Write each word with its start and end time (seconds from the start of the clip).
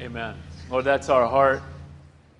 Amen. 0.00 0.34
Lord, 0.70 0.86
that's 0.86 1.10
our 1.10 1.26
heart. 1.26 1.60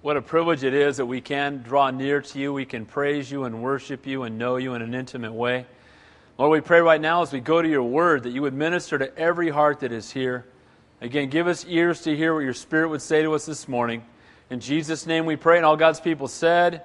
What 0.01 0.17
a 0.17 0.23
privilege 0.23 0.65
it 0.65 0.73
is 0.73 0.97
that 0.97 1.05
we 1.05 1.21
can 1.21 1.59
draw 1.59 1.91
near 1.91 2.23
to 2.23 2.39
you. 2.39 2.55
We 2.55 2.65
can 2.65 2.87
praise 2.87 3.31
you 3.31 3.45
and 3.45 3.63
worship 3.63 4.07
you 4.07 4.23
and 4.23 4.39
know 4.39 4.57
you 4.57 4.73
in 4.73 4.81
an 4.81 4.95
intimate 4.95 5.35
way. 5.35 5.67
Lord, 6.39 6.53
we 6.53 6.63
pray 6.63 6.81
right 6.81 6.99
now 7.01 7.21
as 7.21 7.35
we 7.35 7.41
go 7.41 7.61
to 7.61 7.69
your 7.69 7.83
word 7.83 8.23
that 8.23 8.31
you 8.31 8.41
would 8.41 8.55
minister 8.55 8.97
to 8.97 9.15
every 9.19 9.51
heart 9.51 9.81
that 9.81 9.93
is 9.93 10.11
here. 10.11 10.47
Again, 11.03 11.29
give 11.29 11.47
us 11.47 11.67
ears 11.69 12.01
to 12.03 12.17
hear 12.17 12.33
what 12.33 12.45
your 12.45 12.55
spirit 12.55 12.89
would 12.89 13.03
say 13.03 13.21
to 13.21 13.35
us 13.35 13.45
this 13.45 13.69
morning. 13.69 14.07
In 14.49 14.61
Jesus' 14.61 15.05
name 15.05 15.27
we 15.27 15.37
pray, 15.37 15.59
and 15.59 15.67
all 15.67 15.77
God's 15.77 16.01
people 16.01 16.29
said, 16.29 16.83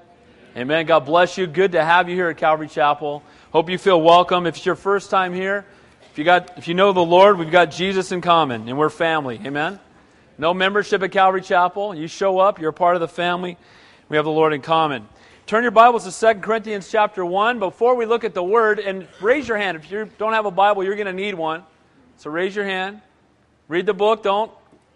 Amen. 0.57 0.63
Amen. 0.63 0.85
God 0.87 1.05
bless 1.05 1.37
you. 1.37 1.47
Good 1.47 1.71
to 1.71 1.85
have 1.85 2.09
you 2.09 2.15
here 2.15 2.27
at 2.27 2.35
Calvary 2.35 2.67
Chapel. 2.67 3.23
Hope 3.53 3.69
you 3.69 3.77
feel 3.77 4.01
welcome. 4.01 4.45
If 4.45 4.57
it's 4.57 4.65
your 4.65 4.75
first 4.75 5.09
time 5.09 5.33
here, 5.33 5.65
if 6.11 6.17
you, 6.17 6.25
got, 6.25 6.57
if 6.57 6.67
you 6.67 6.73
know 6.73 6.91
the 6.91 6.99
Lord, 6.99 7.39
we've 7.39 7.49
got 7.49 7.71
Jesus 7.71 8.11
in 8.11 8.19
common, 8.19 8.67
and 8.67 8.77
we're 8.77 8.89
family. 8.89 9.39
Amen. 9.45 9.79
No 10.37 10.53
membership 10.53 11.01
at 11.01 11.13
Calvary 11.13 11.41
Chapel. 11.41 11.95
You 11.95 12.07
show 12.07 12.39
up, 12.39 12.59
you're 12.59 12.71
a 12.71 12.73
part 12.73 12.95
of 12.95 12.99
the 12.99 13.07
family. 13.07 13.57
We 14.09 14.17
have 14.17 14.25
the 14.25 14.31
Lord 14.31 14.51
in 14.51 14.61
common. 14.61 15.07
Turn 15.45 15.63
your 15.63 15.71
Bibles 15.71 16.03
to 16.03 16.33
2 16.33 16.41
Corinthians 16.41 16.91
chapter 16.91 17.25
1. 17.25 17.57
Before 17.59 17.95
we 17.95 18.05
look 18.05 18.25
at 18.25 18.33
the 18.33 18.43
Word, 18.43 18.79
and 18.79 19.07
raise 19.21 19.47
your 19.47 19.57
hand. 19.57 19.77
If 19.77 19.89
you 19.89 20.09
don't 20.17 20.33
have 20.33 20.45
a 20.45 20.51
Bible, 20.51 20.83
you're 20.83 20.95
going 20.95 21.07
to 21.07 21.13
need 21.13 21.35
one. 21.35 21.63
So 22.17 22.29
raise 22.29 22.53
your 22.53 22.65
hand. 22.65 22.99
Read 23.69 23.85
the 23.85 23.93
book. 23.93 24.23
Don't 24.23 24.51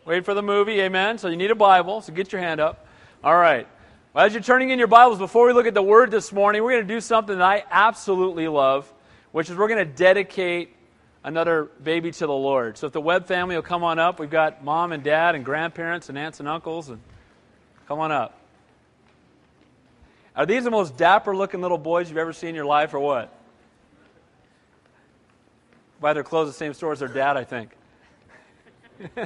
wait 0.05 0.25
for 0.25 0.33
the 0.33 0.41
movie. 0.41 0.81
Amen. 0.81 1.17
So 1.17 1.30
you 1.30 1.38
need 1.38 1.52
a 1.52 1.55
Bible. 1.55 2.02
So 2.02 2.11
get 2.11 2.33
your 2.33 2.41
hand 2.41 2.59
up. 2.59 2.85
All 3.23 3.38
right. 3.38 3.66
Well, 4.13 4.25
as 4.25 4.33
you're 4.33 4.44
turning 4.44 4.71
in 4.71 4.80
your 4.80 4.89
Bibles, 4.89 5.19
before 5.19 5.47
we 5.47 5.53
look 5.53 5.67
at 5.67 5.73
the 5.73 5.81
Word 5.81 6.11
this 6.11 6.33
morning, 6.33 6.63
we're 6.63 6.71
going 6.71 6.88
to 6.88 6.94
do 6.94 6.99
something 6.99 7.38
that 7.38 7.47
I 7.47 7.63
absolutely 7.71 8.49
love, 8.49 8.91
which 9.31 9.49
is 9.49 9.55
we're 9.55 9.69
going 9.69 9.88
to 9.88 9.94
dedicate 9.94 10.75
another 11.23 11.70
baby 11.84 12.12
to 12.12 12.26
the 12.26 12.34
Lord. 12.34 12.78
So 12.78 12.88
if 12.88 12.94
the 12.94 13.02
Webb 13.02 13.26
family 13.28 13.55
will 13.55 13.62
come 13.62 13.84
on 13.84 14.00
up, 14.00 14.20
we've 14.20 14.30
got 14.30 14.64
mom 14.64 14.91
and 14.91 15.04
dad 15.04 15.36
and 15.36 15.44
grandparents 15.44 16.09
and 16.09 16.18
aunts 16.18 16.40
and 16.40 16.48
uncles, 16.48 16.90
and 16.90 17.02
come 17.88 18.00
on 18.00 18.12
up. 18.12 18.40
Are 20.36 20.45
these 20.45 20.64
the 20.64 20.72
most 20.72 20.95
dapper 20.95 21.36
looking 21.36 21.61
little 21.61 21.78
boys 21.78 22.09
you've 22.09 22.17
ever 22.17 22.34
seen 22.34 22.50
in 22.50 22.56
your 22.56 22.66
life, 22.66 22.94
or 22.94 23.00
what? 23.00 23.34
Buy 26.00 26.14
their 26.14 26.23
clothes 26.23 26.48
the 26.48 26.53
same 26.53 26.73
store 26.73 26.94
as 26.94 27.00
their 27.00 27.09
dad, 27.09 27.36
I 27.36 27.44
think. 27.44 27.72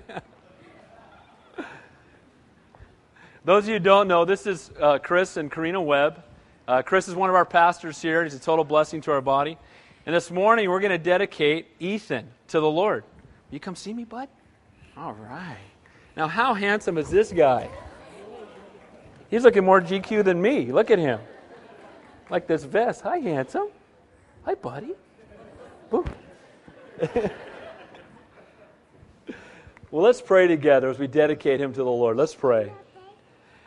Those 3.46 3.64
of 3.64 3.68
you 3.68 3.74
who 3.76 3.80
don't 3.80 4.08
know, 4.08 4.26
this 4.26 4.48
is 4.48 4.72
uh, 4.80 5.00
Chris 5.00 5.38
and 5.38 5.52
Karina 5.52 5.82
Webb. 5.82 6.24
Uh, 6.68 6.82
Chris 6.82 7.08
is 7.10 7.16
one 7.16 7.30
of 7.30 7.36
our 7.36 7.46
pastors 7.46 8.02
here. 8.02 8.24
He's 8.24 8.34
a 8.34 8.40
total 8.40 8.64
blessing 8.64 9.02
to 9.02 9.12
our 9.12 9.22
body. 9.22 9.58
And 10.06 10.14
this 10.14 10.30
morning, 10.30 10.70
we're 10.70 10.82
going 10.82 10.92
to 10.92 10.98
dedicate 10.98 11.68
Ethan 11.80 12.28
to 12.50 12.60
the 12.60 12.70
Lord. 12.70 13.06
You 13.52 13.60
come 13.62 13.76
see 13.76 13.94
me, 13.94 14.04
bud? 14.04 14.28
All 14.98 15.14
right. 15.14 15.56
Now, 16.18 16.28
how 16.28 16.54
handsome 16.54 16.98
is 16.98 17.10
this 17.10 17.32
guy? 17.32 17.70
He's 19.30 19.44
looking 19.44 19.64
more 19.64 19.80
GQ 19.82 20.26
than 20.26 20.42
me. 20.42 20.74
Look 20.74 20.92
at 20.92 21.00
him. 21.00 21.22
Like 22.30 22.48
this 22.48 22.66
vest. 22.66 23.02
Hi, 23.02 23.20
handsome. 23.20 23.70
Hi, 24.44 24.56
buddy. 24.56 24.92
well, 25.90 26.04
let's 29.92 30.22
pray 30.22 30.48
together 30.48 30.90
as 30.90 31.00
we 31.00 31.08
dedicate 31.08 31.62
him 31.62 31.72
to 31.72 31.80
the 31.80 31.86
Lord. 31.86 32.18
Let's 32.18 32.36
pray. 32.36 32.74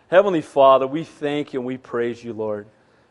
Heavenly 0.08 0.42
Father, 0.42 0.86
we 0.86 1.02
thank 1.02 1.54
you 1.54 1.60
and 1.60 1.66
we 1.66 1.78
praise 1.78 2.22
you, 2.22 2.34
Lord 2.34 2.66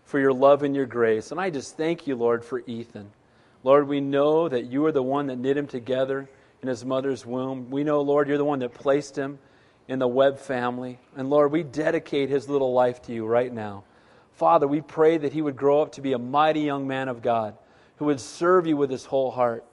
for 0.05 0.19
your 0.19 0.33
love 0.33 0.63
and 0.63 0.75
your 0.75 0.85
grace. 0.85 1.31
And 1.31 1.41
I 1.41 1.49
just 1.49 1.75
thank 1.75 2.07
you, 2.07 2.15
Lord, 2.15 2.43
for 2.45 2.61
Ethan. 2.65 3.11
Lord, 3.63 3.87
we 3.87 3.99
know 3.99 4.47
that 4.47 4.65
you 4.65 4.85
are 4.85 4.91
the 4.91 5.03
one 5.03 5.27
that 5.27 5.39
knit 5.39 5.57
him 5.57 5.67
together 5.67 6.29
in 6.61 6.67
his 6.67 6.85
mother's 6.85 7.25
womb. 7.25 7.69
We 7.69 7.83
know, 7.83 8.01
Lord, 8.01 8.27
you're 8.27 8.37
the 8.37 8.45
one 8.45 8.59
that 8.59 8.73
placed 8.73 9.17
him 9.17 9.39
in 9.87 9.99
the 9.99 10.07
Webb 10.07 10.39
family. 10.39 10.99
And 11.15 11.29
Lord, 11.29 11.51
we 11.51 11.63
dedicate 11.63 12.29
his 12.29 12.47
little 12.47 12.73
life 12.73 13.01
to 13.03 13.13
you 13.13 13.25
right 13.25 13.51
now. 13.51 13.83
Father, 14.33 14.67
we 14.67 14.81
pray 14.81 15.17
that 15.17 15.33
he 15.33 15.41
would 15.41 15.55
grow 15.55 15.81
up 15.81 15.93
to 15.93 16.01
be 16.01 16.13
a 16.13 16.19
mighty 16.19 16.61
young 16.61 16.87
man 16.87 17.07
of 17.07 17.21
God 17.21 17.57
who 17.97 18.05
would 18.05 18.19
serve 18.19 18.67
you 18.67 18.77
with 18.77 18.89
his 18.89 19.05
whole 19.05 19.31
heart. 19.31 19.63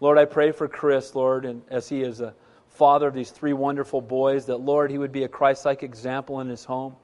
Lord, 0.00 0.18
I 0.18 0.24
pray 0.24 0.52
for 0.52 0.68
Chris, 0.68 1.14
Lord, 1.14 1.44
and 1.44 1.62
as 1.68 1.88
he 1.88 2.02
is 2.02 2.20
a 2.20 2.34
father 2.68 3.08
of 3.08 3.14
these 3.14 3.30
three 3.30 3.52
wonderful 3.52 4.00
boys, 4.00 4.46
that, 4.46 4.58
Lord, 4.58 4.90
he 4.90 4.98
would 4.98 5.12
be 5.12 5.24
a 5.24 5.28
Christ 5.28 5.64
like 5.64 5.82
example 5.82 6.40
in 6.40 6.48
his 6.48 6.64
home. 6.64 6.96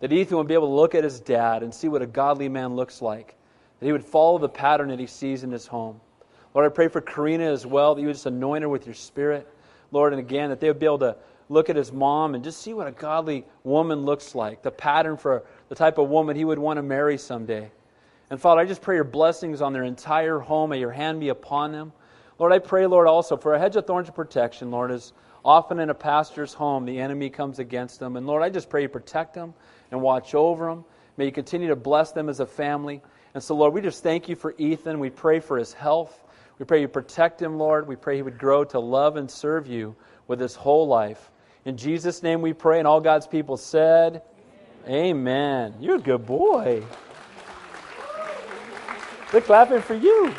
That 0.00 0.12
Ethan 0.12 0.36
would 0.36 0.48
be 0.48 0.54
able 0.54 0.68
to 0.68 0.74
look 0.74 0.94
at 0.94 1.04
his 1.04 1.20
dad 1.20 1.62
and 1.62 1.72
see 1.72 1.88
what 1.88 2.02
a 2.02 2.06
godly 2.06 2.48
man 2.48 2.74
looks 2.74 3.00
like. 3.00 3.36
That 3.78 3.86
he 3.86 3.92
would 3.92 4.04
follow 4.04 4.38
the 4.38 4.48
pattern 4.48 4.88
that 4.88 4.98
he 4.98 5.06
sees 5.06 5.44
in 5.44 5.50
his 5.50 5.66
home. 5.66 6.00
Lord, 6.54 6.70
I 6.70 6.74
pray 6.74 6.88
for 6.88 7.00
Karina 7.00 7.44
as 7.44 7.64
well, 7.64 7.94
that 7.94 8.00
you 8.00 8.08
would 8.08 8.14
just 8.14 8.26
anoint 8.26 8.62
her 8.62 8.68
with 8.68 8.86
your 8.86 8.94
spirit. 8.94 9.46
Lord, 9.92 10.12
and 10.12 10.20
again, 10.20 10.50
that 10.50 10.60
they 10.60 10.68
would 10.68 10.78
be 10.78 10.86
able 10.86 10.98
to 10.98 11.16
look 11.48 11.68
at 11.68 11.76
his 11.76 11.92
mom 11.92 12.34
and 12.34 12.42
just 12.42 12.62
see 12.62 12.74
what 12.74 12.86
a 12.86 12.92
godly 12.92 13.44
woman 13.64 14.04
looks 14.04 14.34
like, 14.34 14.62
the 14.62 14.70
pattern 14.70 15.16
for 15.16 15.44
the 15.68 15.74
type 15.74 15.98
of 15.98 16.08
woman 16.08 16.36
he 16.36 16.44
would 16.44 16.58
want 16.58 16.78
to 16.78 16.82
marry 16.82 17.18
someday. 17.18 17.70
And 18.30 18.40
Father, 18.40 18.60
I 18.60 18.64
just 18.64 18.82
pray 18.82 18.94
your 18.94 19.04
blessings 19.04 19.60
on 19.60 19.72
their 19.72 19.82
entire 19.82 20.38
home. 20.38 20.70
May 20.70 20.78
your 20.78 20.92
hand 20.92 21.18
be 21.18 21.28
upon 21.28 21.72
them. 21.72 21.92
Lord, 22.38 22.52
I 22.52 22.60
pray, 22.60 22.86
Lord, 22.86 23.08
also 23.08 23.36
for 23.36 23.54
a 23.54 23.58
hedge 23.58 23.76
of 23.76 23.86
thorns 23.86 24.08
of 24.08 24.14
protection, 24.14 24.70
Lord, 24.70 24.92
as 24.92 25.12
often 25.44 25.80
in 25.80 25.90
a 25.90 25.94
pastor's 25.94 26.54
home 26.54 26.84
the 26.84 27.00
enemy 27.00 27.30
comes 27.30 27.58
against 27.58 27.98
them. 27.98 28.16
And 28.16 28.26
Lord, 28.26 28.42
I 28.42 28.48
just 28.48 28.70
pray 28.70 28.82
you 28.82 28.88
protect 28.88 29.34
them 29.34 29.52
and 29.90 30.00
watch 30.00 30.34
over 30.34 30.66
them. 30.66 30.84
May 31.16 31.26
you 31.26 31.32
continue 31.32 31.68
to 31.68 31.76
bless 31.76 32.12
them 32.12 32.28
as 32.28 32.40
a 32.40 32.46
family. 32.46 33.02
And 33.34 33.42
so, 33.42 33.54
Lord, 33.54 33.74
we 33.74 33.80
just 33.80 34.02
thank 34.02 34.28
you 34.28 34.36
for 34.36 34.54
Ethan. 34.58 34.98
We 34.98 35.10
pray 35.10 35.40
for 35.40 35.58
his 35.58 35.72
health. 35.72 36.24
We 36.58 36.64
pray 36.64 36.80
you 36.80 36.88
protect 36.88 37.40
him, 37.40 37.58
Lord. 37.58 37.86
We 37.86 37.96
pray 37.96 38.16
he 38.16 38.22
would 38.22 38.38
grow 38.38 38.64
to 38.64 38.78
love 38.78 39.16
and 39.16 39.30
serve 39.30 39.66
you 39.66 39.94
with 40.28 40.40
his 40.40 40.54
whole 40.54 40.86
life. 40.86 41.30
In 41.64 41.76
Jesus' 41.76 42.22
name 42.22 42.40
we 42.42 42.52
pray, 42.52 42.78
and 42.78 42.88
all 42.88 43.00
God's 43.00 43.26
people 43.26 43.56
said, 43.56 44.22
Amen. 44.86 44.94
Amen. 44.94 45.74
You're 45.80 45.96
a 45.96 46.00
good 46.00 46.26
boy. 46.26 46.82
They're 49.30 49.40
clapping 49.40 49.82
for 49.82 49.94
you. 49.94 50.34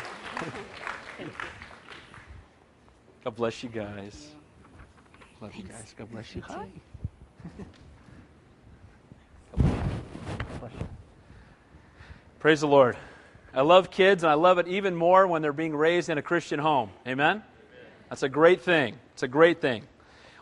God 3.24 3.36
bless 3.36 3.62
you 3.62 3.68
guys. 3.68 4.28
Love 5.40 5.54
you 5.54 5.64
guys. 5.64 5.94
God 5.96 6.10
bless 6.10 6.34
you. 6.34 6.42
Hi. 6.42 6.68
Praise 12.38 12.60
the 12.60 12.66
Lord. 12.66 12.96
I 13.54 13.62
love 13.62 13.90
kids, 13.90 14.22
and 14.22 14.30
I 14.30 14.34
love 14.34 14.58
it 14.58 14.68
even 14.68 14.94
more 14.94 15.26
when 15.26 15.42
they're 15.42 15.52
being 15.52 15.74
raised 15.74 16.08
in 16.08 16.18
a 16.18 16.22
Christian 16.22 16.58
home. 16.58 16.90
Amen? 17.06 17.30
Amen? 17.30 17.42
That's 18.08 18.22
a 18.22 18.28
great 18.28 18.62
thing. 18.62 18.96
It's 19.12 19.22
a 19.22 19.28
great 19.28 19.60
thing. 19.60 19.84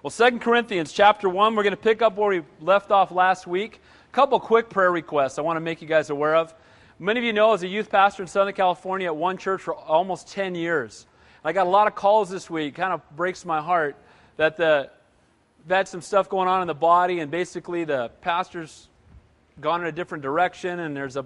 Well, 0.03 0.11
Second 0.11 0.41
Corinthians 0.41 0.93
chapter 0.93 1.29
1, 1.29 1.55
we're 1.55 1.63
going 1.63 1.73
to 1.73 1.77
pick 1.77 2.03
up 2.03 2.17
where 2.17 2.29
we 2.29 2.43
left 2.61 2.91
off 2.91 3.11
last 3.11 3.47
week. 3.47 3.81
A 4.11 4.15
couple 4.15 4.41
quick 4.41 4.71
prayer 4.71 4.91
requests 4.91 5.39
I 5.39 5.43
want 5.43 5.57
to 5.57 5.61
make 5.61 5.83
you 5.83 5.89
guys 5.89 6.11
aware 6.11 6.37
of. 6.37 6.55
Many 6.99 7.21
of 7.21 7.25
you 7.25 7.33
know, 7.33 7.53
as 7.53 7.63
a 7.63 7.69
youth 7.69 7.91
pastor 7.91 8.23
in 8.23 8.27
Southern 8.27 8.55
California 8.55 9.07
at 9.07 9.17
one 9.17 9.37
church 9.37 9.63
for 9.63 9.75
almost 9.75 10.29
10 10.29 10.55
years, 10.55 11.07
I 11.45 11.53
got 11.53 11.67
a 11.67 11.71
lot 11.71 11.87
of 11.87 11.95
calls 11.95 12.29
this 12.29 12.49
week. 12.51 12.75
Kind 12.75 12.93
of 12.93 13.01
breaks 13.17 13.45
my 13.45 13.61
heart 13.61 13.97
that 14.37 14.57
the 14.57 14.91
had 15.69 15.89
some 15.89 16.01
stuff 16.01 16.29
going 16.29 16.49
on 16.49 16.63
in 16.63 16.67
the 16.67 16.75
body, 16.75 17.21
and 17.21 17.31
basically 17.31 17.85
the 17.85 18.11
pastor's 18.21 18.89
gone 19.61 19.81
in 19.81 19.87
a 19.87 19.93
different 19.93 20.23
direction, 20.23 20.81
and 20.81 20.97
there's 20.97 21.17
a 21.17 21.25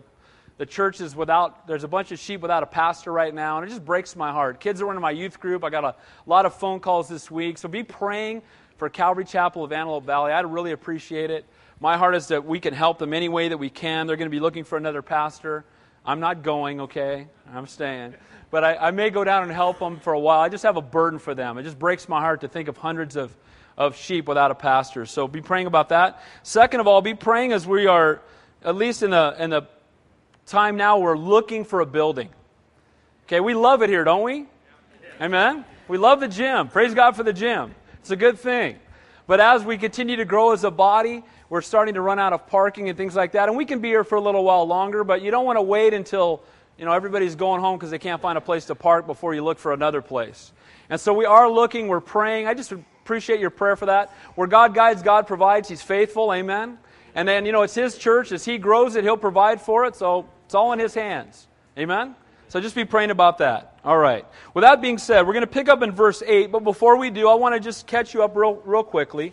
the 0.56 0.66
church 0.66 1.00
is 1.00 1.16
without, 1.16 1.66
there's 1.66 1.82
a 1.82 1.88
bunch 1.88 2.12
of 2.12 2.18
sheep 2.20 2.40
without 2.40 2.62
a 2.62 2.66
pastor 2.66 3.10
right 3.10 3.34
now, 3.34 3.58
and 3.58 3.66
it 3.66 3.70
just 3.70 3.84
breaks 3.84 4.14
my 4.14 4.30
heart. 4.30 4.60
Kids 4.60 4.80
are 4.80 4.94
in 4.94 5.00
my 5.00 5.10
youth 5.10 5.40
group. 5.40 5.64
I 5.64 5.70
got 5.70 5.82
a 5.82 5.96
lot 6.26 6.46
of 6.46 6.54
phone 6.54 6.78
calls 6.78 7.08
this 7.08 7.28
week. 7.28 7.58
So 7.58 7.68
be 7.68 7.82
praying 7.82 8.42
for 8.76 8.88
Calvary 8.88 9.24
Chapel 9.24 9.64
of 9.64 9.72
Antelope 9.72 10.04
Valley. 10.04 10.30
I'd 10.30 10.46
really 10.46 10.70
appreciate 10.70 11.30
it. 11.30 11.44
My 11.80 11.96
heart 11.96 12.14
is 12.14 12.28
that 12.28 12.44
we 12.44 12.60
can 12.60 12.72
help 12.72 13.00
them 13.00 13.12
any 13.12 13.28
way 13.28 13.48
that 13.48 13.58
we 13.58 13.68
can. 13.68 14.06
They're 14.06 14.16
going 14.16 14.30
to 14.30 14.34
be 14.34 14.38
looking 14.38 14.62
for 14.62 14.78
another 14.78 15.02
pastor. 15.02 15.64
I'm 16.06 16.20
not 16.20 16.44
going, 16.44 16.82
okay? 16.82 17.26
I'm 17.52 17.66
staying. 17.66 18.14
But 18.52 18.62
I, 18.62 18.76
I 18.76 18.90
may 18.92 19.10
go 19.10 19.24
down 19.24 19.42
and 19.42 19.50
help 19.50 19.80
them 19.80 19.98
for 19.98 20.12
a 20.12 20.20
while. 20.20 20.38
I 20.40 20.48
just 20.48 20.62
have 20.62 20.76
a 20.76 20.82
burden 20.82 21.18
for 21.18 21.34
them. 21.34 21.58
It 21.58 21.64
just 21.64 21.80
breaks 21.80 22.08
my 22.08 22.20
heart 22.20 22.42
to 22.42 22.48
think 22.48 22.68
of 22.68 22.76
hundreds 22.76 23.16
of, 23.16 23.36
of 23.76 23.96
sheep 23.96 24.28
without 24.28 24.50
a 24.50 24.54
pastor. 24.54 25.06
So 25.06 25.26
be 25.26 25.40
praying 25.40 25.66
about 25.66 25.88
that. 25.88 26.22
Second 26.42 26.80
of 26.80 26.86
all, 26.86 27.02
be 27.02 27.14
praying 27.14 27.52
as 27.52 27.66
we 27.66 27.86
are, 27.86 28.22
at 28.64 28.76
least 28.76 29.02
in 29.02 29.10
the, 29.10 29.36
in 29.38 29.50
the 29.50 29.66
time 30.46 30.76
now 30.76 30.98
we're 30.98 31.16
looking 31.16 31.64
for 31.64 31.80
a 31.80 31.86
building. 31.86 32.28
Okay, 33.26 33.40
we 33.40 33.54
love 33.54 33.82
it 33.82 33.90
here, 33.90 34.04
don't 34.04 34.22
we? 34.22 34.46
Amen? 35.20 35.64
We 35.88 35.98
love 35.98 36.20
the 36.20 36.28
gym. 36.28 36.68
Praise 36.68 36.94
God 36.94 37.16
for 37.16 37.22
the 37.22 37.32
gym. 37.32 37.74
It's 38.00 38.10
a 38.10 38.16
good 38.16 38.38
thing. 38.38 38.78
But 39.26 39.40
as 39.40 39.64
we 39.64 39.78
continue 39.78 40.16
to 40.16 40.24
grow 40.24 40.52
as 40.52 40.64
a 40.64 40.70
body, 40.70 41.22
we're 41.48 41.62
starting 41.62 41.94
to 41.94 42.00
run 42.00 42.18
out 42.18 42.32
of 42.32 42.46
parking 42.46 42.88
and 42.88 42.98
things 42.98 43.16
like 43.16 43.32
that. 43.32 43.48
And 43.48 43.56
we 43.56 43.64
can 43.64 43.80
be 43.80 43.88
here 43.88 44.04
for 44.04 44.16
a 44.16 44.20
little 44.20 44.44
while 44.44 44.66
longer, 44.66 45.04
but 45.04 45.22
you 45.22 45.30
don't 45.30 45.46
want 45.46 45.56
to 45.56 45.62
wait 45.62 45.94
until 45.94 46.42
you 46.76 46.84
know 46.84 46.92
everybody's 46.92 47.34
going 47.34 47.60
home 47.60 47.78
because 47.78 47.90
they 47.90 47.98
can't 47.98 48.20
find 48.20 48.36
a 48.36 48.40
place 48.40 48.66
to 48.66 48.74
park 48.74 49.06
before 49.06 49.34
you 49.34 49.42
look 49.42 49.58
for 49.58 49.72
another 49.72 50.02
place. 50.02 50.52
And 50.90 51.00
so 51.00 51.14
we 51.14 51.24
are 51.24 51.50
looking, 51.50 51.88
we're 51.88 52.00
praying. 52.00 52.46
I 52.46 52.54
just 52.54 52.72
appreciate 53.04 53.38
your 53.38 53.50
prayer 53.50 53.76
for 53.76 53.86
that. 53.86 54.10
Where 54.34 54.46
God 54.46 54.74
guides, 54.74 55.02
God 55.02 55.26
provides. 55.26 55.68
He's 55.68 55.82
faithful. 55.82 56.32
Amen. 56.32 56.78
And 57.14 57.28
then, 57.28 57.44
you 57.44 57.52
know, 57.52 57.62
it's 57.62 57.74
His 57.74 57.98
church. 57.98 58.32
As 58.32 58.44
He 58.44 58.56
grows 58.56 58.96
it, 58.96 59.04
He'll 59.04 59.16
provide 59.16 59.60
for 59.60 59.84
it. 59.84 59.94
So 59.94 60.26
it's 60.46 60.54
all 60.54 60.72
in 60.72 60.78
His 60.78 60.94
hands. 60.94 61.46
Amen? 61.78 62.14
So 62.48 62.60
just 62.60 62.74
be 62.74 62.84
praying 62.84 63.10
about 63.10 63.38
that. 63.38 63.78
All 63.84 63.98
right. 63.98 64.24
With 64.54 64.62
that 64.62 64.80
being 64.80 64.96
said, 64.96 65.26
we're 65.26 65.32
going 65.34 65.42
to 65.42 65.46
pick 65.46 65.68
up 65.68 65.82
in 65.82 65.92
verse 65.92 66.22
8, 66.24 66.50
but 66.50 66.64
before 66.64 66.96
we 66.96 67.10
do, 67.10 67.28
I 67.28 67.34
want 67.34 67.54
to 67.54 67.60
just 67.60 67.86
catch 67.86 68.14
you 68.14 68.22
up 68.22 68.36
real, 68.36 68.54
real 68.64 68.84
quickly. 68.84 69.32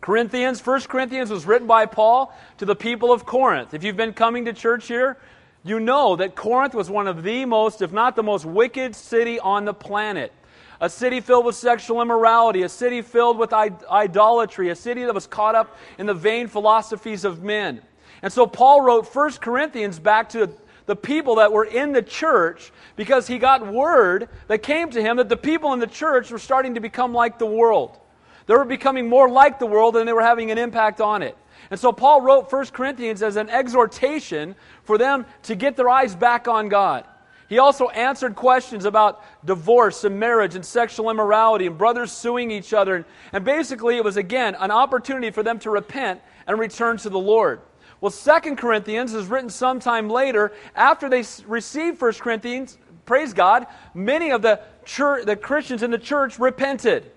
Corinthians, 0.00 0.64
1 0.64 0.80
Corinthians 0.82 1.30
was 1.30 1.46
written 1.46 1.66
by 1.66 1.86
Paul 1.86 2.34
to 2.58 2.64
the 2.64 2.74
people 2.74 3.12
of 3.12 3.24
Corinth. 3.24 3.72
If 3.72 3.84
you've 3.84 3.96
been 3.96 4.12
coming 4.12 4.46
to 4.46 4.52
church 4.52 4.88
here, 4.88 5.16
you 5.62 5.78
know 5.78 6.16
that 6.16 6.34
Corinth 6.34 6.74
was 6.74 6.90
one 6.90 7.06
of 7.06 7.22
the 7.22 7.44
most, 7.44 7.82
if 7.82 7.92
not 7.92 8.16
the 8.16 8.22
most 8.22 8.44
wicked 8.44 8.96
city 8.96 9.38
on 9.38 9.64
the 9.64 9.74
planet. 9.74 10.32
A 10.80 10.88
city 10.88 11.20
filled 11.20 11.44
with 11.44 11.56
sexual 11.56 12.00
immorality, 12.00 12.62
a 12.62 12.68
city 12.68 13.02
filled 13.02 13.36
with 13.36 13.52
idolatry, 13.52 14.70
a 14.70 14.74
city 14.74 15.04
that 15.04 15.14
was 15.14 15.26
caught 15.26 15.54
up 15.54 15.76
in 15.98 16.06
the 16.06 16.14
vain 16.14 16.48
philosophies 16.48 17.24
of 17.24 17.42
men. 17.42 17.82
And 18.22 18.32
so 18.32 18.46
Paul 18.46 18.80
wrote 18.80 19.14
1 19.14 19.32
Corinthians 19.32 19.98
back 19.98 20.30
to 20.30 20.50
the 20.86 20.96
people 20.96 21.36
that 21.36 21.52
were 21.52 21.64
in 21.64 21.92
the 21.92 22.02
church 22.02 22.72
because 22.96 23.26
he 23.26 23.38
got 23.38 23.66
word 23.66 24.28
that 24.48 24.62
came 24.62 24.90
to 24.90 25.02
him 25.02 25.18
that 25.18 25.28
the 25.28 25.36
people 25.36 25.72
in 25.72 25.80
the 25.80 25.86
church 25.86 26.30
were 26.30 26.38
starting 26.38 26.74
to 26.74 26.80
become 26.80 27.12
like 27.12 27.38
the 27.38 27.46
world. 27.46 27.98
They 28.46 28.54
were 28.54 28.64
becoming 28.64 29.08
more 29.08 29.28
like 29.28 29.58
the 29.58 29.66
world 29.66 29.96
and 29.96 30.08
they 30.08 30.12
were 30.12 30.22
having 30.22 30.50
an 30.50 30.58
impact 30.58 31.00
on 31.00 31.22
it. 31.22 31.36
And 31.70 31.78
so 31.78 31.92
Paul 31.92 32.22
wrote 32.22 32.50
1 32.50 32.66
Corinthians 32.68 33.22
as 33.22 33.36
an 33.36 33.48
exhortation 33.50 34.56
for 34.82 34.98
them 34.98 35.26
to 35.44 35.54
get 35.54 35.76
their 35.76 35.88
eyes 35.88 36.14
back 36.14 36.48
on 36.48 36.68
God. 36.68 37.04
He 37.50 37.58
also 37.58 37.88
answered 37.88 38.36
questions 38.36 38.84
about 38.84 39.24
divorce 39.44 40.04
and 40.04 40.20
marriage 40.20 40.54
and 40.54 40.64
sexual 40.64 41.10
immorality 41.10 41.66
and 41.66 41.76
brothers 41.76 42.12
suing 42.12 42.52
each 42.52 42.72
other. 42.72 43.04
And 43.32 43.44
basically, 43.44 43.96
it 43.96 44.04
was 44.04 44.16
again 44.16 44.54
an 44.60 44.70
opportunity 44.70 45.32
for 45.32 45.42
them 45.42 45.58
to 45.58 45.70
repent 45.70 46.20
and 46.46 46.60
return 46.60 46.96
to 46.98 47.10
the 47.10 47.18
Lord. 47.18 47.60
Well, 48.00 48.12
2 48.12 48.54
Corinthians 48.54 49.14
is 49.14 49.26
written 49.26 49.50
sometime 49.50 50.08
later 50.08 50.52
after 50.76 51.08
they 51.08 51.24
received 51.44 52.00
1 52.00 52.12
Corinthians. 52.14 52.78
Praise 53.04 53.34
God. 53.34 53.66
Many 53.94 54.30
of 54.30 54.42
the, 54.42 54.60
church, 54.84 55.26
the 55.26 55.34
Christians 55.34 55.82
in 55.82 55.90
the 55.90 55.98
church 55.98 56.38
repented. 56.38 57.10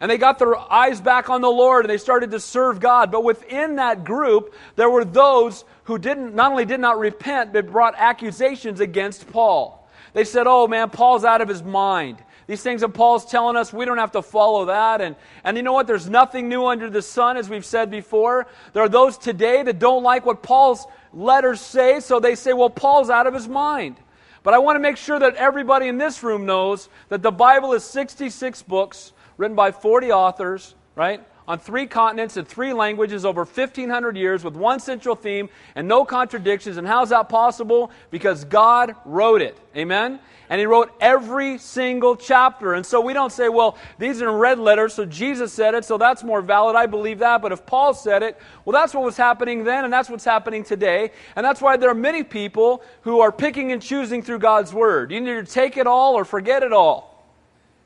And 0.00 0.10
they 0.10 0.16
got 0.16 0.38
their 0.38 0.56
eyes 0.56 1.02
back 1.02 1.28
on 1.28 1.42
the 1.42 1.50
Lord 1.50 1.84
and 1.84 1.90
they 1.90 1.98
started 1.98 2.30
to 2.30 2.40
serve 2.40 2.80
God. 2.80 3.12
But 3.12 3.24
within 3.24 3.76
that 3.76 4.04
group, 4.04 4.54
there 4.74 4.88
were 4.88 5.04
those 5.04 5.66
who 5.86 5.98
didn't, 5.98 6.34
not 6.34 6.52
only 6.52 6.64
did 6.64 6.80
not 6.80 6.98
repent, 6.98 7.52
but 7.52 7.70
brought 7.70 7.94
accusations 7.96 8.80
against 8.80 9.28
Paul. 9.30 9.88
They 10.12 10.24
said, 10.24 10.46
oh 10.46 10.68
man, 10.68 10.90
Paul's 10.90 11.24
out 11.24 11.40
of 11.40 11.48
his 11.48 11.62
mind. 11.62 12.22
These 12.46 12.62
things 12.62 12.80
that 12.82 12.90
Paul's 12.90 13.24
telling 13.24 13.56
us, 13.56 13.72
we 13.72 13.84
don't 13.84 13.98
have 13.98 14.12
to 14.12 14.22
follow 14.22 14.66
that. 14.66 15.00
And, 15.00 15.16
and 15.42 15.56
you 15.56 15.62
know 15.62 15.72
what? 15.72 15.86
There's 15.86 16.08
nothing 16.08 16.48
new 16.48 16.66
under 16.66 16.88
the 16.88 17.02
sun, 17.02 17.36
as 17.36 17.48
we've 17.48 17.64
said 17.64 17.90
before. 17.90 18.46
There 18.72 18.82
are 18.82 18.88
those 18.88 19.18
today 19.18 19.62
that 19.64 19.78
don't 19.78 20.02
like 20.02 20.24
what 20.24 20.42
Paul's 20.42 20.86
letters 21.12 21.60
say, 21.60 22.00
so 22.00 22.20
they 22.20 22.34
say, 22.34 22.52
well, 22.52 22.70
Paul's 22.70 23.10
out 23.10 23.26
of 23.26 23.34
his 23.34 23.48
mind. 23.48 23.96
But 24.44 24.54
I 24.54 24.58
want 24.58 24.76
to 24.76 24.80
make 24.80 24.96
sure 24.96 25.18
that 25.18 25.34
everybody 25.34 25.88
in 25.88 25.98
this 25.98 26.22
room 26.22 26.46
knows 26.46 26.88
that 27.08 27.22
the 27.22 27.32
Bible 27.32 27.72
is 27.72 27.82
66 27.82 28.62
books 28.62 29.12
written 29.36 29.56
by 29.56 29.72
40 29.72 30.12
authors, 30.12 30.74
right? 30.94 31.26
On 31.48 31.60
three 31.60 31.86
continents 31.86 32.36
in 32.36 32.44
three 32.44 32.72
languages 32.72 33.24
over 33.24 33.44
1,500 33.44 34.16
years 34.16 34.42
with 34.42 34.56
one 34.56 34.80
central 34.80 35.14
theme 35.14 35.48
and 35.76 35.86
no 35.86 36.04
contradictions. 36.04 36.76
And 36.76 36.86
how's 36.86 37.10
that 37.10 37.28
possible? 37.28 37.92
Because 38.10 38.44
God 38.44 38.96
wrote 39.04 39.42
it. 39.42 39.56
Amen? 39.76 40.18
And 40.48 40.58
He 40.58 40.66
wrote 40.66 40.92
every 41.00 41.58
single 41.58 42.16
chapter. 42.16 42.74
And 42.74 42.84
so 42.84 43.00
we 43.00 43.12
don't 43.12 43.30
say, 43.30 43.48
well, 43.48 43.78
these 43.98 44.20
are 44.22 44.28
in 44.28 44.34
red 44.34 44.58
letters, 44.58 44.94
so 44.94 45.04
Jesus 45.04 45.52
said 45.52 45.74
it, 45.74 45.84
so 45.84 45.98
that's 45.98 46.24
more 46.24 46.40
valid. 46.40 46.74
I 46.74 46.86
believe 46.86 47.20
that. 47.20 47.42
But 47.42 47.52
if 47.52 47.64
Paul 47.64 47.94
said 47.94 48.24
it, 48.24 48.38
well, 48.64 48.72
that's 48.72 48.92
what 48.92 49.04
was 49.04 49.16
happening 49.16 49.62
then, 49.62 49.84
and 49.84 49.92
that's 49.92 50.10
what's 50.10 50.24
happening 50.24 50.64
today. 50.64 51.12
And 51.36 51.44
that's 51.44 51.60
why 51.60 51.76
there 51.76 51.90
are 51.90 51.94
many 51.94 52.24
people 52.24 52.82
who 53.02 53.20
are 53.20 53.30
picking 53.30 53.70
and 53.70 53.80
choosing 53.80 54.22
through 54.22 54.40
God's 54.40 54.72
Word. 54.72 55.12
You 55.12 55.20
need 55.20 55.46
to 55.46 55.52
take 55.52 55.76
it 55.76 55.86
all 55.86 56.14
or 56.14 56.24
forget 56.24 56.64
it 56.64 56.72
all. 56.72 57.15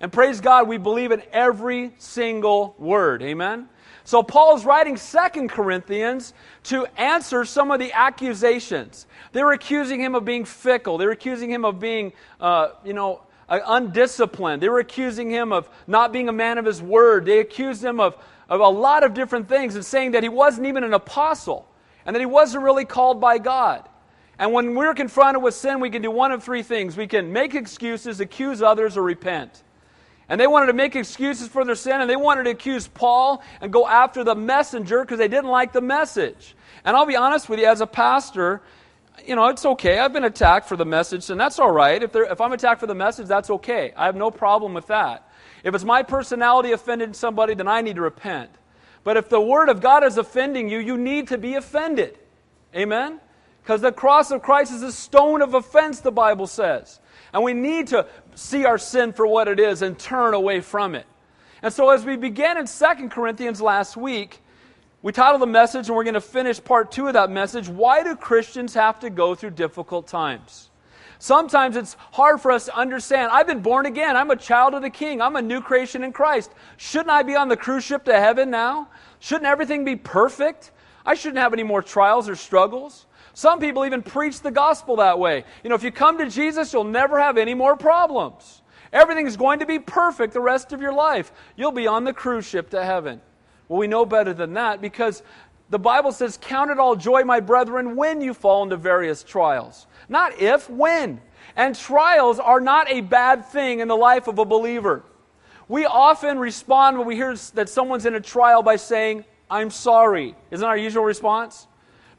And 0.00 0.10
praise 0.10 0.40
God, 0.40 0.66
we 0.66 0.78
believe 0.78 1.12
in 1.12 1.22
every 1.32 1.92
single 1.98 2.74
word. 2.78 3.22
Amen? 3.22 3.68
So 4.04 4.22
Paul 4.22 4.56
is 4.56 4.64
writing 4.64 4.96
Second 4.96 5.50
Corinthians 5.50 6.32
to 6.64 6.86
answer 6.96 7.44
some 7.44 7.70
of 7.70 7.78
the 7.78 7.92
accusations. 7.92 9.06
They 9.32 9.44
were 9.44 9.52
accusing 9.52 10.00
him 10.00 10.14
of 10.14 10.24
being 10.24 10.44
fickle. 10.44 10.96
They 10.96 11.04
were 11.04 11.12
accusing 11.12 11.50
him 11.50 11.64
of 11.64 11.78
being, 11.78 12.12
uh, 12.40 12.70
you 12.82 12.94
know, 12.94 13.20
undisciplined. 13.48 14.62
They 14.62 14.68
were 14.68 14.78
accusing 14.78 15.30
him 15.30 15.52
of 15.52 15.68
not 15.86 16.12
being 16.12 16.28
a 16.28 16.32
man 16.32 16.56
of 16.56 16.64
his 16.64 16.80
word. 16.80 17.26
They 17.26 17.40
accused 17.40 17.84
him 17.84 18.00
of, 18.00 18.16
of 18.48 18.60
a 18.60 18.68
lot 18.68 19.04
of 19.04 19.12
different 19.12 19.48
things 19.48 19.74
and 19.74 19.84
saying 19.84 20.12
that 20.12 20.22
he 20.22 20.28
wasn't 20.28 20.66
even 20.66 20.82
an 20.82 20.94
apostle 20.94 21.68
and 22.06 22.16
that 22.16 22.20
he 22.20 22.26
wasn't 22.26 22.64
really 22.64 22.84
called 22.84 23.20
by 23.20 23.38
God. 23.38 23.86
And 24.38 24.52
when 24.52 24.74
we're 24.74 24.94
confronted 24.94 25.42
with 25.42 25.54
sin, 25.54 25.80
we 25.80 25.90
can 25.90 26.00
do 26.00 26.10
one 26.10 26.32
of 26.32 26.42
three 26.42 26.62
things. 26.62 26.96
We 26.96 27.06
can 27.06 27.32
make 27.32 27.54
excuses, 27.54 28.20
accuse 28.20 28.62
others, 28.62 28.96
or 28.96 29.02
repent. 29.02 29.62
And 30.30 30.40
they 30.40 30.46
wanted 30.46 30.66
to 30.66 30.72
make 30.72 30.94
excuses 30.94 31.48
for 31.48 31.64
their 31.64 31.74
sin, 31.74 32.00
and 32.00 32.08
they 32.08 32.14
wanted 32.14 32.44
to 32.44 32.50
accuse 32.50 32.86
Paul 32.86 33.42
and 33.60 33.72
go 33.72 33.86
after 33.86 34.22
the 34.22 34.36
messenger 34.36 35.02
because 35.02 35.18
they 35.18 35.28
didn't 35.28 35.50
like 35.50 35.72
the 35.72 35.80
message. 35.80 36.54
And 36.84 36.96
I'll 36.96 37.04
be 37.04 37.16
honest 37.16 37.48
with 37.48 37.58
you, 37.58 37.66
as 37.66 37.80
a 37.80 37.86
pastor, 37.86 38.62
you 39.26 39.34
know, 39.34 39.48
it's 39.48 39.66
okay. 39.66 39.98
I've 39.98 40.12
been 40.12 40.24
attacked 40.24 40.68
for 40.68 40.76
the 40.76 40.84
message, 40.84 41.28
and 41.30 41.40
that's 41.40 41.58
all 41.58 41.72
right. 41.72 42.00
If, 42.00 42.14
if 42.14 42.40
I'm 42.40 42.52
attacked 42.52 42.78
for 42.78 42.86
the 42.86 42.94
message, 42.94 43.26
that's 43.26 43.50
okay. 43.50 43.92
I 43.96 44.06
have 44.06 44.14
no 44.14 44.30
problem 44.30 44.72
with 44.72 44.86
that. 44.86 45.28
If 45.64 45.74
it's 45.74 45.84
my 45.84 46.04
personality 46.04 46.70
offended 46.70 47.16
somebody, 47.16 47.54
then 47.54 47.66
I 47.66 47.80
need 47.80 47.96
to 47.96 48.02
repent. 48.02 48.50
But 49.02 49.16
if 49.16 49.28
the 49.28 49.40
Word 49.40 49.68
of 49.68 49.80
God 49.80 50.04
is 50.04 50.16
offending 50.16 50.68
you, 50.68 50.78
you 50.78 50.96
need 50.96 51.28
to 51.28 51.38
be 51.38 51.56
offended. 51.56 52.16
Amen? 52.74 53.20
Because 53.62 53.80
the 53.80 53.90
cross 53.90 54.30
of 54.30 54.42
Christ 54.42 54.72
is 54.72 54.82
a 54.82 54.92
stone 54.92 55.42
of 55.42 55.54
offense, 55.54 56.00
the 56.00 56.12
Bible 56.12 56.46
says. 56.46 57.00
And 57.32 57.42
we 57.42 57.52
need 57.52 57.88
to 57.88 58.06
see 58.40 58.64
our 58.64 58.78
sin 58.78 59.12
for 59.12 59.26
what 59.26 59.48
it 59.48 59.60
is 59.60 59.82
and 59.82 59.98
turn 59.98 60.34
away 60.34 60.60
from 60.60 60.94
it. 60.94 61.06
And 61.62 61.72
so, 61.72 61.90
as 61.90 62.04
we 62.04 62.16
began 62.16 62.56
in 62.56 62.66
2 62.66 63.08
Corinthians 63.10 63.60
last 63.60 63.96
week, 63.96 64.40
we 65.02 65.12
titled 65.12 65.42
the 65.42 65.46
message, 65.46 65.88
and 65.88 65.96
we're 65.96 66.04
going 66.04 66.14
to 66.14 66.20
finish 66.20 66.62
part 66.62 66.90
two 66.90 67.06
of 67.06 67.14
that 67.14 67.30
message 67.30 67.68
Why 67.68 68.02
do 68.02 68.16
Christians 68.16 68.74
have 68.74 68.98
to 69.00 69.10
go 69.10 69.34
through 69.34 69.50
difficult 69.50 70.06
times? 70.08 70.70
Sometimes 71.18 71.76
it's 71.76 71.98
hard 72.12 72.40
for 72.40 72.50
us 72.50 72.64
to 72.64 72.74
understand. 72.74 73.30
I've 73.30 73.46
been 73.46 73.60
born 73.60 73.84
again. 73.84 74.16
I'm 74.16 74.30
a 74.30 74.36
child 74.36 74.72
of 74.72 74.80
the 74.80 74.88
King. 74.88 75.20
I'm 75.20 75.36
a 75.36 75.42
new 75.42 75.60
creation 75.60 76.02
in 76.02 76.12
Christ. 76.14 76.50
Shouldn't 76.78 77.10
I 77.10 77.22
be 77.22 77.36
on 77.36 77.48
the 77.48 77.58
cruise 77.58 77.84
ship 77.84 78.04
to 78.06 78.18
heaven 78.18 78.48
now? 78.48 78.88
Shouldn't 79.18 79.44
everything 79.44 79.84
be 79.84 79.96
perfect? 79.96 80.70
I 81.04 81.12
shouldn't 81.12 81.38
have 81.38 81.52
any 81.52 81.62
more 81.62 81.82
trials 81.82 82.26
or 82.26 82.36
struggles. 82.36 83.04
Some 83.40 83.58
people 83.58 83.86
even 83.86 84.02
preach 84.02 84.42
the 84.42 84.50
gospel 84.50 84.96
that 84.96 85.18
way. 85.18 85.44
You 85.64 85.70
know, 85.70 85.74
if 85.74 85.82
you 85.82 85.90
come 85.90 86.18
to 86.18 86.28
Jesus, 86.28 86.74
you'll 86.74 86.84
never 86.84 87.18
have 87.18 87.38
any 87.38 87.54
more 87.54 87.74
problems. 87.74 88.60
Everything's 88.92 89.38
going 89.38 89.60
to 89.60 89.66
be 89.66 89.78
perfect 89.78 90.34
the 90.34 90.42
rest 90.42 90.74
of 90.74 90.82
your 90.82 90.92
life. 90.92 91.32
You'll 91.56 91.72
be 91.72 91.86
on 91.86 92.04
the 92.04 92.12
cruise 92.12 92.44
ship 92.44 92.68
to 92.68 92.84
heaven. 92.84 93.18
Well, 93.66 93.78
we 93.78 93.86
know 93.86 94.04
better 94.04 94.34
than 94.34 94.52
that 94.52 94.82
because 94.82 95.22
the 95.70 95.78
Bible 95.78 96.12
says, 96.12 96.38
Count 96.38 96.70
it 96.70 96.78
all 96.78 96.96
joy, 96.96 97.24
my 97.24 97.40
brethren, 97.40 97.96
when 97.96 98.20
you 98.20 98.34
fall 98.34 98.62
into 98.62 98.76
various 98.76 99.22
trials. 99.22 99.86
Not 100.06 100.38
if, 100.38 100.68
when. 100.68 101.22
And 101.56 101.74
trials 101.74 102.38
are 102.40 102.60
not 102.60 102.90
a 102.90 103.00
bad 103.00 103.46
thing 103.46 103.80
in 103.80 103.88
the 103.88 103.96
life 103.96 104.28
of 104.28 104.38
a 104.38 104.44
believer. 104.44 105.02
We 105.66 105.86
often 105.86 106.38
respond 106.38 106.98
when 106.98 107.06
we 107.06 107.16
hear 107.16 107.34
that 107.54 107.70
someone's 107.70 108.04
in 108.04 108.14
a 108.14 108.20
trial 108.20 108.62
by 108.62 108.76
saying, 108.76 109.24
I'm 109.48 109.70
sorry. 109.70 110.34
Isn't 110.50 110.66
our 110.66 110.76
usual 110.76 111.04
response? 111.04 111.66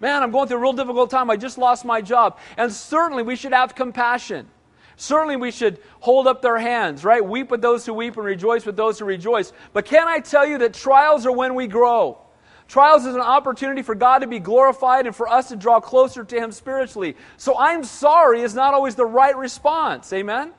Man, 0.02 0.24
I'm 0.24 0.32
going 0.32 0.48
through 0.48 0.58
a 0.58 0.62
real 0.62 0.74
difficult 0.74 1.12
time. 1.12 1.30
I 1.30 1.38
just 1.38 1.60
lost 1.60 1.86
my 1.86 2.02
job. 2.02 2.40
And 2.58 2.72
certainly 2.72 3.22
we 3.22 3.36
should 3.36 3.54
have 3.54 3.76
compassion. 3.76 4.48
Certainly 4.96 5.38
we 5.38 5.52
should 5.52 5.80
hold 6.00 6.28
up 6.28 6.42
their 6.42 6.58
hands, 6.58 7.06
right? 7.06 7.24
Weep 7.24 7.52
with 7.52 7.62
those 7.62 7.86
who 7.86 7.94
weep 7.94 8.18
and 8.18 8.26
rejoice 8.26 8.66
with 8.66 8.76
those 8.76 9.00
who 9.00 9.06
rejoice. 9.06 9.54
But 9.74 9.86
can 9.86 10.08
I 10.08 10.20
tell 10.20 10.46
you 10.46 10.58
that 10.58 10.74
trials 10.74 11.26
are 11.26 11.32
when 11.32 11.56
we 11.56 11.68
grow? 11.68 12.20
Trials 12.68 13.06
is 13.06 13.16
an 13.16 13.22
opportunity 13.22 13.82
for 13.82 13.96
God 13.96 14.20
to 14.20 14.28
be 14.28 14.40
glorified 14.40 15.06
and 15.06 15.16
for 15.16 15.28
us 15.28 15.50
to 15.50 15.56
draw 15.56 15.80
closer 15.80 16.24
to 16.24 16.36
Him 16.36 16.52
spiritually. 16.52 17.16
So 17.38 17.58
I'm 17.58 17.84
sorry 17.84 18.42
is 18.42 18.56
not 18.56 18.74
always 18.74 18.96
the 18.96 19.06
right 19.06 19.36
response. 19.36 20.12
Amen? 20.14 20.54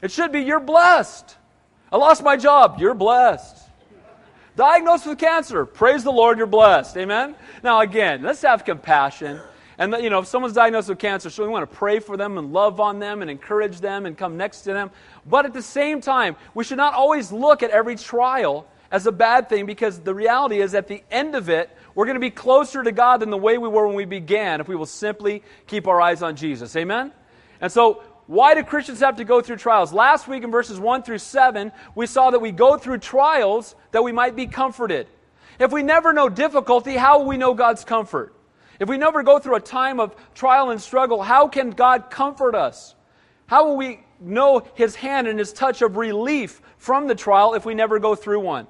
It 0.00 0.10
should 0.10 0.32
be, 0.32 0.40
you're 0.40 0.60
blessed. 0.60 1.36
I 1.90 1.96
lost 1.96 2.22
my 2.22 2.36
job. 2.36 2.76
You're 2.78 2.94
blessed. 2.94 3.65
Diagnosed 4.56 5.06
with 5.06 5.18
cancer. 5.18 5.66
Praise 5.66 6.02
the 6.02 6.10
Lord, 6.10 6.38
you're 6.38 6.46
blessed. 6.46 6.96
Amen? 6.96 7.34
Now, 7.62 7.80
again, 7.80 8.22
let's 8.22 8.40
have 8.40 8.64
compassion. 8.64 9.38
And, 9.76 9.94
you 10.02 10.08
know, 10.08 10.20
if 10.20 10.26
someone's 10.26 10.54
diagnosed 10.54 10.88
with 10.88 10.98
cancer, 10.98 11.28
so 11.28 11.42
we 11.42 11.50
want 11.50 11.70
to 11.70 11.76
pray 11.76 11.98
for 11.98 12.16
them 12.16 12.38
and 12.38 12.54
love 12.54 12.80
on 12.80 12.98
them 12.98 13.20
and 13.20 13.30
encourage 13.30 13.80
them 13.80 14.06
and 14.06 14.16
come 14.16 14.38
next 14.38 14.62
to 14.62 14.72
them. 14.72 14.90
But 15.26 15.44
at 15.44 15.52
the 15.52 15.60
same 15.60 16.00
time, 16.00 16.36
we 16.54 16.64
should 16.64 16.78
not 16.78 16.94
always 16.94 17.30
look 17.30 17.62
at 17.62 17.68
every 17.70 17.96
trial 17.96 18.66
as 18.90 19.06
a 19.06 19.12
bad 19.12 19.50
thing 19.50 19.66
because 19.66 19.98
the 19.98 20.14
reality 20.14 20.60
is 20.60 20.74
at 20.74 20.88
the 20.88 21.02
end 21.10 21.34
of 21.34 21.50
it, 21.50 21.68
we're 21.94 22.06
going 22.06 22.16
to 22.16 22.20
be 22.20 22.30
closer 22.30 22.82
to 22.82 22.92
God 22.92 23.20
than 23.20 23.28
the 23.28 23.36
way 23.36 23.58
we 23.58 23.68
were 23.68 23.86
when 23.86 23.96
we 23.96 24.06
began 24.06 24.62
if 24.62 24.68
we 24.68 24.76
will 24.76 24.86
simply 24.86 25.42
keep 25.66 25.86
our 25.86 26.00
eyes 26.00 26.22
on 26.22 26.34
Jesus. 26.34 26.74
Amen? 26.76 27.12
And 27.60 27.70
so 27.70 28.02
why 28.26 28.54
do 28.54 28.64
Christians 28.64 29.00
have 29.00 29.16
to 29.16 29.24
go 29.24 29.40
through 29.40 29.56
trials? 29.56 29.92
Last 29.92 30.26
week 30.26 30.42
in 30.42 30.50
verses 30.50 30.80
1 30.80 31.04
through 31.04 31.18
7, 31.18 31.70
we 31.94 32.06
saw 32.06 32.30
that 32.30 32.40
we 32.40 32.50
go 32.50 32.76
through 32.76 32.98
trials 32.98 33.76
that 33.92 34.02
we 34.02 34.10
might 34.10 34.34
be 34.34 34.46
comforted. 34.46 35.06
If 35.60 35.72
we 35.72 35.82
never 35.82 36.12
know 36.12 36.28
difficulty, 36.28 36.96
how 36.96 37.20
will 37.20 37.26
we 37.26 37.36
know 37.36 37.54
God's 37.54 37.84
comfort? 37.84 38.34
If 38.80 38.88
we 38.88 38.98
never 38.98 39.22
go 39.22 39.38
through 39.38 39.56
a 39.56 39.60
time 39.60 40.00
of 40.00 40.14
trial 40.34 40.70
and 40.70 40.80
struggle, 40.80 41.22
how 41.22 41.48
can 41.48 41.70
God 41.70 42.10
comfort 42.10 42.54
us? 42.54 42.94
How 43.46 43.68
will 43.68 43.76
we 43.76 44.00
know 44.20 44.66
His 44.74 44.96
hand 44.96 45.28
and 45.28 45.38
His 45.38 45.52
touch 45.52 45.80
of 45.80 45.96
relief 45.96 46.60
from 46.78 47.06
the 47.06 47.14
trial 47.14 47.54
if 47.54 47.64
we 47.64 47.74
never 47.74 47.98
go 47.98 48.14
through 48.14 48.40
one? 48.40 48.66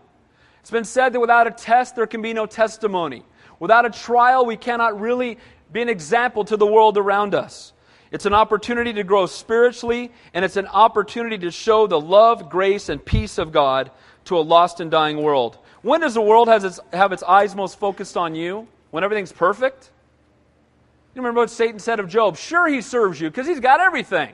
It's 0.60 0.70
been 0.70 0.84
said 0.84 1.12
that 1.14 1.20
without 1.20 1.46
a 1.46 1.50
test, 1.50 1.96
there 1.96 2.06
can 2.06 2.22
be 2.22 2.34
no 2.34 2.44
testimony. 2.44 3.24
Without 3.58 3.86
a 3.86 3.90
trial, 3.90 4.44
we 4.44 4.56
cannot 4.56 5.00
really 5.00 5.38
be 5.72 5.80
an 5.80 5.88
example 5.88 6.44
to 6.44 6.56
the 6.56 6.66
world 6.66 6.98
around 6.98 7.34
us. 7.34 7.72
It's 8.10 8.26
an 8.26 8.34
opportunity 8.34 8.92
to 8.94 9.04
grow 9.04 9.26
spiritually, 9.26 10.12
and 10.32 10.44
it's 10.44 10.56
an 10.56 10.66
opportunity 10.66 11.38
to 11.38 11.50
show 11.50 11.86
the 11.86 12.00
love, 12.00 12.48
grace, 12.48 12.88
and 12.88 13.04
peace 13.04 13.38
of 13.38 13.52
God 13.52 13.90
to 14.26 14.38
a 14.38 14.40
lost 14.40 14.80
and 14.80 14.90
dying 14.90 15.22
world. 15.22 15.58
When 15.82 16.00
does 16.00 16.14
the 16.14 16.22
world 16.22 16.48
its, 16.48 16.80
have 16.92 17.12
its 17.12 17.22
eyes 17.22 17.54
most 17.54 17.78
focused 17.78 18.16
on 18.16 18.34
you? 18.34 18.68
When 18.90 19.04
everything's 19.04 19.32
perfect? 19.32 19.90
You 21.14 21.22
remember 21.22 21.40
what 21.40 21.50
Satan 21.50 21.78
said 21.78 21.98
of 21.98 22.08
Job? 22.08 22.36
Sure, 22.36 22.68
he 22.68 22.80
serves 22.80 23.20
you 23.20 23.30
because 23.30 23.46
he's 23.46 23.60
got 23.60 23.80
everything. 23.80 24.32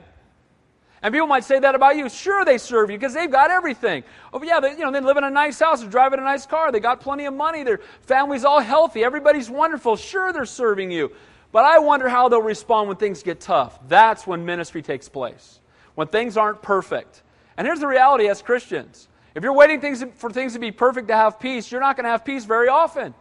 And 1.01 1.13
people 1.13 1.27
might 1.27 1.43
say 1.43 1.59
that 1.59 1.75
about 1.75 1.97
you. 1.97 2.09
Sure, 2.09 2.45
they 2.45 2.57
serve 2.57 2.89
you 2.89 2.97
because 2.97 3.13
they've 3.13 3.29
got 3.29 3.51
everything. 3.51 4.03
Oh, 4.31 4.41
yeah, 4.41 4.61
they, 4.61 4.71
you 4.71 4.79
know, 4.79 4.91
they 4.91 5.01
live 5.01 5.17
in 5.17 5.25
a 5.25 5.29
nice 5.29 5.59
house, 5.59 5.81
they're 5.81 5.89
driving 5.89 6.19
a 6.19 6.23
nice 6.23 6.45
car, 6.45 6.71
they 6.71 6.79
got 6.79 7.01
plenty 7.01 7.25
of 7.25 7.33
money, 7.33 7.63
their 7.63 7.81
family's 8.03 8.45
all 8.45 8.61
healthy, 8.61 9.03
everybody's 9.03 9.49
wonderful. 9.49 9.97
Sure, 9.97 10.31
they're 10.31 10.45
serving 10.45 10.91
you. 10.91 11.11
But 11.53 11.65
I 11.65 11.79
wonder 11.79 12.09
how 12.09 12.27
they'll 12.27 12.41
respond 12.41 12.89
when 12.89 12.97
things 12.97 13.23
get 13.23 13.39
tough. 13.39 13.79
That's 13.87 14.27
when 14.27 14.43
ministry 14.43 14.81
takes 14.81 15.07
place, 15.07 15.61
when 15.95 16.07
things 16.07 16.35
aren't 16.35 16.61
perfect. 16.61 17.21
And 17.55 17.65
here's 17.65 17.79
the 17.79 17.87
reality 17.87 18.27
as 18.27 18.41
Christians 18.41 19.07
if 19.35 19.43
you're 19.43 19.53
waiting 19.53 19.79
things, 19.79 20.03
for 20.15 20.29
things 20.29 20.53
to 20.53 20.59
be 20.59 20.71
perfect 20.71 21.07
to 21.07 21.15
have 21.15 21.39
peace, 21.39 21.71
you're 21.71 21.81
not 21.81 21.95
going 21.95 22.03
to 22.03 22.09
have 22.09 22.25
peace 22.25 22.45
very 22.45 22.67
often. 22.67 23.13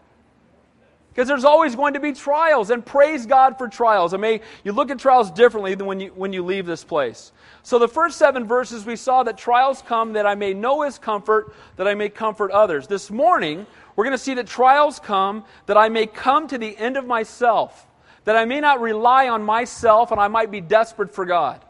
Because 1.08 1.28
there's 1.28 1.44
always 1.44 1.76
going 1.76 1.92
to 1.92 2.00
be 2.00 2.12
trials, 2.12 2.70
and 2.70 2.84
praise 2.84 3.26
God 3.26 3.58
for 3.58 3.68
trials. 3.68 4.14
I 4.14 4.16
mean, 4.16 4.40
you 4.64 4.72
look 4.72 4.90
at 4.90 4.98
trials 4.98 5.30
differently 5.30 5.74
than 5.74 5.86
when 5.86 6.00
you, 6.00 6.08
when 6.08 6.32
you 6.32 6.42
leave 6.42 6.64
this 6.64 6.84
place. 6.84 7.32
So, 7.62 7.78
the 7.78 7.88
first 7.88 8.16
seven 8.16 8.46
verses, 8.46 8.86
we 8.86 8.96
saw 8.96 9.22
that 9.24 9.36
trials 9.36 9.82
come 9.82 10.14
that 10.14 10.26
I 10.26 10.34
may 10.34 10.54
know 10.54 10.82
his 10.82 10.98
comfort, 10.98 11.54
that 11.76 11.86
I 11.86 11.94
may 11.94 12.08
comfort 12.08 12.50
others. 12.50 12.86
This 12.86 13.10
morning, 13.10 13.66
we're 13.94 14.04
going 14.04 14.16
to 14.16 14.22
see 14.22 14.34
that 14.34 14.46
trials 14.46 14.98
come 14.98 15.44
that 15.66 15.76
I 15.76 15.90
may 15.90 16.06
come 16.06 16.48
to 16.48 16.56
the 16.56 16.74
end 16.78 16.96
of 16.96 17.06
myself, 17.06 17.86
that 18.24 18.36
I 18.36 18.44
may 18.44 18.60
not 18.60 18.80
rely 18.80 19.28
on 19.28 19.42
myself 19.42 20.12
and 20.12 20.20
I 20.20 20.28
might 20.28 20.50
be 20.50 20.60
desperate 20.60 21.14
for 21.14 21.24
God. 21.24 21.60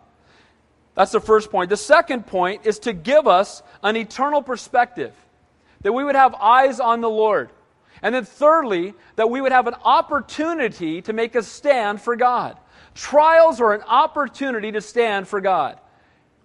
That's 0.95 1.13
the 1.13 1.21
first 1.21 1.51
point. 1.51 1.71
The 1.71 1.77
second 1.77 2.27
point 2.27 2.67
is 2.67 2.81
to 2.81 2.93
give 2.93 3.27
us 3.27 3.63
an 3.83 3.97
eternal 3.97 4.43
perspective, 4.43 5.15
that 5.81 5.93
we 5.93 6.05
would 6.05 6.17
have 6.17 6.35
eyes 6.35 6.81
on 6.81 7.01
the 7.01 7.11
Lord. 7.11 7.51
And 8.03 8.15
then, 8.15 8.25
thirdly, 8.25 8.95
that 9.17 9.31
we 9.31 9.41
would 9.41 9.53
have 9.53 9.67
an 9.69 9.77
opportunity 9.85 11.03
to 11.03 11.13
make 11.13 11.35
a 11.35 11.43
stand 11.43 12.03
for 12.03 12.17
God. 12.17 12.59
Trials 12.95 13.61
are 13.61 13.73
an 13.73 13.83
opportunity 13.83 14.73
to 14.73 14.81
stand 14.81 15.29
for 15.29 15.41
God. 15.41 15.79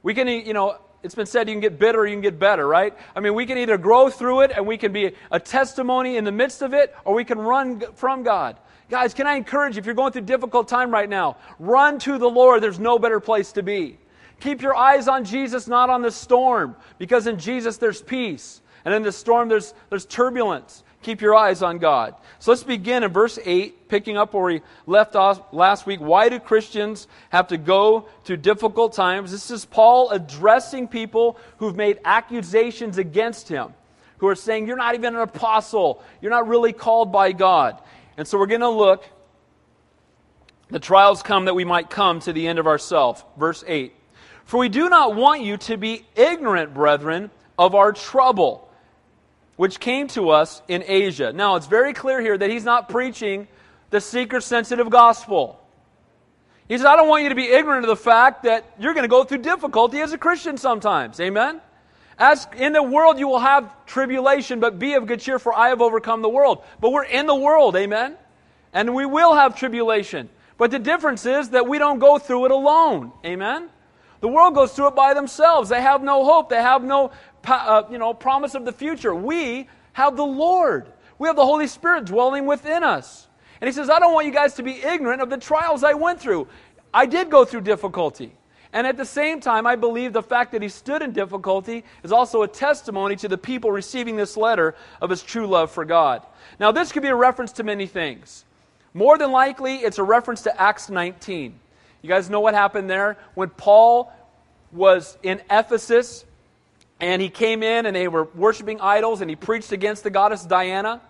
We 0.03 0.13
can, 0.13 0.27
you 0.27 0.53
know, 0.53 0.77
it's 1.03 1.15
been 1.15 1.25
said 1.25 1.47
you 1.49 1.53
can 1.55 1.61
get 1.61 1.79
bitter 1.79 2.05
you 2.05 2.13
can 2.13 2.21
get 2.21 2.39
better, 2.39 2.65
right? 2.67 2.93
I 3.15 3.19
mean, 3.19 3.33
we 3.33 3.45
can 3.45 3.57
either 3.57 3.77
grow 3.77 4.09
through 4.09 4.41
it 4.41 4.51
and 4.55 4.65
we 4.65 4.77
can 4.77 4.93
be 4.93 5.13
a 5.31 5.39
testimony 5.39 6.15
in 6.15 6.23
the 6.23 6.31
midst 6.31 6.61
of 6.61 6.73
it, 6.73 6.95
or 7.05 7.13
we 7.13 7.25
can 7.25 7.39
run 7.39 7.81
from 7.95 8.23
God. 8.23 8.57
Guys, 8.89 9.13
can 9.13 9.27
I 9.27 9.35
encourage 9.35 9.75
you, 9.75 9.79
if 9.79 9.85
you're 9.85 9.95
going 9.95 10.13
through 10.13 10.21
a 10.21 10.25
difficult 10.25 10.67
time 10.67 10.91
right 10.91 11.09
now, 11.09 11.37
run 11.59 11.99
to 11.99 12.17
the 12.17 12.29
Lord. 12.29 12.63
There's 12.63 12.79
no 12.79 12.97
better 12.97 13.19
place 13.19 13.51
to 13.53 13.63
be. 13.63 13.97
Keep 14.39 14.61
your 14.61 14.75
eyes 14.75 15.07
on 15.07 15.25
Jesus, 15.25 15.67
not 15.67 15.89
on 15.89 16.01
the 16.01 16.11
storm, 16.11 16.75
because 16.97 17.27
in 17.27 17.39
Jesus 17.39 17.77
there's 17.77 18.01
peace. 18.01 18.61
And 18.85 18.93
in 18.93 19.03
the 19.03 19.11
storm, 19.11 19.49
there's, 19.49 19.73
there's 19.89 20.05
turbulence. 20.05 20.83
Keep 21.01 21.21
your 21.21 21.35
eyes 21.35 21.61
on 21.61 21.77
God. 21.77 22.15
So 22.39 22.51
let's 22.51 22.63
begin 22.63 23.03
in 23.03 23.11
verse 23.11 23.37
8, 23.43 23.89
picking 23.89 24.17
up 24.17 24.33
where 24.33 24.43
we 24.43 24.61
left 24.85 25.15
off 25.15 25.41
last 25.53 25.85
week. 25.85 25.99
Why 25.99 26.29
do 26.29 26.39
Christians 26.39 27.07
have 27.29 27.47
to 27.49 27.57
go 27.57 28.07
through 28.23 28.37
difficult 28.37 28.93
times? 28.93 29.31
This 29.31 29.51
is 29.51 29.65
Paul 29.65 30.09
addressing 30.11 30.87
people 30.87 31.37
who've 31.57 31.75
made 31.75 31.99
accusations 32.05 32.97
against 32.97 33.49
him, 33.49 33.73
who 34.17 34.27
are 34.27 34.35
saying, 34.35 34.67
You're 34.67 34.77
not 34.77 34.95
even 34.95 35.15
an 35.15 35.21
apostle. 35.21 36.03
You're 36.21 36.31
not 36.31 36.47
really 36.47 36.73
called 36.73 37.11
by 37.11 37.31
God. 37.31 37.81
And 38.17 38.27
so 38.27 38.37
we're 38.37 38.47
going 38.47 38.61
to 38.61 38.69
look. 38.69 39.05
The 40.69 40.79
trials 40.79 41.23
come 41.23 41.45
that 41.45 41.53
we 41.53 41.63
might 41.63 41.89
come 41.89 42.19
to 42.21 42.33
the 42.33 42.47
end 42.47 42.59
of 42.59 42.67
ourselves. 42.67 43.23
Verse 43.37 43.63
8. 43.65 43.93
For 44.43 44.57
we 44.57 44.69
do 44.69 44.89
not 44.89 45.15
want 45.15 45.43
you 45.43 45.57
to 45.57 45.77
be 45.77 46.05
ignorant, 46.15 46.73
brethren, 46.73 47.31
of 47.57 47.75
our 47.75 47.93
trouble 47.93 48.67
which 49.57 49.79
came 49.79 50.07
to 50.07 50.29
us 50.29 50.61
in 50.67 50.83
Asia. 50.87 51.33
Now, 51.33 51.55
it's 51.55 51.67
very 51.67 51.91
clear 51.93 52.21
here 52.21 52.37
that 52.37 52.49
he's 52.49 52.63
not 52.63 52.89
preaching 52.89 53.47
the 53.89 53.99
seeker 53.99 54.39
sensitive 54.39 54.89
gospel. 54.89 55.59
He 56.67 56.77
says, 56.77 56.85
I 56.85 56.95
don't 56.95 57.07
want 57.07 57.23
you 57.23 57.29
to 57.29 57.35
be 57.35 57.47
ignorant 57.47 57.83
of 57.83 57.89
the 57.89 57.95
fact 57.95 58.43
that 58.43 58.65
you're 58.79 58.93
going 58.93 59.03
to 59.03 59.09
go 59.09 59.23
through 59.23 59.39
difficulty 59.39 59.99
as 59.99 60.13
a 60.13 60.17
Christian 60.17 60.57
sometimes. 60.57 61.19
Amen? 61.19 61.61
As 62.19 62.47
in 62.57 62.73
the 62.73 62.81
world 62.81 63.19
you 63.19 63.27
will 63.27 63.39
have 63.39 63.85
tribulation, 63.85 64.59
but 64.59 64.79
be 64.79 64.93
of 64.93 65.05
good 65.05 65.19
cheer, 65.19 65.37
for 65.37 65.53
I 65.53 65.69
have 65.69 65.81
overcome 65.81 66.21
the 66.21 66.29
world. 66.29 66.63
But 66.79 66.91
we're 66.91 67.03
in 67.03 67.27
the 67.27 67.35
world, 67.35 67.75
amen? 67.75 68.15
And 68.73 68.95
we 68.95 69.05
will 69.05 69.35
have 69.35 69.57
tribulation. 69.57 70.29
But 70.57 70.71
the 70.71 70.79
difference 70.79 71.25
is 71.25 71.49
that 71.49 71.67
we 71.67 71.77
don't 71.77 71.99
go 71.99 72.17
through 72.17 72.45
it 72.45 72.51
alone. 72.51 73.11
Amen? 73.23 73.69
The 74.21 74.27
world 74.27 74.55
goes 74.55 74.73
through 74.73 74.87
it 74.87 74.95
by 74.95 75.13
themselves. 75.13 75.69
They 75.69 75.81
have 75.81 76.01
no 76.01 76.25
hope. 76.25 76.49
They 76.49 76.61
have 76.61 76.83
no 76.83 77.11
uh, 77.45 77.83
you 77.91 77.99
know, 77.99 78.13
promise 78.13 78.55
of 78.55 78.65
the 78.65 78.71
future. 78.71 79.13
We 79.13 79.69
have 79.93 80.15
the 80.15 80.25
Lord. 80.25 80.91
We 81.19 81.27
have 81.27 81.35
the 81.35 81.45
Holy 81.45 81.67
Spirit 81.67 82.05
dwelling 82.05 82.45
within 82.45 82.83
us. 82.83 83.27
And 83.61 83.67
he 83.67 83.71
says, 83.71 83.89
I 83.89 83.99
don't 83.99 84.13
want 84.13 84.25
you 84.25 84.33
guys 84.33 84.55
to 84.55 84.63
be 84.63 84.83
ignorant 84.83 85.21
of 85.21 85.29
the 85.29 85.37
trials 85.37 85.83
I 85.83 85.93
went 85.93 86.19
through. 86.19 86.47
I 86.93 87.05
did 87.05 87.29
go 87.29 87.45
through 87.45 87.61
difficulty. 87.61 88.35
And 88.73 88.85
at 88.85 88.97
the 88.97 89.05
same 89.05 89.39
time, 89.39 89.65
I 89.65 89.75
believe 89.75 90.13
the 90.13 90.21
fact 90.21 90.51
that 90.51 90.61
he 90.61 90.69
stood 90.69 91.01
in 91.01 91.13
difficulty 91.13 91.83
is 92.03 92.11
also 92.11 92.41
a 92.43 92.47
testimony 92.47 93.15
to 93.17 93.27
the 93.27 93.37
people 93.37 93.71
receiving 93.71 94.15
this 94.17 94.35
letter 94.35 94.75
of 95.01 95.09
his 95.09 95.23
true 95.23 95.47
love 95.47 95.71
for 95.71 95.85
God. 95.85 96.21
Now, 96.59 96.71
this 96.71 96.91
could 96.91 97.03
be 97.03 97.09
a 97.09 97.15
reference 97.15 97.53
to 97.53 97.63
many 97.63 97.87
things. 97.87 98.43
More 98.93 99.17
than 99.17 99.31
likely, 99.31 99.77
it's 99.77 99.99
a 99.99 100.03
reference 100.03 100.41
to 100.43 100.61
Acts 100.61 100.89
19. 100.89 101.57
You 102.01 102.09
guys 102.09 102.29
know 102.29 102.39
what 102.39 102.53
happened 102.53 102.89
there? 102.89 103.17
When 103.35 103.49
Paul 103.49 104.11
was 104.71 105.17
in 105.23 105.41
Ephesus, 105.49 106.25
and 106.99 107.21
he 107.21 107.29
came 107.29 107.63
in 107.63 107.85
and 107.85 107.95
they 107.95 108.07
were 108.07 108.23
worshiping 108.35 108.81
idols 108.81 109.21
and 109.21 109.29
he 109.29 109.35
preached 109.35 109.71
against 109.71 110.03
the 110.03 110.09
goddess 110.09 110.43
Diana. 110.43 111.01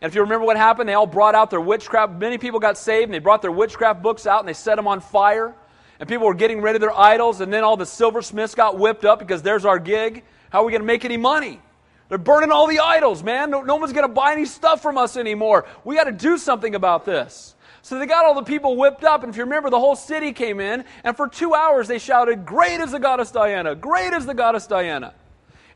And 0.00 0.10
if 0.10 0.14
you 0.14 0.22
remember 0.22 0.44
what 0.44 0.56
happened, 0.56 0.88
they 0.88 0.94
all 0.94 1.06
brought 1.06 1.34
out 1.34 1.50
their 1.50 1.60
witchcraft. 1.60 2.14
Many 2.14 2.38
people 2.38 2.60
got 2.60 2.76
saved 2.76 3.04
and 3.04 3.14
they 3.14 3.18
brought 3.18 3.42
their 3.42 3.52
witchcraft 3.52 4.02
books 4.02 4.26
out 4.26 4.40
and 4.40 4.48
they 4.48 4.52
set 4.52 4.76
them 4.76 4.86
on 4.86 5.00
fire. 5.00 5.54
And 6.00 6.08
people 6.08 6.26
were 6.26 6.34
getting 6.34 6.60
rid 6.60 6.74
of 6.74 6.80
their 6.80 6.96
idols. 6.96 7.40
And 7.40 7.52
then 7.52 7.64
all 7.64 7.76
the 7.76 7.86
silversmiths 7.86 8.54
got 8.54 8.78
whipped 8.78 9.04
up 9.04 9.18
because 9.18 9.42
there's 9.42 9.64
our 9.64 9.78
gig. 9.78 10.24
How 10.50 10.62
are 10.62 10.64
we 10.64 10.72
going 10.72 10.82
to 10.82 10.86
make 10.86 11.04
any 11.04 11.16
money? 11.16 11.60
They're 12.08 12.18
burning 12.18 12.50
all 12.50 12.66
the 12.66 12.80
idols, 12.80 13.22
man. 13.22 13.50
No, 13.50 13.62
no 13.62 13.76
one's 13.76 13.92
going 13.92 14.08
to 14.08 14.12
buy 14.12 14.32
any 14.32 14.46
stuff 14.46 14.80
from 14.80 14.96
us 14.96 15.16
anymore. 15.16 15.66
We 15.84 15.94
got 15.96 16.04
to 16.04 16.12
do 16.12 16.38
something 16.38 16.74
about 16.74 17.04
this. 17.04 17.54
So 17.82 17.98
they 17.98 18.06
got 18.06 18.24
all 18.24 18.34
the 18.34 18.42
people 18.42 18.76
whipped 18.76 19.04
up, 19.04 19.22
and 19.22 19.30
if 19.30 19.36
you 19.36 19.44
remember, 19.44 19.70
the 19.70 19.78
whole 19.78 19.96
city 19.96 20.32
came 20.32 20.60
in, 20.60 20.84
and 21.04 21.16
for 21.16 21.28
two 21.28 21.54
hours 21.54 21.88
they 21.88 21.98
shouted, 21.98 22.44
Great 22.44 22.80
is 22.80 22.92
the 22.92 22.98
goddess 22.98 23.30
Diana! 23.30 23.74
Great 23.74 24.12
is 24.12 24.26
the 24.26 24.34
goddess 24.34 24.66
Diana! 24.66 25.14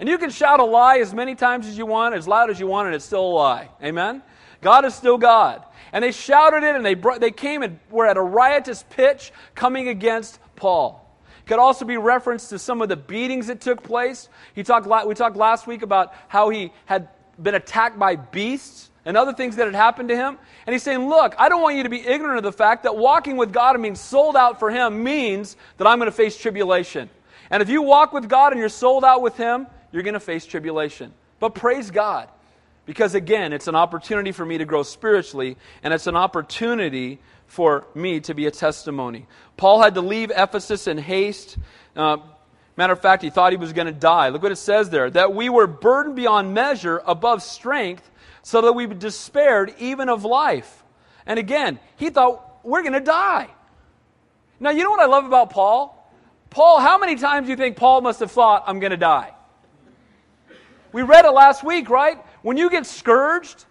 And 0.01 0.09
you 0.09 0.19
can 0.19 0.31
shout 0.31 0.61
a 0.61 0.65
lie 0.65 0.99
as 0.99 1.15
many 1.15 1.35
times 1.35 1.67
as 1.67 1.79
you 1.79 1.87
want, 1.87 2.15
as 2.15 2.27
loud 2.27 2.51
as 2.51 2.59
you 2.59 2.67
want, 2.67 2.87
and 2.87 2.95
it's 2.95 3.05
still 3.05 3.25
a 3.25 3.33
lie. 3.33 3.69
Amen? 3.83 4.23
God 4.61 4.85
is 4.85 4.95
still 4.95 5.17
God. 5.17 5.65
And 5.93 6.03
they 6.03 6.13
shouted 6.13 6.63
it, 6.63 6.75
and 6.75 6.85
they, 6.85 6.95
brought, 6.95 7.21
they 7.21 7.31
came 7.31 7.63
and 7.63 7.79
were 7.91 8.07
at 8.07 8.17
a 8.17 8.23
riotous 8.23 8.85
pitch 8.91 9.33
coming 9.55 9.89
against 9.89 10.39
Paul. 10.57 10.99
Could 11.47 11.59
also 11.59 11.85
be 11.85 11.97
reference 11.97 12.49
to 12.51 12.59
some 12.59 12.81
of 12.83 12.89
the 12.89 12.97
beatings 12.97 13.49
that 13.49 13.61
took 13.61 13.83
place. 13.83 14.29
He 14.55 14.63
talked, 14.63 14.87
we 15.07 15.15
talked 15.15 15.37
last 15.37 15.67
week 15.67 15.83
about 15.83 16.15
how 16.29 16.51
he 16.51 16.73
had 16.87 17.09
been 17.41 17.55
attacked 17.55 17.99
by 17.99 18.17
beasts 18.17 18.91
and 19.05 19.17
other 19.17 19.33
things 19.33 19.57
that 19.57 19.67
had 19.67 19.75
happened 19.75 20.09
to 20.11 20.17
him. 20.17 20.39
And 20.67 20.73
he's 20.73 20.83
saying, 20.83 21.09
Look, 21.09 21.35
I 21.39 21.49
don't 21.49 21.61
want 21.61 21.77
you 21.77 21.83
to 21.83 21.89
be 21.89 22.07
ignorant 22.07 22.39
of 22.39 22.45
the 22.45 22.53
fact 22.53 22.85
that 22.85 22.97
walking 22.97 23.37
with 23.37 23.53
God 23.53 23.75
and 23.75 23.83
being 23.83 23.97
sold 23.97 24.37
out 24.37 24.59
for 24.59 24.71
Him 24.71 25.03
means 25.03 25.57
that 25.79 25.87
I'm 25.87 25.99
going 25.99 26.11
to 26.11 26.17
face 26.17 26.37
tribulation. 26.37 27.11
And 27.51 27.63
if 27.63 27.69
you 27.69 27.83
walk 27.83 28.13
with 28.13 28.29
God 28.29 28.53
and 28.53 28.61
you're 28.61 28.69
sold 28.69 29.05
out 29.05 29.23
with 29.23 29.37
Him, 29.37 29.67
you're 29.91 30.05
going 30.05 30.15
to 30.15 30.21
face 30.21 30.47
tribulation. 30.47 31.13
But 31.41 31.55
praise 31.55 31.91
God, 31.91 32.29
because 32.87 33.15
again, 33.15 33.53
it's 33.53 33.69
an 33.69 33.75
opportunity 33.75 34.33
for 34.33 34.45
me 34.45 34.59
to 34.59 34.65
grow 34.65 34.83
spiritually, 34.83 35.57
and 35.83 35.95
it's 35.95 36.07
an 36.07 36.17
opportunity 36.17 37.21
for 37.47 37.87
me 37.95 38.21
to 38.21 38.35
be 38.35 38.47
a 38.47 38.51
testimony. 38.51 39.27
Paul 39.57 39.83
had 39.83 39.95
to 39.95 40.01
leave 40.01 40.31
Ephesus 40.35 40.87
in 40.87 40.99
haste. 40.99 41.59
Uh, 41.95 42.17
matter 42.77 42.93
of 42.93 43.01
fact, 43.01 43.23
he 43.23 43.31
thought 43.31 43.53
he 43.53 43.59
was 43.59 43.73
going 43.73 43.87
to 43.87 43.93
die. 43.93 44.31
Look 44.31 44.43
what 44.43 44.53
it 44.53 44.57
says 44.57 44.91
there 44.91 45.11
that 45.11 45.35
we 45.35 45.49
were 45.49 45.67
burdened 45.67 46.17
beyond 46.17 46.55
measure, 46.55 47.03
above 47.07 47.43
strength, 47.43 48.11
so 48.43 48.63
that 48.63 48.73
we 48.73 48.87
despaired 48.87 49.75
even 49.79 50.09
of 50.09 50.25
life. 50.25 50.83
And 51.27 51.39
again, 51.39 51.79
he 51.97 52.11
thought, 52.11 52.65
we're 52.65 52.83
going 52.83 52.95
to 52.95 53.01
die. 53.01 53.49
Now, 54.59 54.71
you 54.71 54.83
know 54.85 54.91
what 54.91 55.01
I 55.01 55.07
love 55.07 55.25
about 55.25 55.51
Paul? 55.51 55.99
Paul, 56.51 56.81
how 56.81 56.99
many 56.99 57.17
times 57.17 57.47
do 57.47 57.51
you 57.51 57.57
think 57.57 57.77
Paul 57.77 58.01
must 58.01 58.21
have 58.21 58.31
thought, 58.31 58.65
I'm 58.67 58.79
going 58.79 58.91
to 58.91 58.97
die? 58.97 59.35
We 60.93 61.03
read 61.03 61.25
it 61.25 61.31
last 61.31 61.65
week, 61.65 61.89
right? 61.89 62.19
When 62.43 62.57
you 62.57 62.71
get 62.71 62.87
scourged, 62.87 63.65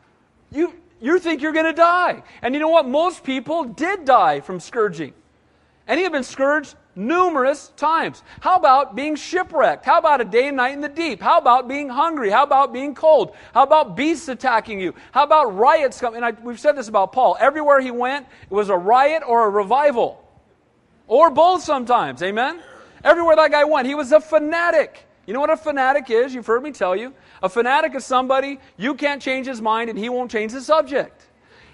you, 0.52 0.74
you 1.00 1.20
think 1.20 1.42
you're 1.42 1.54
going 1.54 1.66
to 1.66 1.74
die. 1.74 2.24
And 2.42 2.54
you 2.54 2.60
know 2.60 2.70
what? 2.70 2.88
Most 2.88 3.24
people 3.24 3.66
did 3.66 4.06
die 4.06 4.40
from 4.40 4.60
scourging. 4.60 5.14
And 5.88 5.98
he 5.98 6.04
had 6.04 6.12
been 6.12 6.24
scourged 6.24 6.76
Numerous 6.94 7.70
times. 7.78 8.22
How 8.42 8.58
about 8.58 8.96
being 8.96 9.16
shipwrecked? 9.16 9.86
How 9.86 10.00
about 10.00 10.20
a 10.20 10.26
day 10.26 10.50
and 10.50 10.58
night 10.58 10.74
in 10.74 10.82
the 10.82 10.90
deep? 10.90 11.22
How 11.22 11.38
about 11.38 11.70
being 11.70 11.88
hungry? 11.88 12.30
How 12.30 12.44
about 12.44 12.74
being 12.74 12.96
cold? 12.96 13.34
How 13.54 13.64
about 13.64 13.96
beasts 13.96 14.28
attacking 14.28 14.82
you? 14.82 14.94
How 15.14 15.24
about 15.24 15.56
riots 15.56 16.02
coming? 16.02 16.18
And 16.18 16.26
I, 16.26 16.32
we've 16.42 16.60
said 16.60 16.76
this 16.76 16.90
about 16.90 17.14
Paul. 17.14 17.38
Everywhere 17.40 17.80
he 17.80 17.92
went, 17.92 18.28
it 18.44 18.54
was 18.54 18.68
a 18.68 18.76
riot 18.76 19.24
or 19.26 19.46
a 19.46 19.50
revival. 19.50 20.22
Or 21.08 21.30
both 21.30 21.64
sometimes. 21.64 22.22
Amen? 22.22 22.62
Everywhere 23.06 23.38
that 23.38 23.52
guy 23.52 23.64
went, 23.64 23.88
he 23.88 23.96
was 23.96 24.12
a 24.12 24.20
fanatic. 24.20 25.08
You 25.26 25.34
know 25.34 25.40
what 25.40 25.50
a 25.50 25.58
fanatic 25.58 26.10
is? 26.10 26.34
You've 26.34 26.46
heard 26.46 26.62
me 26.62 26.72
tell 26.72 26.94
you. 26.94 27.14
A 27.42 27.50
fanatic 27.50 27.96
is 27.96 28.06
somebody 28.06 28.60
you 28.78 28.94
can't 28.94 29.22
change 29.22 29.48
his 29.48 29.62
mind 29.62 29.90
and 29.90 29.98
he 29.98 30.10
won't 30.10 30.32
change 30.32 30.52
the 30.52 30.62
subject. 30.62 31.26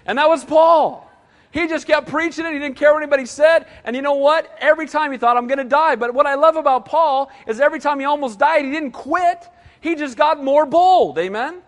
And 0.06 0.18
that 0.18 0.28
was 0.28 0.44
Paul. 0.44 1.08
He 1.50 1.66
just 1.66 1.86
kept 1.86 2.08
preaching 2.08 2.44
it. 2.44 2.52
He 2.52 2.58
didn't 2.58 2.76
care 2.76 2.92
what 2.92 3.02
anybody 3.02 3.26
said. 3.26 3.66
And 3.84 3.96
you 3.96 4.02
know 4.02 4.14
what? 4.14 4.54
Every 4.60 4.86
time 4.86 5.12
he 5.12 5.18
thought, 5.18 5.36
I'm 5.36 5.46
going 5.46 5.58
to 5.58 5.64
die. 5.64 5.96
But 5.96 6.14
what 6.14 6.26
I 6.26 6.34
love 6.34 6.56
about 6.56 6.84
Paul 6.84 7.30
is 7.46 7.60
every 7.60 7.80
time 7.80 7.98
he 7.98 8.04
almost 8.04 8.38
died, 8.38 8.64
he 8.64 8.70
didn't 8.70 8.92
quit. 8.92 9.48
He 9.80 9.94
just 9.94 10.16
got 10.16 10.42
more 10.42 10.66
bold. 10.66 11.18
Amen? 11.18 11.62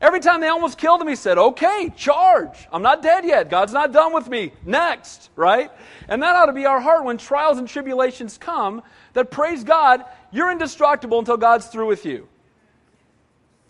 Every 0.00 0.20
time 0.20 0.42
they 0.42 0.48
almost 0.48 0.76
killed 0.76 1.00
him, 1.00 1.08
he 1.08 1.16
said, 1.16 1.38
Okay, 1.38 1.90
charge. 1.96 2.68
I'm 2.70 2.82
not 2.82 3.02
dead 3.02 3.24
yet. 3.24 3.48
God's 3.48 3.72
not 3.72 3.92
done 3.92 4.12
with 4.12 4.28
me. 4.28 4.52
Next, 4.64 5.30
right? 5.36 5.70
And 6.08 6.22
that 6.22 6.36
ought 6.36 6.46
to 6.46 6.52
be 6.52 6.66
our 6.66 6.80
heart 6.80 7.04
when 7.04 7.16
trials 7.16 7.56
and 7.56 7.66
tribulations 7.66 8.36
come, 8.36 8.82
that 9.14 9.30
praise 9.30 9.64
God, 9.64 10.04
you're 10.30 10.50
indestructible 10.50 11.18
until 11.18 11.38
God's 11.38 11.66
through 11.66 11.86
with 11.86 12.04
you. 12.04 12.28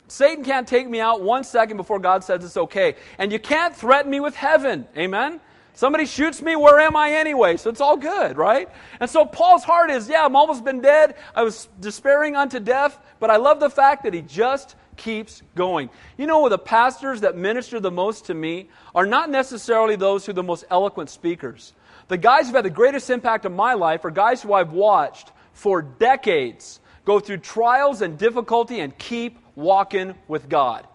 Satan 0.09 0.45
can't 0.45 0.69
take 0.69 0.89
me 0.89 1.01
out 1.01 1.23
one 1.23 1.45
second 1.45 1.77
before 1.77 1.99
God 1.99 2.23
says 2.23 2.45
it's 2.45 2.57
okay. 2.57 2.97
And 3.19 3.33
you 3.33 3.39
can't 3.39 3.75
threaten 3.75 4.11
me 4.11 4.21
with 4.21 4.35
heaven. 4.35 4.87
Amen? 4.97 5.41
Somebody 5.75 6.07
shoots 6.07 6.41
me, 6.41 6.57
where 6.57 6.81
am 6.81 6.97
I 6.97 7.13
anyway? 7.13 7.59
So 7.59 7.69
it's 7.69 7.83
all 7.83 7.99
good, 7.99 8.39
right? 8.39 8.71
And 8.99 9.11
so 9.11 9.27
Paul's 9.27 9.63
heart 9.63 9.91
is, 9.91 10.09
yeah, 10.09 10.25
I'm 10.25 10.35
almost 10.35 10.65
been 10.65 10.81
dead. 10.81 11.17
I 11.35 11.43
was 11.43 11.69
despairing 11.81 12.35
unto 12.35 12.61
death, 12.61 12.99
but 13.21 13.29
I 13.29 13.37
love 13.37 13.61
the 13.61 13.69
fact 13.69 14.05
that 14.05 14.15
he 14.15 14.23
just 14.23 14.75
keeps 14.97 15.43
going. 15.55 15.91
You 16.17 16.27
know, 16.27 16.49
the 16.49 16.57
pastors 16.57 17.21
that 17.21 17.37
minister 17.37 17.79
the 17.79 17.91
most 17.91 18.27
to 18.27 18.35
me 18.35 18.71
are 18.95 19.05
not 19.05 19.29
necessarily 19.29 19.97
those 19.97 20.25
who 20.25 20.31
are 20.31 20.35
the 20.35 20.43
most 20.43 20.65
eloquent 20.71 21.11
speakers. 21.11 21.75
The 22.09 22.17
guys 22.17 22.47
who've 22.47 22.55
had 22.55 22.65
the 22.65 22.71
greatest 22.71 23.11
impact 23.11 23.45
on 23.45 23.55
my 23.55 23.75
life 23.75 24.05
are 24.07 24.11
guys 24.11 24.41
who 24.41 24.55
I've 24.55 24.73
watched 24.73 25.31
for 25.53 25.83
decades 25.83 26.81
go 27.05 27.21
through 27.21 27.39
trials 27.39 28.01
and 28.01 28.17
difficulty 28.17 28.81
and 28.81 28.97
keep 28.97 29.39
walking 29.57 30.15
with 30.29 30.49
God. 30.49 30.87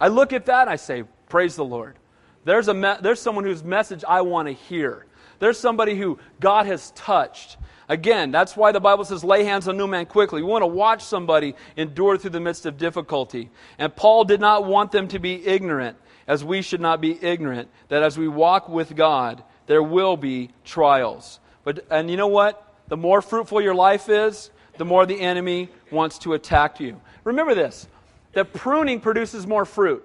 I 0.00 0.08
look 0.08 0.32
at 0.32 0.46
that 0.46 0.62
and 0.62 0.70
I 0.70 0.76
say, 0.76 1.04
Praise 1.28 1.56
the 1.56 1.64
Lord. 1.64 1.96
There's, 2.44 2.68
a 2.68 2.74
me- 2.74 2.96
there's 3.00 3.20
someone 3.20 3.44
whose 3.44 3.62
message 3.62 4.04
I 4.06 4.22
want 4.22 4.48
to 4.48 4.52
hear. 4.52 5.06
There's 5.38 5.58
somebody 5.58 5.96
who 5.96 6.18
God 6.38 6.66
has 6.66 6.90
touched. 6.92 7.56
Again, 7.88 8.30
that's 8.30 8.56
why 8.56 8.72
the 8.72 8.80
Bible 8.80 9.04
says, 9.04 9.24
lay 9.24 9.44
hands 9.44 9.66
on 9.66 9.76
no 9.76 9.86
man 9.86 10.06
quickly. 10.06 10.42
We 10.42 10.48
want 10.48 10.62
to 10.62 10.66
watch 10.68 11.02
somebody 11.02 11.54
endure 11.76 12.16
through 12.16 12.30
the 12.30 12.40
midst 12.40 12.66
of 12.66 12.78
difficulty. 12.78 13.50
And 13.78 13.94
Paul 13.94 14.24
did 14.24 14.40
not 14.40 14.64
want 14.64 14.92
them 14.92 15.08
to 15.08 15.18
be 15.18 15.44
ignorant, 15.44 15.96
as 16.26 16.44
we 16.44 16.62
should 16.62 16.80
not 16.80 17.00
be 17.00 17.18
ignorant, 17.22 17.68
that 17.88 18.02
as 18.02 18.16
we 18.16 18.28
walk 18.28 18.68
with 18.68 18.94
God, 18.94 19.42
there 19.66 19.82
will 19.82 20.16
be 20.16 20.50
trials. 20.64 21.40
But, 21.64 21.86
and 21.90 22.10
you 22.10 22.16
know 22.16 22.28
what? 22.28 22.74
The 22.88 22.96
more 22.96 23.22
fruitful 23.22 23.60
your 23.60 23.74
life 23.74 24.08
is, 24.08 24.50
the 24.78 24.84
more 24.84 25.04
the 25.06 25.20
enemy 25.20 25.68
wants 25.90 26.18
to 26.18 26.34
attack 26.34 26.80
you. 26.80 27.00
Remember 27.24 27.54
this 27.54 27.88
that 28.32 28.52
pruning 28.52 29.00
produces 29.00 29.46
more 29.46 29.64
fruit. 29.64 30.04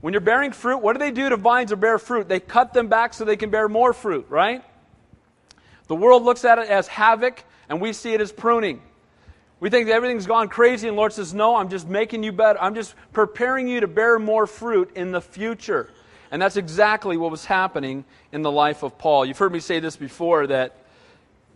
When 0.00 0.12
you're 0.12 0.20
bearing 0.20 0.52
fruit, 0.52 0.78
what 0.78 0.92
do 0.92 0.98
they 0.98 1.10
do 1.10 1.28
to 1.28 1.36
vines 1.36 1.72
or 1.72 1.76
bear 1.76 1.98
fruit? 1.98 2.28
They 2.28 2.40
cut 2.40 2.72
them 2.72 2.88
back 2.88 3.14
so 3.14 3.24
they 3.24 3.36
can 3.36 3.50
bear 3.50 3.68
more 3.68 3.92
fruit, 3.92 4.26
right? 4.28 4.62
The 5.88 5.94
world 5.94 6.22
looks 6.22 6.44
at 6.44 6.58
it 6.58 6.68
as 6.68 6.86
havoc, 6.86 7.42
and 7.68 7.80
we 7.80 7.92
see 7.92 8.12
it 8.12 8.20
as 8.20 8.32
pruning. 8.32 8.82
We 9.58 9.70
think 9.70 9.86
that 9.86 9.94
everything's 9.94 10.26
gone 10.26 10.48
crazy, 10.48 10.86
and 10.86 10.96
Lord 10.96 11.12
says, 11.12 11.32
No, 11.32 11.56
I'm 11.56 11.70
just 11.70 11.88
making 11.88 12.22
you 12.22 12.32
better. 12.32 12.60
I'm 12.60 12.74
just 12.74 12.94
preparing 13.12 13.68
you 13.68 13.80
to 13.80 13.86
bear 13.86 14.18
more 14.18 14.46
fruit 14.46 14.90
in 14.94 15.12
the 15.12 15.20
future. 15.20 15.90
And 16.30 16.42
that's 16.42 16.56
exactly 16.56 17.16
what 17.16 17.30
was 17.30 17.44
happening 17.44 18.04
in 18.32 18.42
the 18.42 18.50
life 18.50 18.82
of 18.82 18.98
Paul. 18.98 19.24
You've 19.24 19.38
heard 19.38 19.52
me 19.52 19.60
say 19.60 19.80
this 19.80 19.96
before 19.96 20.48
that, 20.48 20.76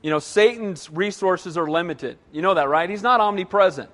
you 0.00 0.10
know, 0.10 0.18
Satan's 0.18 0.88
resources 0.90 1.58
are 1.58 1.68
limited. 1.68 2.16
You 2.32 2.40
know 2.40 2.54
that, 2.54 2.68
right? 2.68 2.88
He's 2.88 3.02
not 3.02 3.20
omnipresent. 3.20 3.90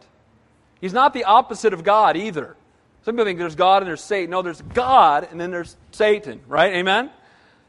He's 0.81 0.93
not 0.93 1.15
the 1.15 1.25
opposite 1.25 1.73
of 1.73 1.85
God 1.85 2.17
either. 2.17 2.57
Some 3.03 3.15
people 3.15 3.25
think 3.25 3.39
there's 3.39 3.55
God 3.55 3.83
and 3.83 3.89
there's 3.89 4.03
Satan. 4.03 4.31
No, 4.31 4.43
there's 4.43 4.61
God 4.61 5.29
and 5.31 5.41
then 5.41 5.51
there's 5.51 5.77
Satan, 5.93 6.41
right? 6.49 6.75
Amen? 6.75 7.11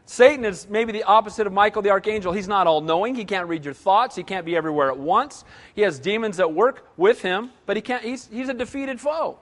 Satan 0.05 0.45
is 0.45 0.67
maybe 0.69 0.93
the 0.93 1.03
opposite 1.03 1.47
of 1.47 1.53
Michael 1.53 1.81
the 1.81 1.89
archangel. 1.89 2.31
He's 2.31 2.47
not 2.47 2.65
all 2.65 2.79
knowing. 2.81 3.13
He 3.13 3.25
can't 3.25 3.47
read 3.47 3.65
your 3.65 3.73
thoughts. 3.73 4.15
He 4.15 4.23
can't 4.23 4.45
be 4.45 4.55
everywhere 4.55 4.89
at 4.89 4.97
once. 4.97 5.43
He 5.75 5.81
has 5.81 5.99
demons 5.99 6.37
that 6.37 6.53
work 6.53 6.87
with 6.95 7.21
him, 7.21 7.51
but 7.65 7.75
he 7.75 7.81
can't, 7.81 8.03
he's, 8.03 8.27
he's 8.27 8.49
a 8.49 8.53
defeated 8.53 9.01
foe. 9.01 9.37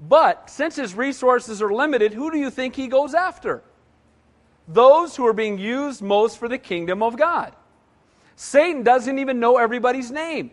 But 0.00 0.50
since 0.50 0.76
his 0.76 0.94
resources 0.94 1.62
are 1.62 1.72
limited, 1.72 2.12
who 2.14 2.30
do 2.30 2.38
you 2.38 2.50
think 2.50 2.74
he 2.74 2.86
goes 2.86 3.14
after? 3.14 3.62
Those 4.68 5.14
who 5.14 5.26
are 5.26 5.32
being 5.32 5.58
used 5.58 6.02
most 6.02 6.38
for 6.38 6.48
the 6.48 6.58
kingdom 6.58 7.02
of 7.02 7.16
God. 7.16 7.54
Satan 8.36 8.82
doesn't 8.82 9.18
even 9.18 9.38
know 9.38 9.58
everybody's 9.58 10.10
name. 10.10 10.50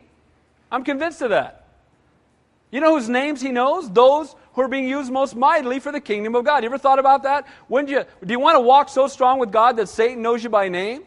I'm 0.71 0.83
convinced 0.83 1.21
of 1.21 1.31
that. 1.31 1.62
You 2.73 2.79
know 2.79 2.95
whose 2.95 3.07
names 3.07 3.39
he 3.39 3.51
knows? 3.51 3.87
Those 3.87 4.35
who 4.53 4.61
are 4.61 4.67
being 4.67 4.89
used 4.89 5.11
most 5.11 5.35
mightily 5.35 5.79
for 5.79 5.91
the 5.91 6.01
kingdom 6.01 6.33
of 6.33 6.43
God. 6.43 6.63
You 6.63 6.69
ever 6.69 6.79
thought 6.79 6.97
about 6.97 7.21
that? 7.21 7.45
When 7.67 7.87
you, 7.87 8.03
do 8.25 8.31
you 8.31 8.39
want 8.39 8.55
to 8.55 8.61
walk 8.61 8.89
so 8.89 9.07
strong 9.07 9.37
with 9.37 9.51
God 9.51 9.77
that 9.77 9.89
Satan 9.89 10.23
knows 10.23 10.43
you 10.43 10.49
by 10.49 10.69
name? 10.69 11.03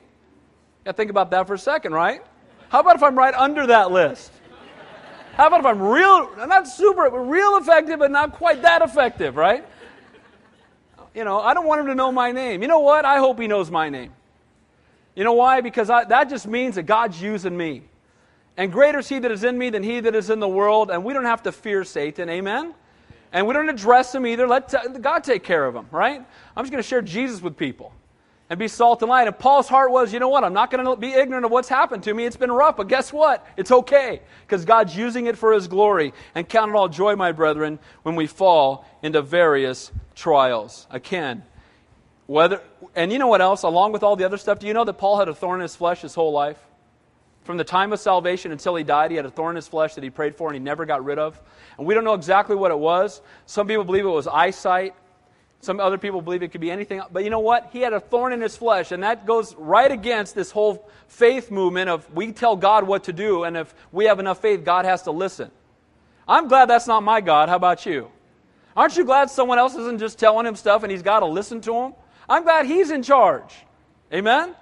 Yeah, 0.85 0.92
think 0.92 1.11
about 1.11 1.33
that 1.33 1.48
for 1.48 1.55
a 1.55 1.59
second, 1.59 1.92
right? 1.92 2.22
How 2.68 2.79
about 2.79 2.94
if 2.94 3.02
I'm 3.02 3.18
right 3.18 3.35
under 3.35 3.66
that 3.66 3.90
list? 3.90 4.31
How 5.33 5.48
about 5.48 5.59
if 5.59 5.66
I'm 5.66 5.83
real, 5.83 6.31
not 6.46 6.68
super, 6.68 7.11
but 7.11 7.18
real 7.18 7.57
effective, 7.57 7.98
but 7.98 8.12
not 8.12 8.33
quite 8.33 8.62
that 8.62 8.83
effective, 8.83 9.37
right? 9.37 9.66
You 11.16 11.24
know, 11.24 11.40
I 11.40 11.52
don't 11.52 11.66
want 11.66 11.81
him 11.81 11.88
to 11.88 11.96
know 11.96 12.12
my 12.12 12.31
name. 12.31 12.62
You 12.62 12.68
know 12.68 12.79
what? 12.79 13.05
I 13.05 13.18
hope 13.18 13.40
he 13.40 13.48
knows 13.48 13.72
my 13.72 13.88
name. 13.88 14.12
You 15.16 15.24
know 15.24 15.33
why? 15.33 15.62
Because 15.62 15.90
I, 15.90 16.05
that 16.05 16.31
just 16.31 16.46
means 16.46 16.76
that 16.76 16.85
God's 16.85 17.20
using 17.20 17.57
me. 17.57 17.83
And 18.57 18.73
greater 18.73 19.01
is 19.01 19.09
he 19.09 19.19
that 19.19 19.31
is 19.31 19.45
in 19.45 19.59
me 19.59 19.71
than 19.71 19.83
he 19.83 20.01
that 20.01 20.14
is 20.14 20.31
in 20.31 20.40
the 20.40 20.49
world. 20.49 20.90
And 20.90 21.05
we 21.05 21.12
don't 21.12 21.25
have 21.25 21.42
to 21.42 21.53
fear 21.53 21.85
Satan. 21.85 22.29
Amen? 22.31 22.75
And 23.33 23.47
we 23.47 23.53
don't 23.53 23.69
address 23.69 24.14
him 24.14 24.27
either. 24.27 24.47
Let 24.47 25.03
God 25.03 25.25
take 25.25 25.45
care 25.45 25.66
of 25.66 25.75
him, 25.75 25.87
right? 25.90 26.25
I'm 26.57 26.64
just 26.64 26.73
going 26.73 26.83
to 26.83 26.88
share 26.88 27.03
Jesus 27.03 27.42
with 27.42 27.57
people 27.57 27.92
and 28.49 28.59
be 28.59 28.69
salt 28.69 29.03
and 29.03 29.11
light. 29.11 29.27
And 29.27 29.38
Paul's 29.38 29.69
heart 29.69 29.90
was, 29.90 30.12
you 30.12 30.21
know 30.21 30.29
what? 30.29 30.45
I'm 30.45 30.53
not 30.53 30.71
going 30.71 30.85
to 30.85 30.97
be 30.97 31.12
ignorant 31.12 31.45
of 31.45 31.51
what's 31.51 31.69
happened 31.69 32.05
to 32.05 32.14
me. 32.14 32.25
It's 32.25 32.37
been 32.37 32.53
rough, 32.53 32.77
but 32.77 32.88
guess 32.88 33.12
what? 33.12 33.47
It's 33.57 33.73
okay 33.73 34.21
because 34.47 34.64
God's 34.64 34.97
using 34.97 35.27
it 35.27 35.37
for 35.37 35.53
his 35.53 35.69
glory. 35.69 36.14
And 36.35 36.49
count 36.49 36.71
it 36.71 36.77
all 36.77 36.88
joy, 36.88 37.16
my 37.16 37.33
brethren, 37.33 37.79
when 38.05 38.14
we 38.14 38.27
fall 38.27 38.87
into 39.03 39.21
various 39.21 39.90
trials. 40.14 40.87
Again, 40.90 41.42
whether, 42.27 42.62
and 42.95 43.12
you 43.12 43.19
know 43.19 43.27
what 43.27 43.40
else? 43.40 43.64
Along 43.64 43.92
with 43.92 44.03
all 44.03 44.16
the 44.16 44.25
other 44.25 44.38
stuff, 44.38 44.61
do 44.61 44.66
you 44.66 44.73
know 44.73 44.85
that 44.85 44.95
Paul 44.95 45.19
had 45.19 45.29
a 45.29 45.35
thorn 45.35 45.61
in 45.61 45.62
his 45.62 45.77
flesh 45.77 46.03
his 46.03 46.14
whole 46.14 46.33
life? 46.33 46.59
From 47.46 47.56
the 47.59 47.64
time 47.64 47.92
of 47.92 48.00
salvation 48.00 48.50
until 48.50 48.74
he 48.74 48.82
died, 48.82 49.12
he 49.12 49.16
had 49.16 49.24
a 49.24 49.30
thorn 49.30 49.52
in 49.52 49.56
his 49.56 49.68
flesh 49.68 49.94
that 49.94 50.02
he 50.02 50.11
prayed 50.11 50.35
for 50.35 50.48
and 50.48 50.56
he 50.56 50.61
never 50.61 50.85
got 50.85 51.04
rid 51.04 51.16
of. 51.16 51.40
And 51.78 51.87
we 51.87 51.94
don't 51.94 52.02
know 52.02 52.14
exactly 52.14 52.56
what 52.56 52.72
it 52.72 52.78
was. 52.78 53.22
Some 53.46 53.68
people 53.68 53.85
believe 53.85 54.04
it 54.04 54.09
was 54.09 54.26
eyesight. 54.26 54.96
Some 55.61 55.78
other 55.78 55.96
people 55.96 56.20
believe 56.20 56.42
it 56.42 56.48
could 56.48 56.61
be 56.61 56.72
anything. 56.72 57.00
But 57.12 57.22
you 57.22 57.30
know 57.30 57.38
what? 57.38 57.70
He 57.72 57.80
had 57.82 57.92
a 57.92 58.00
thorn 58.00 58.32
in 58.32 58.40
his 58.40 58.56
flesh, 58.56 58.90
and 58.90 59.04
that 59.04 59.26
goes 59.26 59.54
right 59.54 59.90
against 59.90 60.35
this 60.35 60.50
whole 60.50 60.88
faith 61.06 61.52
movement 61.52 61.88
of 61.88 62.12
we 62.12 62.32
tell 62.32 62.56
God 62.56 62.85
what 62.85 63.04
to 63.04 63.12
do, 63.12 63.44
and 63.44 63.56
if 63.56 63.74
we 63.90 64.06
have 64.06 64.18
enough 64.18 64.42
faith, 64.42 64.64
God 64.64 64.85
has 64.85 65.02
to 65.02 65.12
listen. 65.12 65.50
I'm 66.28 66.48
glad 66.48 66.66
that's 66.66 66.87
not 66.87 67.04
my 67.04 67.20
God. 67.20 67.48
How 67.48 67.56
about 67.56 67.87
you? 67.87 68.11
Aren't 68.76 68.96
you 68.96 69.04
glad 69.04 69.30
someone 69.30 69.59
else 69.59 69.74
isn't 69.76 69.98
just 69.98 70.18
telling 70.18 70.46
him 70.46 70.56
stuff 70.56 70.82
and 70.82 70.90
he's 70.90 71.02
got 71.02 71.20
to 71.20 71.26
listen 71.26 71.61
to 71.62 71.74
him? 71.74 71.94
I'm 72.28 72.42
glad 72.42 72.66
he's 72.66 72.90
in 72.90 73.02
charge. 73.02 73.54
Amen? 74.12 74.54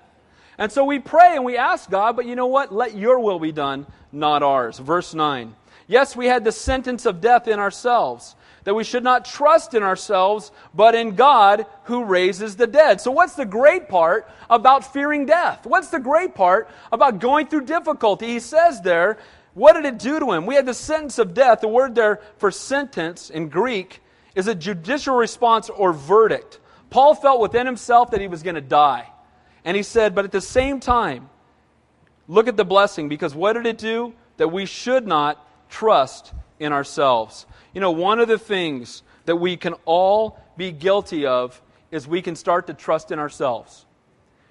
And 0.58 0.70
so 0.70 0.84
we 0.84 0.98
pray 0.98 1.34
and 1.34 1.44
we 1.44 1.56
ask 1.56 1.90
God, 1.90 2.16
but 2.16 2.26
you 2.26 2.36
know 2.36 2.46
what? 2.46 2.72
Let 2.72 2.96
your 2.96 3.18
will 3.18 3.38
be 3.38 3.52
done, 3.52 3.86
not 4.12 4.42
ours. 4.42 4.78
Verse 4.78 5.14
9. 5.14 5.54
Yes, 5.86 6.16
we 6.16 6.26
had 6.26 6.44
the 6.44 6.52
sentence 6.52 7.04
of 7.04 7.20
death 7.20 7.46
in 7.46 7.58
ourselves, 7.58 8.36
that 8.64 8.74
we 8.74 8.84
should 8.84 9.04
not 9.04 9.26
trust 9.26 9.74
in 9.74 9.82
ourselves, 9.82 10.50
but 10.72 10.94
in 10.94 11.14
God 11.14 11.66
who 11.84 12.04
raises 12.04 12.56
the 12.56 12.66
dead. 12.66 13.00
So, 13.00 13.10
what's 13.10 13.34
the 13.34 13.44
great 13.44 13.88
part 13.88 14.26
about 14.48 14.92
fearing 14.92 15.26
death? 15.26 15.66
What's 15.66 15.88
the 15.88 16.00
great 16.00 16.34
part 16.34 16.70
about 16.90 17.18
going 17.18 17.48
through 17.48 17.66
difficulty? 17.66 18.28
He 18.28 18.40
says 18.40 18.80
there, 18.80 19.18
what 19.54 19.74
did 19.74 19.84
it 19.84 19.98
do 19.98 20.18
to 20.18 20.32
him? 20.32 20.46
We 20.46 20.56
had 20.56 20.66
the 20.66 20.74
sentence 20.74 21.18
of 21.18 21.32
death. 21.34 21.60
The 21.60 21.68
word 21.68 21.94
there 21.94 22.20
for 22.38 22.50
sentence 22.50 23.30
in 23.30 23.48
Greek 23.48 24.00
is 24.34 24.48
a 24.48 24.54
judicial 24.54 25.14
response 25.14 25.70
or 25.70 25.92
verdict. 25.92 26.58
Paul 26.90 27.14
felt 27.14 27.40
within 27.40 27.66
himself 27.66 28.10
that 28.10 28.20
he 28.20 28.26
was 28.26 28.42
going 28.42 28.56
to 28.56 28.60
die. 28.60 29.08
And 29.64 29.76
he 29.76 29.82
said, 29.82 30.14
but 30.14 30.24
at 30.24 30.32
the 30.32 30.40
same 30.40 30.80
time, 30.80 31.30
look 32.28 32.48
at 32.48 32.56
the 32.56 32.64
blessing, 32.64 33.08
because 33.08 33.34
what 33.34 33.54
did 33.54 33.66
it 33.66 33.78
do? 33.78 34.12
That 34.36 34.48
we 34.48 34.66
should 34.66 35.06
not 35.06 35.44
trust 35.70 36.32
in 36.58 36.72
ourselves. 36.72 37.46
You 37.72 37.80
know, 37.80 37.90
one 37.90 38.20
of 38.20 38.28
the 38.28 38.38
things 38.38 39.02
that 39.24 39.36
we 39.36 39.56
can 39.56 39.74
all 39.84 40.38
be 40.56 40.70
guilty 40.70 41.26
of 41.26 41.60
is 41.90 42.06
we 42.06 42.22
can 42.22 42.36
start 42.36 42.66
to 42.66 42.74
trust 42.74 43.10
in 43.10 43.18
ourselves. 43.18 43.86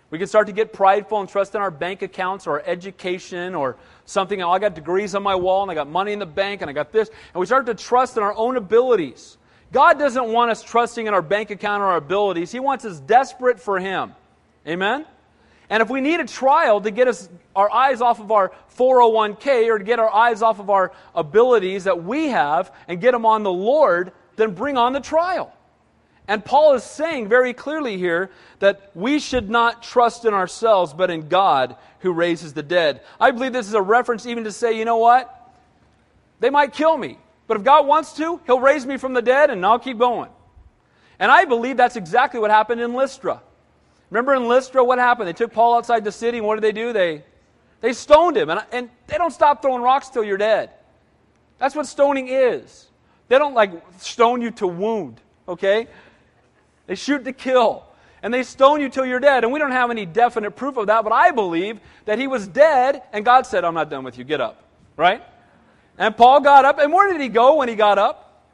We 0.10 0.20
can 0.20 0.28
start 0.28 0.48
to 0.48 0.54
get 0.54 0.74
prideful 0.74 1.20
and 1.20 1.28
trust 1.28 1.56
in 1.56 1.62
our 1.62 1.72
bank 1.72 2.04
accounts 2.04 2.46
or 2.46 2.60
our 2.60 2.64
education 2.68 3.56
or 3.56 3.78
something. 4.06 4.42
Oh, 4.44 4.52
I 4.52 4.60
got 4.60 4.76
degrees 4.76 5.16
on 5.16 5.24
my 5.24 5.34
wall 5.34 5.64
and 5.64 5.72
I 5.72 5.74
got 5.74 5.90
money 5.90 6.14
in 6.14 6.20
the 6.20 6.26
bank 6.26 6.62
and 6.62 6.70
I 6.70 6.74
got 6.74 6.92
this. 6.92 7.10
And 7.10 7.40
we 7.40 7.48
start 7.48 7.66
to 7.66 7.74
trust 7.74 8.16
in 8.16 8.24
our 8.24 8.36
own 8.36 8.56
abilities. 8.56 9.38
God 9.72 9.98
doesn't 9.98 10.32
want 10.32 10.52
us 10.52 10.62
trusting 10.62 11.08
in 11.08 11.16
our 11.16 11.24
bank 11.24 11.50
account 11.50 11.82
or 11.82 11.88
our 11.88 11.98
abilities. 11.98 12.52
He 12.52 12.60
wants 12.60 12.86
us 12.86 13.00
desperate 13.00 13.60
for 13.60 13.80
Him. 13.80 14.14
Amen? 14.68 15.06
And 15.70 15.82
if 15.82 15.90
we 15.90 16.02
need 16.02 16.20
a 16.20 16.26
trial 16.26 16.82
to 16.82 16.92
get 16.92 17.08
us 17.08 17.30
our 17.56 17.72
eyes 17.72 18.02
off 18.02 18.20
of 18.20 18.32
our 18.32 18.52
401k 18.78 19.68
or 19.70 19.80
to 19.80 19.84
get 19.84 20.00
our 20.00 20.14
eyes 20.14 20.42
off 20.42 20.60
of 20.60 20.70
our 20.70 20.92
abilities 21.16 21.86
that 21.86 22.04
we 22.04 22.28
have 22.28 22.74
and 22.88 23.02
get 23.02 23.12
them 23.12 23.26
on 23.26 23.44
the 23.44 23.52
Lord, 23.52 24.12
then 24.36 24.54
bring 24.54 24.78
on 24.78 24.94
the 24.94 25.00
trial. 25.00 25.54
And 26.28 26.44
Paul 26.44 26.74
is 26.74 26.84
saying 26.84 27.28
very 27.28 27.54
clearly 27.54 27.98
here 27.98 28.32
that 28.60 28.92
we 28.94 29.20
should 29.20 29.50
not 29.50 29.84
trust 29.84 30.26
in 30.26 30.34
ourselves, 30.34 30.94
but 30.94 31.10
in 31.10 31.28
God 31.28 31.76
who 32.00 32.14
raises 32.14 32.54
the 32.54 32.64
dead. 32.64 33.02
I 33.20 33.32
believe 33.32 33.52
this 33.52 33.68
is 33.68 33.74
a 33.74 33.82
reference 33.82 34.26
even 34.26 34.46
to 34.46 34.52
say, 34.52 34.78
you 34.78 34.86
know 34.86 34.98
what? 34.98 35.40
They 36.40 36.50
might 36.50 36.74
kill 36.74 36.98
me, 36.98 37.18
but 37.48 37.58
if 37.58 37.64
God 37.64 37.88
wants 37.88 38.14
to, 38.18 38.40
He'll 38.46 38.60
raise 38.60 38.86
me 38.86 38.98
from 38.98 39.14
the 39.14 39.22
dead 39.22 39.50
and 39.50 39.66
I'll 39.66 39.80
keep 39.80 39.98
going. 39.98 40.30
And 41.20 41.32
I 41.32 41.46
believe 41.46 41.78
that's 41.78 41.96
exactly 41.96 42.40
what 42.40 42.52
happened 42.52 42.82
in 42.82 42.94
Lystra. 42.94 43.42
Remember 44.14 44.36
in 44.36 44.48
Lystra, 44.48 44.84
what 44.84 45.00
happened? 45.00 45.28
They 45.28 45.34
took 45.34 45.52
Paul 45.52 45.76
outside 45.76 46.04
the 46.04 46.12
city, 46.12 46.38
and 46.38 46.46
what 46.46 46.54
did 46.54 46.64
they 46.64 46.72
do? 46.72 46.94
They, 46.94 47.24
they 47.82 47.94
stoned 47.94 48.38
him. 48.38 48.52
And, 48.52 48.64
and 48.72 48.92
they 49.08 49.18
don't 49.18 49.32
stop 49.32 49.64
throwing 49.64 49.82
rocks 49.82 50.10
till 50.10 50.24
you're 50.24 50.38
dead. 50.38 50.70
That's 51.58 51.74
what 51.74 51.88
stoning 51.88 52.28
is. 52.28 52.92
They 53.28 53.40
don't 53.40 53.56
like 53.56 53.72
stone 53.98 54.40
you 54.44 54.52
to 54.52 54.68
wound, 54.68 55.20
okay? 55.48 55.88
They 56.86 56.94
shoot 56.94 57.26
to 57.26 57.34
kill. 57.34 57.88
And 58.22 58.32
they 58.32 58.44
stone 58.44 58.82
you 58.82 58.90
till 58.90 59.04
you're 59.04 59.20
dead. 59.20 59.46
And 59.46 59.52
we 59.52 59.58
don't 59.58 59.72
have 59.72 59.90
any 59.90 60.06
definite 60.06 60.52
proof 60.52 60.78
of 60.78 60.86
that, 60.88 61.04
but 61.04 61.12
I 61.12 61.32
believe 61.32 61.80
that 62.06 62.20
he 62.20 62.28
was 62.28 62.48
dead 62.48 63.02
and 63.14 63.26
God 63.26 63.48
said, 63.48 63.66
I'm 63.66 63.74
not 63.74 63.90
done 63.90 64.04
with 64.04 64.20
you. 64.20 64.24
Get 64.24 64.40
up. 64.40 64.62
Right? 64.96 65.24
And 65.98 66.16
Paul 66.16 66.40
got 66.42 66.66
up. 66.66 66.78
And 66.78 66.94
where 66.94 67.12
did 67.12 67.20
he 67.20 67.30
go 67.30 67.56
when 67.56 67.68
he 67.68 67.74
got 67.74 67.98
up? 67.98 68.46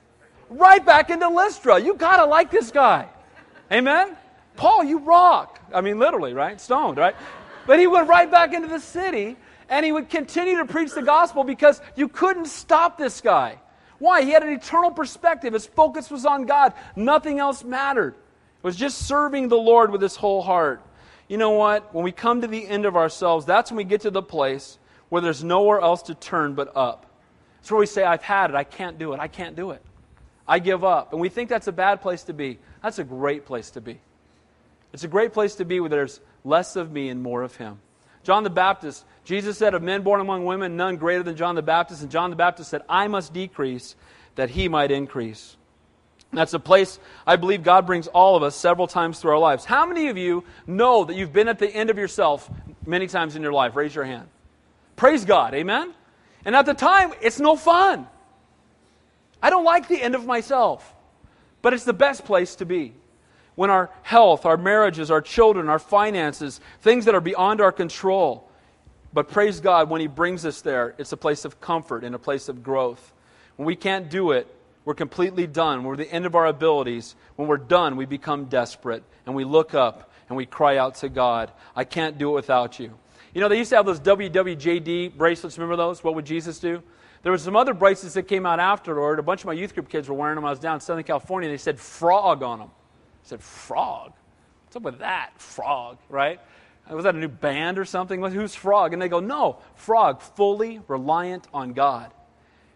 Right 0.49 0.83
back 0.85 1.09
into 1.09 1.27
Lystra. 1.27 1.79
You 1.79 1.95
got 1.95 2.15
to 2.15 2.25
like 2.25 2.49
this 2.49 2.71
guy. 2.71 3.09
Amen? 3.69 4.15
Paul, 4.59 4.83
you 4.83 4.99
rock. 4.99 5.57
I 5.73 5.79
mean, 5.79 5.99
literally, 5.99 6.33
right? 6.33 6.59
Stoned, 6.59 6.97
right? 6.97 7.15
But 7.65 7.79
he 7.79 7.87
went 7.87 8.09
right 8.09 8.29
back 8.29 8.53
into 8.53 8.67
the 8.67 8.81
city 8.81 9.37
and 9.69 9.85
he 9.85 9.93
would 9.93 10.09
continue 10.09 10.57
to 10.57 10.65
preach 10.65 10.91
the 10.91 11.01
gospel 11.01 11.45
because 11.45 11.79
you 11.95 12.09
couldn't 12.09 12.47
stop 12.47 12.97
this 12.97 13.21
guy. 13.21 13.57
Why? 13.99 14.21
He 14.23 14.31
had 14.31 14.43
an 14.43 14.49
eternal 14.49 14.91
perspective. 14.91 15.53
His 15.53 15.65
focus 15.65 16.11
was 16.11 16.25
on 16.25 16.45
God. 16.45 16.73
Nothing 16.97 17.39
else 17.39 17.63
mattered. 17.63 18.15
It 18.15 18.63
was 18.63 18.75
just 18.75 19.07
serving 19.07 19.47
the 19.47 19.55
Lord 19.55 19.93
with 19.93 20.01
his 20.01 20.17
whole 20.17 20.41
heart. 20.41 20.81
You 21.29 21.37
know 21.37 21.51
what? 21.51 21.93
When 21.93 22.03
we 22.03 22.11
come 22.11 22.41
to 22.41 22.47
the 22.47 22.67
end 22.67 22.85
of 22.85 22.97
ourselves, 22.97 23.45
that's 23.45 23.71
when 23.71 23.77
we 23.77 23.85
get 23.85 24.01
to 24.01 24.11
the 24.11 24.21
place 24.21 24.77
where 25.07 25.21
there's 25.21 25.41
nowhere 25.41 25.79
else 25.79 26.01
to 26.03 26.15
turn 26.15 26.53
but 26.53 26.75
up. 26.75 27.05
It's 27.61 27.71
where 27.71 27.79
we 27.79 27.85
say, 27.85 28.03
I've 28.03 28.23
had 28.23 28.49
it. 28.49 28.57
I 28.57 28.65
can't 28.65 28.99
do 28.99 29.13
it. 29.13 29.21
I 29.21 29.29
can't 29.29 29.55
do 29.55 29.71
it. 29.71 29.81
I 30.45 30.59
give 30.59 30.83
up. 30.83 31.13
And 31.13 31.21
we 31.21 31.29
think 31.29 31.47
that's 31.47 31.67
a 31.67 31.71
bad 31.71 32.01
place 32.01 32.23
to 32.23 32.33
be. 32.33 32.59
That's 32.83 32.99
a 32.99 33.05
great 33.05 33.45
place 33.45 33.69
to 33.71 33.79
be. 33.79 34.01
It's 34.93 35.03
a 35.03 35.07
great 35.07 35.33
place 35.33 35.55
to 35.55 35.65
be 35.65 35.79
where 35.79 35.89
there's 35.89 36.19
less 36.43 36.75
of 36.75 36.91
me 36.91 37.09
and 37.09 37.21
more 37.21 37.41
of 37.43 37.55
him. 37.55 37.79
John 38.23 38.43
the 38.43 38.49
Baptist, 38.49 39.05
Jesus 39.23 39.57
said, 39.57 39.73
Of 39.73 39.81
men 39.81 40.01
born 40.01 40.19
among 40.19 40.45
women, 40.45 40.75
none 40.75 40.97
greater 40.97 41.23
than 41.23 41.35
John 41.35 41.55
the 41.55 41.61
Baptist. 41.61 42.01
And 42.01 42.11
John 42.11 42.29
the 42.29 42.35
Baptist 42.35 42.69
said, 42.69 42.81
I 42.89 43.07
must 43.07 43.33
decrease 43.33 43.95
that 44.35 44.49
he 44.49 44.67
might 44.67 44.91
increase. 44.91 45.55
That's 46.31 46.53
a 46.53 46.59
place 46.59 46.99
I 47.25 47.37
believe 47.37 47.63
God 47.63 47.87
brings 47.87 48.07
all 48.07 48.35
of 48.35 48.43
us 48.43 48.55
several 48.55 48.87
times 48.87 49.19
through 49.19 49.31
our 49.31 49.39
lives. 49.39 49.65
How 49.65 49.85
many 49.85 50.09
of 50.09 50.17
you 50.17 50.43
know 50.67 51.05
that 51.05 51.15
you've 51.15 51.33
been 51.33 51.47
at 51.47 51.59
the 51.59 51.67
end 51.67 51.89
of 51.89 51.97
yourself 51.97 52.49
many 52.85 53.07
times 53.07 53.35
in 53.35 53.41
your 53.41 53.53
life? 53.53 53.75
Raise 53.75 53.95
your 53.95 54.03
hand. 54.03 54.27
Praise 54.95 55.25
God. 55.25 55.53
Amen? 55.55 55.93
And 56.45 56.55
at 56.55 56.65
the 56.65 56.73
time, 56.73 57.13
it's 57.21 57.39
no 57.39 57.55
fun. 57.55 58.07
I 59.41 59.49
don't 59.49 59.63
like 59.63 59.87
the 59.87 60.01
end 60.01 60.13
of 60.15 60.25
myself, 60.25 60.93
but 61.61 61.73
it's 61.73 61.85
the 61.85 61.93
best 61.93 62.25
place 62.25 62.55
to 62.55 62.65
be 62.65 62.93
when 63.59 63.69
our 63.69 63.89
health, 64.03 64.45
our 64.45 64.55
marriages, 64.55 65.11
our 65.11 65.19
children, 65.19 65.67
our 65.67 65.79
finances, 65.79 66.61
things 66.79 67.03
that 67.03 67.13
are 67.13 67.19
beyond 67.19 67.59
our 67.59 67.73
control. 67.73 68.49
But 69.11 69.27
praise 69.27 69.59
God, 69.59 69.89
when 69.89 69.99
He 69.99 70.07
brings 70.07 70.45
us 70.45 70.61
there, 70.61 70.95
it's 70.97 71.11
a 71.11 71.17
place 71.17 71.43
of 71.43 71.59
comfort 71.59 72.05
and 72.05 72.15
a 72.15 72.17
place 72.17 72.47
of 72.47 72.63
growth. 72.63 73.11
When 73.57 73.65
we 73.65 73.75
can't 73.75 74.09
do 74.09 74.31
it, 74.31 74.47
we're 74.85 74.93
completely 74.93 75.45
done. 75.45 75.83
We're 75.83 75.97
the 75.97 76.09
end 76.09 76.25
of 76.25 76.35
our 76.35 76.45
abilities. 76.45 77.17
When 77.35 77.49
we're 77.49 77.57
done, 77.57 77.97
we 77.97 78.05
become 78.05 78.45
desperate 78.45 79.03
and 79.25 79.35
we 79.35 79.43
look 79.43 79.73
up 79.73 80.09
and 80.29 80.37
we 80.37 80.45
cry 80.45 80.77
out 80.77 80.95
to 80.95 81.09
God, 81.09 81.51
I 81.75 81.83
can't 81.83 82.17
do 82.17 82.29
it 82.29 82.35
without 82.35 82.79
you. 82.79 82.97
You 83.33 83.41
know, 83.41 83.49
they 83.49 83.57
used 83.57 83.71
to 83.71 83.75
have 83.75 83.85
those 83.85 83.99
WWJD 83.99 85.17
bracelets. 85.17 85.57
Remember 85.57 85.75
those? 85.75 86.01
What 86.01 86.15
would 86.15 86.25
Jesus 86.25 86.59
do? 86.59 86.81
There 87.23 87.31
were 87.33 87.37
some 87.37 87.57
other 87.57 87.73
bracelets 87.73 88.13
that 88.13 88.23
came 88.29 88.45
out 88.45 88.61
afterward. 88.61 89.19
A 89.19 89.23
bunch 89.23 89.41
of 89.41 89.47
my 89.47 89.53
youth 89.53 89.73
group 89.73 89.89
kids 89.89 90.07
were 90.07 90.15
wearing 90.15 90.35
them. 90.35 90.45
I 90.45 90.49
was 90.49 90.59
down 90.59 90.75
in 90.75 90.79
Southern 90.79 91.03
California, 91.03 91.49
and 91.49 91.53
they 91.53 91.61
said 91.61 91.77
frog 91.77 92.41
on 92.41 92.59
them 92.59 92.69
said, 93.29 93.41
Frog? 93.41 94.11
What's 94.65 94.75
up 94.75 94.83
with 94.83 94.99
that? 94.99 95.31
Frog, 95.37 95.97
right? 96.09 96.39
Was 96.89 97.03
that 97.03 97.15
a 97.15 97.19
new 97.19 97.27
band 97.27 97.77
or 97.77 97.85
something? 97.85 98.21
Who's 98.21 98.55
Frog? 98.55 98.93
And 98.93 99.01
they 99.01 99.09
go, 99.09 99.19
No, 99.19 99.57
Frog, 99.75 100.21
fully 100.21 100.81
reliant 100.87 101.47
on 101.53 101.73
God. 101.73 102.11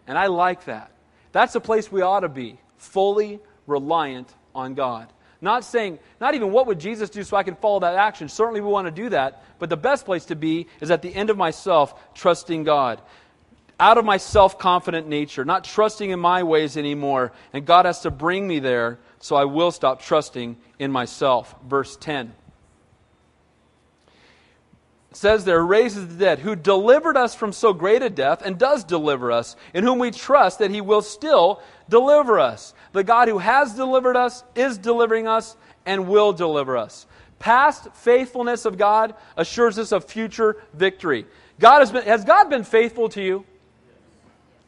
And 0.06 0.16
I 0.16 0.26
like 0.26 0.64
that. 0.64 0.92
That's 1.32 1.52
the 1.52 1.60
place 1.60 1.90
we 1.90 2.02
ought 2.02 2.20
to 2.20 2.28
be, 2.28 2.58
fully 2.76 3.40
reliant 3.66 4.32
on 4.54 4.74
God. 4.74 5.08
Not 5.40 5.64
saying, 5.64 5.98
not 6.20 6.34
even 6.34 6.52
what 6.52 6.66
would 6.68 6.78
Jesus 6.78 7.10
do 7.10 7.22
so 7.22 7.36
I 7.36 7.42
can 7.42 7.56
follow 7.56 7.80
that 7.80 7.96
action. 7.96 8.28
Certainly 8.28 8.60
we 8.60 8.68
want 8.68 8.86
to 8.86 8.90
do 8.90 9.10
that. 9.10 9.42
But 9.58 9.68
the 9.68 9.76
best 9.76 10.06
place 10.06 10.24
to 10.26 10.36
be 10.36 10.68
is 10.80 10.90
at 10.90 11.02
the 11.02 11.14
end 11.14 11.28
of 11.28 11.36
myself, 11.36 12.14
trusting 12.14 12.64
God. 12.64 13.02
Out 13.78 13.98
of 13.98 14.04
my 14.04 14.16
self 14.16 14.58
confident 14.58 15.08
nature, 15.08 15.44
not 15.44 15.64
trusting 15.64 16.10
in 16.10 16.20
my 16.20 16.44
ways 16.44 16.76
anymore. 16.76 17.32
And 17.52 17.66
God 17.66 17.84
has 17.84 18.00
to 18.00 18.10
bring 18.10 18.46
me 18.46 18.60
there 18.60 19.00
so 19.24 19.36
I 19.36 19.46
will 19.46 19.70
stop 19.70 20.02
trusting 20.02 20.58
in 20.78 20.92
myself. 20.92 21.54
Verse 21.66 21.96
10. 21.96 22.34
It 25.10 25.16
says 25.16 25.46
there, 25.46 25.64
raises 25.64 26.08
the 26.08 26.14
dead, 26.16 26.40
who 26.40 26.54
delivered 26.54 27.16
us 27.16 27.34
from 27.34 27.54
so 27.54 27.72
great 27.72 28.02
a 28.02 28.10
death 28.10 28.42
and 28.44 28.58
does 28.58 28.84
deliver 28.84 29.32
us, 29.32 29.56
in 29.72 29.82
whom 29.82 29.98
we 29.98 30.10
trust 30.10 30.58
that 30.58 30.70
he 30.70 30.82
will 30.82 31.00
still 31.00 31.62
deliver 31.88 32.38
us. 32.38 32.74
The 32.92 33.02
God 33.02 33.28
who 33.28 33.38
has 33.38 33.72
delivered 33.72 34.18
us, 34.18 34.44
is 34.54 34.76
delivering 34.76 35.26
us, 35.26 35.56
and 35.86 36.06
will 36.06 36.34
deliver 36.34 36.76
us. 36.76 37.06
Past 37.38 37.94
faithfulness 37.94 38.66
of 38.66 38.76
God 38.76 39.14
assures 39.38 39.78
us 39.78 39.90
of 39.92 40.04
future 40.04 40.58
victory. 40.74 41.24
God 41.58 41.78
has, 41.78 41.90
been, 41.90 42.04
has 42.04 42.26
God 42.26 42.50
been 42.50 42.64
faithful 42.64 43.08
to 43.08 43.22
you? 43.22 43.46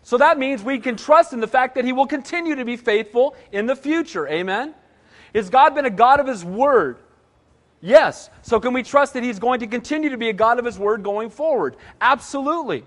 So 0.07 0.19
that 0.19 0.39
means 0.39 0.63
we 0.63 0.79
can 0.79 0.95
trust 0.95 1.33
in 1.33 1.41
the 1.41 1.49
fact 1.49 1.75
that 1.75 1.85
He 1.85 1.93
will 1.93 2.07
continue 2.07 2.55
to 2.55 2.65
be 2.65 2.77
faithful 2.77 3.35
in 3.51 3.67
the 3.67 3.75
future. 3.75 4.29
Amen? 4.29 4.73
Has 5.35 5.51
God 5.51 5.75
been 5.75 5.85
a 5.85 5.91
God 5.91 6.21
of 6.21 6.29
His 6.29 6.45
Word? 6.45 6.99
Yes. 7.81 8.31
So 8.43 8.61
can 8.61 8.73
we 8.73 8.85
trust 8.85 9.15
that 9.15 9.25
He's 9.25 9.41
going 9.41 9.59
to 9.59 9.67
continue 9.67 10.11
to 10.11 10.17
be 10.17 10.29
a 10.29 10.33
God 10.33 10.61
of 10.61 10.65
His 10.65 10.79
Word 10.79 11.03
going 11.03 11.29
forward? 11.29 11.75
Absolutely. 12.01 12.85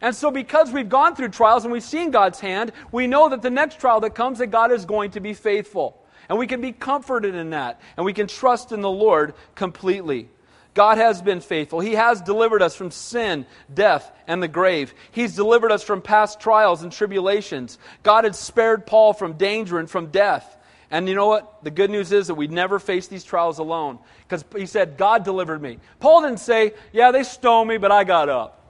And 0.00 0.14
so, 0.14 0.30
because 0.30 0.72
we've 0.72 0.88
gone 0.88 1.14
through 1.14 1.28
trials 1.28 1.64
and 1.64 1.72
we've 1.74 1.82
seen 1.82 2.10
God's 2.10 2.40
hand, 2.40 2.72
we 2.90 3.06
know 3.06 3.28
that 3.28 3.42
the 3.42 3.50
next 3.50 3.78
trial 3.78 4.00
that 4.00 4.14
comes, 4.14 4.38
that 4.38 4.46
God 4.46 4.72
is 4.72 4.86
going 4.86 5.10
to 5.10 5.20
be 5.20 5.34
faithful. 5.34 6.02
And 6.30 6.38
we 6.38 6.46
can 6.46 6.62
be 6.62 6.72
comforted 6.72 7.34
in 7.34 7.50
that. 7.50 7.82
And 7.98 8.06
we 8.06 8.14
can 8.14 8.28
trust 8.28 8.72
in 8.72 8.80
the 8.80 8.90
Lord 8.90 9.34
completely. 9.54 10.30
God 10.76 10.98
has 10.98 11.22
been 11.22 11.40
faithful. 11.40 11.80
He 11.80 11.94
has 11.94 12.20
delivered 12.20 12.60
us 12.60 12.76
from 12.76 12.90
sin, 12.90 13.46
death, 13.72 14.12
and 14.26 14.42
the 14.42 14.46
grave. 14.46 14.92
He's 15.10 15.34
delivered 15.34 15.72
us 15.72 15.82
from 15.82 16.02
past 16.02 16.38
trials 16.38 16.82
and 16.82 16.92
tribulations. 16.92 17.78
God 18.02 18.24
had 18.24 18.36
spared 18.36 18.84
Paul 18.86 19.14
from 19.14 19.32
danger 19.38 19.78
and 19.78 19.88
from 19.88 20.08
death. 20.08 20.54
And 20.90 21.08
you 21.08 21.14
know 21.14 21.28
what? 21.28 21.64
The 21.64 21.70
good 21.70 21.90
news 21.90 22.12
is 22.12 22.26
that 22.26 22.34
we 22.34 22.46
never 22.46 22.78
face 22.78 23.06
these 23.08 23.24
trials 23.24 23.58
alone. 23.58 23.98
Because 24.28 24.44
he 24.54 24.66
said, 24.66 24.98
God 24.98 25.24
delivered 25.24 25.62
me. 25.62 25.78
Paul 25.98 26.20
didn't 26.20 26.40
say, 26.40 26.74
Yeah, 26.92 27.10
they 27.10 27.22
stoned 27.22 27.70
me, 27.70 27.78
but 27.78 27.90
I 27.90 28.04
got 28.04 28.28
up. 28.28 28.62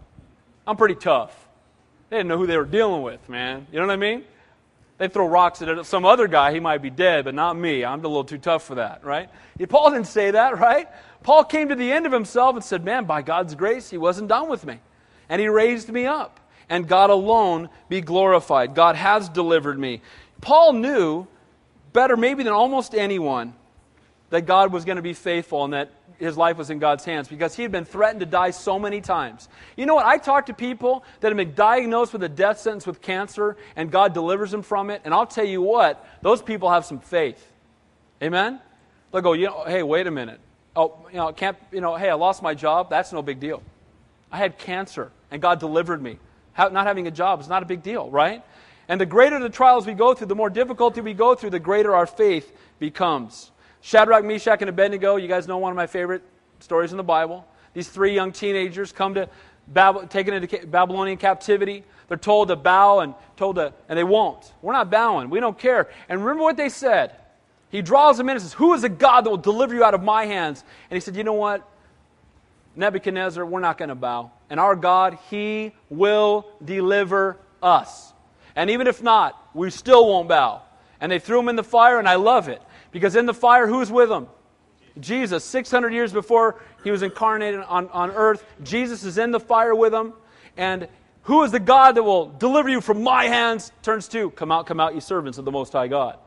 I'm 0.64 0.76
pretty 0.76 0.94
tough. 0.94 1.36
They 2.08 2.18
didn't 2.18 2.28
know 2.28 2.38
who 2.38 2.46
they 2.46 2.56
were 2.56 2.64
dealing 2.64 3.02
with, 3.02 3.28
man. 3.28 3.66
You 3.72 3.80
know 3.80 3.86
what 3.88 3.94
I 3.94 3.96
mean? 3.96 4.22
They 4.98 5.08
throw 5.08 5.26
rocks 5.26 5.60
at 5.60 5.84
some 5.86 6.06
other 6.06 6.26
guy, 6.26 6.52
he 6.52 6.60
might 6.60 6.80
be 6.80 6.88
dead, 6.88 7.24
but 7.24 7.34
not 7.34 7.56
me. 7.56 7.84
I'm 7.84 7.98
a 7.98 8.08
little 8.08 8.24
too 8.24 8.38
tough 8.38 8.62
for 8.62 8.76
that, 8.76 9.04
right? 9.04 9.28
Paul 9.68 9.90
didn't 9.90 10.06
say 10.06 10.30
that, 10.30 10.58
right? 10.58 10.88
Paul 11.26 11.42
came 11.42 11.70
to 11.70 11.74
the 11.74 11.90
end 11.90 12.06
of 12.06 12.12
himself 12.12 12.54
and 12.54 12.64
said, 12.64 12.84
Man, 12.84 13.04
by 13.04 13.20
God's 13.20 13.56
grace, 13.56 13.90
he 13.90 13.98
wasn't 13.98 14.28
done 14.28 14.48
with 14.48 14.64
me. 14.64 14.78
And 15.28 15.40
he 15.40 15.48
raised 15.48 15.88
me 15.88 16.06
up. 16.06 16.38
And 16.68 16.86
God 16.86 17.10
alone 17.10 17.68
be 17.88 18.00
glorified. 18.00 18.76
God 18.76 18.94
has 18.94 19.28
delivered 19.28 19.76
me. 19.76 20.02
Paul 20.40 20.74
knew 20.74 21.26
better, 21.92 22.16
maybe 22.16 22.44
than 22.44 22.52
almost 22.52 22.94
anyone, 22.94 23.54
that 24.30 24.42
God 24.42 24.72
was 24.72 24.84
going 24.84 24.98
to 24.98 25.02
be 25.02 25.14
faithful 25.14 25.64
and 25.64 25.72
that 25.72 25.90
his 26.20 26.36
life 26.36 26.58
was 26.58 26.70
in 26.70 26.78
God's 26.78 27.04
hands 27.04 27.26
because 27.26 27.56
he 27.56 27.62
had 27.62 27.72
been 27.72 27.84
threatened 27.84 28.20
to 28.20 28.26
die 28.26 28.50
so 28.52 28.78
many 28.78 29.00
times. 29.00 29.48
You 29.76 29.84
know 29.84 29.96
what? 29.96 30.06
I 30.06 30.18
talk 30.18 30.46
to 30.46 30.54
people 30.54 31.02
that 31.18 31.28
have 31.32 31.36
been 31.36 31.54
diagnosed 31.56 32.12
with 32.12 32.22
a 32.22 32.28
death 32.28 32.60
sentence 32.60 32.86
with 32.86 33.02
cancer 33.02 33.56
and 33.74 33.90
God 33.90 34.14
delivers 34.14 34.52
them 34.52 34.62
from 34.62 34.90
it, 34.90 35.02
and 35.04 35.12
I'll 35.12 35.26
tell 35.26 35.44
you 35.44 35.60
what, 35.60 36.06
those 36.22 36.40
people 36.40 36.70
have 36.70 36.84
some 36.84 37.00
faith. 37.00 37.44
Amen? 38.22 38.60
They'll 39.10 39.22
go, 39.22 39.32
you 39.32 39.46
know, 39.46 39.64
hey, 39.66 39.82
wait 39.82 40.06
a 40.06 40.12
minute. 40.12 40.38
Oh, 40.76 41.06
you 41.10 41.16
know, 41.16 41.32
can't, 41.32 41.56
you 41.72 41.80
know, 41.80 41.96
hey, 41.96 42.10
I 42.10 42.14
lost 42.14 42.42
my 42.42 42.54
job. 42.54 42.90
That's 42.90 43.12
no 43.12 43.22
big 43.22 43.40
deal. 43.40 43.62
I 44.30 44.36
had 44.36 44.58
cancer, 44.58 45.10
and 45.30 45.42
God 45.42 45.58
delivered 45.58 46.02
me. 46.02 46.18
Not 46.58 46.86
having 46.86 47.06
a 47.06 47.10
job 47.10 47.40
is 47.40 47.48
not 47.48 47.62
a 47.62 47.66
big 47.66 47.82
deal, 47.82 48.10
right? 48.10 48.42
And 48.88 49.00
the 49.00 49.06
greater 49.06 49.38
the 49.38 49.48
trials 49.48 49.86
we 49.86 49.94
go 49.94 50.14
through, 50.14 50.28
the 50.28 50.34
more 50.34 50.50
difficulty 50.50 51.00
we 51.00 51.14
go 51.14 51.34
through, 51.34 51.50
the 51.50 51.58
greater 51.58 51.94
our 51.94 52.06
faith 52.06 52.52
becomes. 52.78 53.50
Shadrach, 53.80 54.24
Meshach, 54.24 54.60
and 54.60 54.68
Abednego, 54.68 55.16
you 55.16 55.28
guys 55.28 55.48
know 55.48 55.58
one 55.58 55.70
of 55.70 55.76
my 55.76 55.86
favorite 55.86 56.22
stories 56.60 56.92
in 56.92 56.96
the 56.96 57.04
Bible. 57.04 57.46
These 57.74 57.88
three 57.88 58.14
young 58.14 58.32
teenagers 58.32 58.92
come 58.92 59.14
to 59.14 59.28
Bab- 59.68 60.08
taken 60.10 60.32
into 60.32 60.66
Babylonian 60.66 61.18
captivity. 61.18 61.84
They're 62.08 62.16
told 62.16 62.48
to 62.48 62.56
bow 62.56 63.00
and 63.00 63.14
told 63.36 63.56
to, 63.56 63.72
and 63.88 63.98
they 63.98 64.04
won't. 64.04 64.52
We're 64.62 64.72
not 64.72 64.90
bowing. 64.90 65.28
We 65.28 65.40
don't 65.40 65.58
care. 65.58 65.88
And 66.08 66.20
remember 66.20 66.44
what 66.44 66.56
they 66.56 66.68
said. 66.68 67.16
He 67.70 67.82
draws 67.82 68.16
them 68.16 68.28
in 68.28 68.36
and 68.36 68.42
says, 68.42 68.52
Who 68.54 68.74
is 68.74 68.84
a 68.84 68.88
God 68.88 69.22
that 69.22 69.30
will 69.30 69.36
deliver 69.36 69.74
you 69.74 69.84
out 69.84 69.94
of 69.94 70.02
my 70.02 70.26
hands? 70.26 70.62
And 70.90 70.96
he 70.96 71.00
said, 71.00 71.16
You 71.16 71.24
know 71.24 71.32
what? 71.32 71.68
Nebuchadnezzar, 72.76 73.44
we're 73.44 73.60
not 73.60 73.78
going 73.78 73.88
to 73.88 73.94
bow. 73.94 74.30
And 74.50 74.60
our 74.60 74.76
God, 74.76 75.18
He 75.30 75.72
will 75.88 76.46
deliver 76.64 77.38
us. 77.62 78.12
And 78.54 78.70
even 78.70 78.86
if 78.86 79.02
not, 79.02 79.40
we 79.54 79.70
still 79.70 80.06
won't 80.08 80.28
bow. 80.28 80.62
And 81.00 81.10
they 81.10 81.18
threw 81.18 81.40
him 81.40 81.48
in 81.48 81.56
the 81.56 81.64
fire, 81.64 81.98
and 81.98 82.08
I 82.08 82.14
love 82.14 82.48
it. 82.48 82.62
Because 82.90 83.16
in 83.16 83.26
the 83.26 83.34
fire, 83.34 83.66
who's 83.66 83.90
with 83.90 84.10
him? 84.10 84.28
Jesus. 84.98 85.44
600 85.44 85.92
years 85.92 86.12
before 86.12 86.60
he 86.84 86.90
was 86.90 87.02
incarnated 87.02 87.60
on, 87.60 87.88
on 87.88 88.10
earth, 88.12 88.44
Jesus 88.62 89.04
is 89.04 89.18
in 89.18 89.30
the 89.30 89.40
fire 89.40 89.74
with 89.74 89.92
him. 89.92 90.14
And 90.56 90.88
who 91.22 91.42
is 91.42 91.52
the 91.52 91.60
God 91.60 91.96
that 91.96 92.02
will 92.02 92.30
deliver 92.30 92.68
you 92.68 92.80
from 92.80 93.02
my 93.02 93.24
hands? 93.24 93.72
Turns 93.82 94.08
to, 94.08 94.30
come 94.30 94.50
out, 94.50 94.66
come 94.66 94.80
out, 94.80 94.94
you 94.94 95.00
servants 95.00 95.36
of 95.36 95.44
the 95.44 95.52
Most 95.52 95.72
High 95.72 95.88
God. 95.88 96.18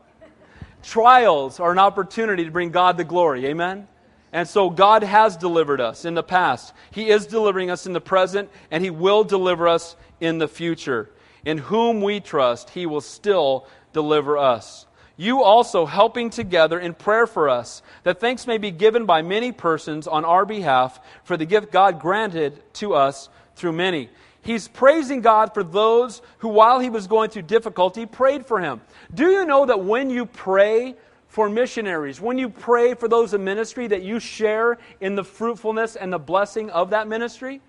Trials 0.82 1.60
are 1.60 1.72
an 1.72 1.78
opportunity 1.78 2.44
to 2.44 2.50
bring 2.50 2.70
God 2.70 2.96
the 2.96 3.04
glory. 3.04 3.46
Amen? 3.46 3.86
And 4.32 4.48
so 4.48 4.70
God 4.70 5.02
has 5.02 5.36
delivered 5.36 5.80
us 5.80 6.04
in 6.04 6.14
the 6.14 6.22
past. 6.22 6.72
He 6.90 7.10
is 7.10 7.26
delivering 7.26 7.70
us 7.70 7.86
in 7.86 7.92
the 7.92 8.00
present, 8.00 8.48
and 8.70 8.82
He 8.82 8.90
will 8.90 9.24
deliver 9.24 9.66
us 9.66 9.96
in 10.20 10.38
the 10.38 10.48
future. 10.48 11.10
In 11.44 11.58
whom 11.58 12.00
we 12.00 12.20
trust, 12.20 12.70
He 12.70 12.86
will 12.86 13.00
still 13.00 13.66
deliver 13.92 14.38
us. 14.38 14.86
You 15.16 15.42
also 15.42 15.84
helping 15.84 16.30
together 16.30 16.78
in 16.80 16.94
prayer 16.94 17.26
for 17.26 17.48
us, 17.48 17.82
that 18.04 18.20
thanks 18.20 18.46
may 18.46 18.56
be 18.56 18.70
given 18.70 19.04
by 19.04 19.20
many 19.20 19.52
persons 19.52 20.06
on 20.06 20.24
our 20.24 20.46
behalf 20.46 20.98
for 21.24 21.36
the 21.36 21.44
gift 21.44 21.70
God 21.72 22.00
granted 22.00 22.62
to 22.74 22.94
us 22.94 23.28
through 23.54 23.72
many. 23.72 24.08
He's 24.42 24.68
praising 24.68 25.20
God 25.20 25.52
for 25.52 25.62
those 25.62 26.22
who, 26.38 26.48
while 26.48 26.80
he 26.80 26.88
was 26.88 27.06
going 27.06 27.30
through 27.30 27.42
difficulty, 27.42 28.06
prayed 28.06 28.46
for 28.46 28.60
him. 28.60 28.80
Do 29.12 29.30
you 29.30 29.44
know 29.44 29.66
that 29.66 29.84
when 29.84 30.08
you 30.08 30.26
pray 30.26 30.94
for 31.28 31.48
missionaries, 31.48 32.20
when 32.20 32.38
you 32.38 32.48
pray 32.48 32.94
for 32.94 33.06
those 33.06 33.34
in 33.34 33.44
ministry, 33.44 33.86
that 33.88 34.02
you 34.02 34.18
share 34.18 34.78
in 35.00 35.14
the 35.14 35.24
fruitfulness 35.24 35.96
and 35.96 36.12
the 36.12 36.18
blessing 36.18 36.70
of 36.70 36.90
that 36.90 37.06
ministry? 37.06 37.60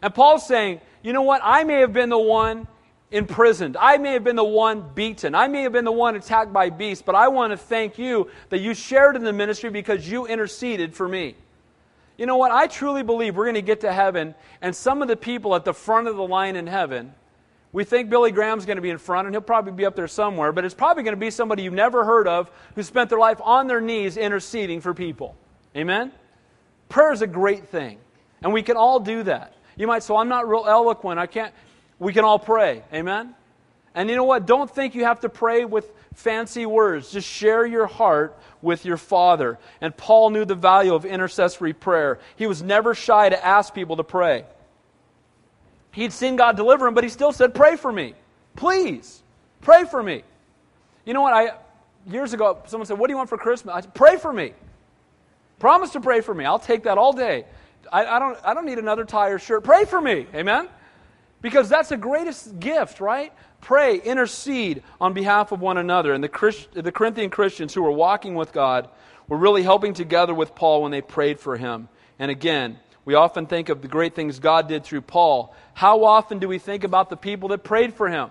And 0.00 0.14
Paul's 0.14 0.46
saying, 0.46 0.80
you 1.02 1.12
know 1.12 1.22
what? 1.22 1.40
I 1.44 1.64
may 1.64 1.80
have 1.80 1.92
been 1.92 2.08
the 2.08 2.18
one 2.18 2.68
imprisoned. 3.10 3.76
I 3.78 3.98
may 3.98 4.12
have 4.12 4.24
been 4.24 4.36
the 4.36 4.44
one 4.44 4.88
beaten. 4.94 5.34
I 5.34 5.48
may 5.48 5.62
have 5.62 5.72
been 5.72 5.84
the 5.84 5.92
one 5.92 6.14
attacked 6.14 6.52
by 6.52 6.70
beasts, 6.70 7.02
but 7.04 7.14
I 7.14 7.28
want 7.28 7.52
to 7.52 7.56
thank 7.56 7.98
you 7.98 8.30
that 8.50 8.58
you 8.58 8.74
shared 8.74 9.16
in 9.16 9.24
the 9.24 9.32
ministry 9.32 9.70
because 9.70 10.08
you 10.08 10.26
interceded 10.26 10.94
for 10.94 11.08
me. 11.08 11.34
You 12.20 12.26
know 12.26 12.36
what? 12.36 12.52
I 12.52 12.68
truly 12.68 13.02
believe 13.02 13.34
we're 13.34 13.46
going 13.46 13.54
to 13.54 13.62
get 13.62 13.80
to 13.80 13.92
heaven, 13.92 14.36
and 14.62 14.76
some 14.76 15.02
of 15.02 15.08
the 15.08 15.16
people 15.16 15.56
at 15.56 15.64
the 15.64 15.74
front 15.74 16.06
of 16.06 16.14
the 16.14 16.22
line 16.22 16.54
in 16.54 16.68
heaven 16.68 17.14
we 17.72 17.84
think 17.84 18.10
Billy 18.10 18.32
Graham's 18.32 18.66
going 18.66 18.76
to 18.76 18.82
be 18.82 18.90
in 18.90 18.98
front, 18.98 19.26
and 19.26 19.34
he'll 19.34 19.42
probably 19.42 19.72
be 19.72 19.86
up 19.86 19.94
there 19.94 20.08
somewhere, 20.08 20.50
but 20.50 20.64
it's 20.64 20.74
probably 20.74 21.04
going 21.04 21.14
to 21.14 21.20
be 21.20 21.30
somebody 21.30 21.62
you've 21.62 21.72
never 21.72 22.04
heard 22.04 22.26
of 22.26 22.50
who 22.74 22.82
spent 22.82 23.10
their 23.10 23.18
life 23.18 23.40
on 23.42 23.68
their 23.68 23.80
knees 23.80 24.16
interceding 24.16 24.80
for 24.80 24.92
people. 24.92 25.36
Amen? 25.76 26.10
Prayer 26.88 27.12
is 27.12 27.22
a 27.22 27.28
great 27.28 27.68
thing, 27.68 27.98
and 28.42 28.52
we 28.52 28.62
can 28.62 28.76
all 28.76 28.98
do 28.98 29.22
that. 29.22 29.54
You 29.76 29.86
might 29.86 30.02
say, 30.02 30.12
well, 30.12 30.20
I'm 30.20 30.28
not 30.28 30.48
real 30.48 30.64
eloquent. 30.66 31.20
I 31.20 31.26
can't. 31.26 31.54
We 32.00 32.12
can 32.12 32.24
all 32.24 32.40
pray. 32.40 32.82
Amen? 32.92 33.36
And 33.94 34.08
you 34.08 34.16
know 34.16 34.24
what? 34.24 34.46
Don't 34.46 34.70
think 34.70 34.94
you 34.94 35.04
have 35.04 35.20
to 35.20 35.28
pray 35.28 35.64
with 35.64 35.90
fancy 36.14 36.66
words. 36.66 37.10
Just 37.10 37.28
share 37.28 37.66
your 37.66 37.86
heart 37.86 38.38
with 38.62 38.84
your 38.84 38.96
Father. 38.96 39.58
And 39.80 39.96
Paul 39.96 40.30
knew 40.30 40.44
the 40.44 40.54
value 40.54 40.94
of 40.94 41.04
intercessory 41.04 41.72
prayer. 41.72 42.18
He 42.36 42.46
was 42.46 42.62
never 42.62 42.94
shy 42.94 43.28
to 43.28 43.44
ask 43.44 43.74
people 43.74 43.96
to 43.96 44.04
pray. 44.04 44.44
He'd 45.92 46.12
seen 46.12 46.36
God 46.36 46.56
deliver 46.56 46.86
him, 46.86 46.94
but 46.94 47.02
he 47.02 47.10
still 47.10 47.32
said, 47.32 47.54
Pray 47.54 47.76
for 47.76 47.90
me. 47.90 48.14
Please, 48.54 49.22
pray 49.60 49.84
for 49.84 50.02
me. 50.02 50.22
You 51.04 51.14
know 51.14 51.22
what? 51.22 51.34
I 51.34 51.54
years 52.06 52.32
ago, 52.32 52.62
someone 52.66 52.86
said, 52.86 52.98
What 52.98 53.08
do 53.08 53.12
you 53.12 53.16
want 53.16 53.28
for 53.28 53.38
Christmas? 53.38 53.74
I 53.74 53.80
said, 53.80 53.94
Pray 53.94 54.16
for 54.16 54.32
me. 54.32 54.52
Promise 55.58 55.90
to 55.90 56.00
pray 56.00 56.20
for 56.20 56.32
me. 56.32 56.44
I'll 56.44 56.58
take 56.58 56.84
that 56.84 56.96
all 56.96 57.12
day. 57.12 57.44
I, 57.92 58.06
I, 58.06 58.18
don't, 58.18 58.38
I 58.44 58.54
don't 58.54 58.66
need 58.66 58.78
another 58.78 59.04
tie 59.04 59.28
or 59.28 59.38
shirt. 59.38 59.64
Pray 59.64 59.84
for 59.84 60.00
me. 60.00 60.26
Amen? 60.34 60.68
Because 61.42 61.68
that's 61.68 61.88
the 61.88 61.96
greatest 61.96 62.60
gift, 62.60 63.00
right? 63.00 63.32
Pray, 63.60 63.98
intercede 63.98 64.82
on 65.00 65.12
behalf 65.12 65.52
of 65.52 65.60
one 65.60 65.78
another. 65.78 66.12
And 66.12 66.22
the, 66.22 66.28
Christ, 66.28 66.68
the 66.72 66.92
Corinthian 66.92 67.30
Christians 67.30 67.74
who 67.74 67.82
were 67.82 67.90
walking 67.90 68.34
with 68.34 68.52
God 68.52 68.88
were 69.28 69.36
really 69.36 69.62
helping 69.62 69.94
together 69.94 70.34
with 70.34 70.54
Paul 70.54 70.82
when 70.82 70.92
they 70.92 71.00
prayed 71.00 71.40
for 71.40 71.56
him. 71.56 71.88
And 72.18 72.30
again, 72.30 72.78
we 73.04 73.14
often 73.14 73.46
think 73.46 73.68
of 73.68 73.80
the 73.80 73.88
great 73.88 74.14
things 74.14 74.38
God 74.38 74.68
did 74.68 74.84
through 74.84 75.02
Paul. 75.02 75.54
How 75.72 76.04
often 76.04 76.38
do 76.38 76.48
we 76.48 76.58
think 76.58 76.84
about 76.84 77.08
the 77.08 77.16
people 77.16 77.48
that 77.50 77.64
prayed 77.64 77.94
for 77.94 78.08
him? 78.08 78.30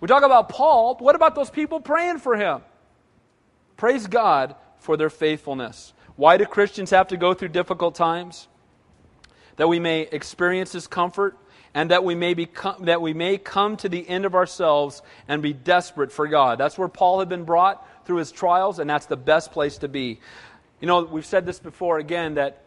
We 0.00 0.08
talk 0.08 0.22
about 0.22 0.48
Paul, 0.48 0.94
but 0.94 1.04
what 1.04 1.14
about 1.14 1.34
those 1.34 1.50
people 1.50 1.80
praying 1.80 2.18
for 2.18 2.36
him? 2.36 2.62
Praise 3.76 4.06
God 4.06 4.54
for 4.78 4.96
their 4.96 5.10
faithfulness. 5.10 5.92
Why 6.16 6.38
do 6.38 6.46
Christians 6.46 6.90
have 6.90 7.08
to 7.08 7.16
go 7.16 7.34
through 7.34 7.48
difficult 7.48 7.94
times? 7.94 8.48
That 9.56 9.68
we 9.68 9.78
may 9.78 10.02
experience 10.02 10.72
His 10.72 10.86
comfort 10.86 11.36
and 11.76 11.90
that 11.90 12.04
we 12.04 12.14
may, 12.14 12.32
become, 12.32 12.86
that 12.86 13.02
we 13.02 13.12
may 13.12 13.36
come 13.36 13.76
to 13.76 13.90
the 13.90 14.08
end 14.08 14.24
of 14.24 14.34
ourselves 14.34 15.02
and 15.28 15.42
be 15.42 15.52
desperate 15.52 16.10
for 16.10 16.26
God. 16.26 16.56
That's 16.56 16.78
where 16.78 16.88
Paul 16.88 17.18
had 17.18 17.28
been 17.28 17.44
brought 17.44 17.86
through 18.06 18.16
his 18.16 18.32
trials, 18.32 18.78
and 18.78 18.88
that's 18.88 19.04
the 19.04 19.16
best 19.18 19.52
place 19.52 19.76
to 19.78 19.88
be. 19.88 20.18
You 20.80 20.86
know, 20.86 21.04
we've 21.04 21.26
said 21.26 21.44
this 21.44 21.58
before 21.58 21.98
again 21.98 22.36
that 22.36 22.62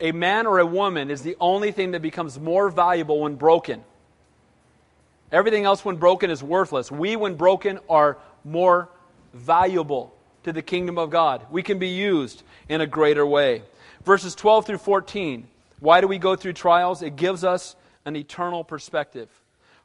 a 0.00 0.12
man 0.12 0.46
or 0.46 0.60
a 0.60 0.64
woman 0.64 1.10
is 1.10 1.20
the 1.20 1.36
only 1.40 1.72
thing 1.72 1.90
that 1.90 2.00
becomes 2.00 2.40
more 2.40 2.70
valuable 2.70 3.20
when 3.20 3.34
broken. 3.34 3.84
Everything 5.30 5.66
else, 5.66 5.84
when 5.84 5.96
broken, 5.96 6.30
is 6.30 6.42
worthless. 6.42 6.90
We, 6.90 7.16
when 7.16 7.34
broken, 7.34 7.80
are 7.86 8.16
more 8.44 8.88
valuable 9.34 10.14
to 10.44 10.54
the 10.54 10.62
kingdom 10.62 10.96
of 10.96 11.10
God. 11.10 11.44
We 11.50 11.62
can 11.62 11.78
be 11.78 11.88
used 11.88 12.44
in 12.66 12.80
a 12.80 12.86
greater 12.86 13.26
way. 13.26 13.62
Verses 14.06 14.34
12 14.34 14.64
through 14.64 14.78
14. 14.78 15.46
Why 15.80 16.00
do 16.00 16.08
we 16.08 16.16
go 16.16 16.34
through 16.34 16.54
trials? 16.54 17.02
It 17.02 17.16
gives 17.16 17.44
us 17.44 17.76
an 18.04 18.16
eternal 18.16 18.64
perspective. 18.64 19.28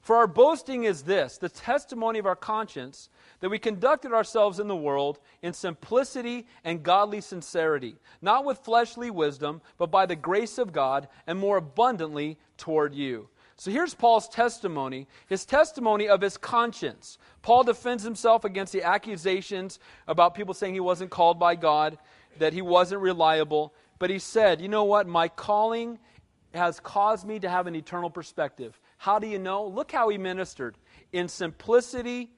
For 0.02 0.16
our 0.16 0.28
boasting 0.28 0.86
is 0.86 1.04
this 1.04 1.38
the 1.38 1.50
testimony 1.50 2.20
of 2.20 2.26
our 2.26 2.36
conscience 2.36 3.10
that 3.40 3.50
we 3.50 3.60
conducted 3.60 4.14
ourselves 4.14 4.60
in 4.60 4.68
the 4.68 4.76
world 4.76 5.20
in 5.42 5.54
simplicity 5.54 6.48
and 6.64 6.82
godly 6.82 7.22
sincerity, 7.22 7.98
not 8.22 8.46
with 8.46 8.60
fleshly 8.60 9.12
wisdom, 9.12 9.62
but 9.78 9.92
by 9.92 10.06
the 10.06 10.16
grace 10.16 10.58
of 10.58 10.72
God, 10.72 11.08
and 11.28 11.38
more 11.38 11.58
abundantly 11.58 12.38
toward 12.58 12.96
you. 12.96 13.28
So 13.58 13.72
here's 13.72 13.96
Paul's 13.96 14.30
testimony, 14.30 15.08
his 15.28 15.44
testimony 15.44 16.08
of 16.08 16.22
his 16.22 16.38
conscience. 16.38 17.18
Paul 17.42 17.64
defends 17.64 18.04
himself 18.04 18.46
against 18.46 18.72
the 18.72 18.84
accusations 18.84 19.80
about 20.08 20.36
people 20.36 20.54
saying 20.54 20.76
he 20.76 20.80
wasn't 20.80 21.10
called 21.10 21.40
by 21.40 21.56
God, 21.56 21.98
that 22.38 22.54
he 22.54 22.62
wasn't 22.62 23.02
reliable. 23.02 23.74
But 24.00 24.12
he 24.12 24.20
said, 24.20 24.62
You 24.62 24.68
know 24.68 24.84
what? 24.84 25.08
My 25.08 25.28
calling 25.28 25.98
has 26.58 26.80
caused 26.80 27.26
me 27.26 27.40
to 27.40 27.50
have 27.50 27.68
an 27.68 27.76
eternal 27.76 28.10
perspective. 28.10 28.80
How 28.98 29.20
do 29.20 29.28
you 29.28 29.40
know? 29.40 29.66
Look 29.66 29.92
how 29.92 30.10
he 30.10 30.18
ministered 30.18 30.78
in 31.14 31.28
simplicity 31.28 32.32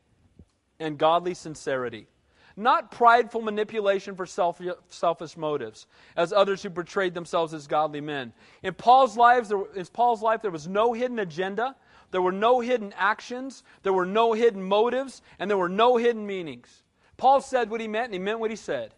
and 0.79 0.97
godly 0.97 1.33
sincerity. 1.33 2.07
Not 2.55 2.91
prideful 2.91 3.41
manipulation 3.41 4.15
for 4.15 4.25
self, 4.25 4.61
selfish 4.89 5.37
motives, 5.37 5.87
as 6.17 6.33
others 6.33 6.61
who 6.61 6.69
portrayed 6.69 7.13
themselves 7.13 7.53
as 7.53 7.67
godly 7.67 8.01
men. 8.01 8.33
In 8.63 8.73
Paul's, 8.73 9.15
lives, 9.15 9.51
in 9.51 9.85
Paul's 9.93 10.21
life, 10.21 10.41
there 10.41 10.51
was 10.51 10.67
no 10.67 10.91
hidden 10.91 11.19
agenda, 11.19 11.75
there 12.11 12.21
were 12.21 12.33
no 12.33 12.59
hidden 12.59 12.93
actions, 12.97 13.63
there 13.83 13.93
were 13.93 14.05
no 14.05 14.33
hidden 14.33 14.61
motives, 14.61 15.21
and 15.39 15.49
there 15.49 15.57
were 15.57 15.69
no 15.69 15.95
hidden 15.95 16.25
meanings. 16.25 16.83
Paul 17.15 17.39
said 17.39 17.69
what 17.69 17.81
he 17.81 17.87
meant, 17.87 18.05
and 18.05 18.13
he 18.13 18.19
meant 18.19 18.39
what 18.39 18.49
he 18.49 18.57
said. 18.57 18.93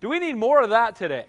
Do 0.00 0.08
we 0.08 0.18
need 0.18 0.36
more 0.36 0.62
of 0.62 0.70
that 0.70 0.96
today? 0.96 1.26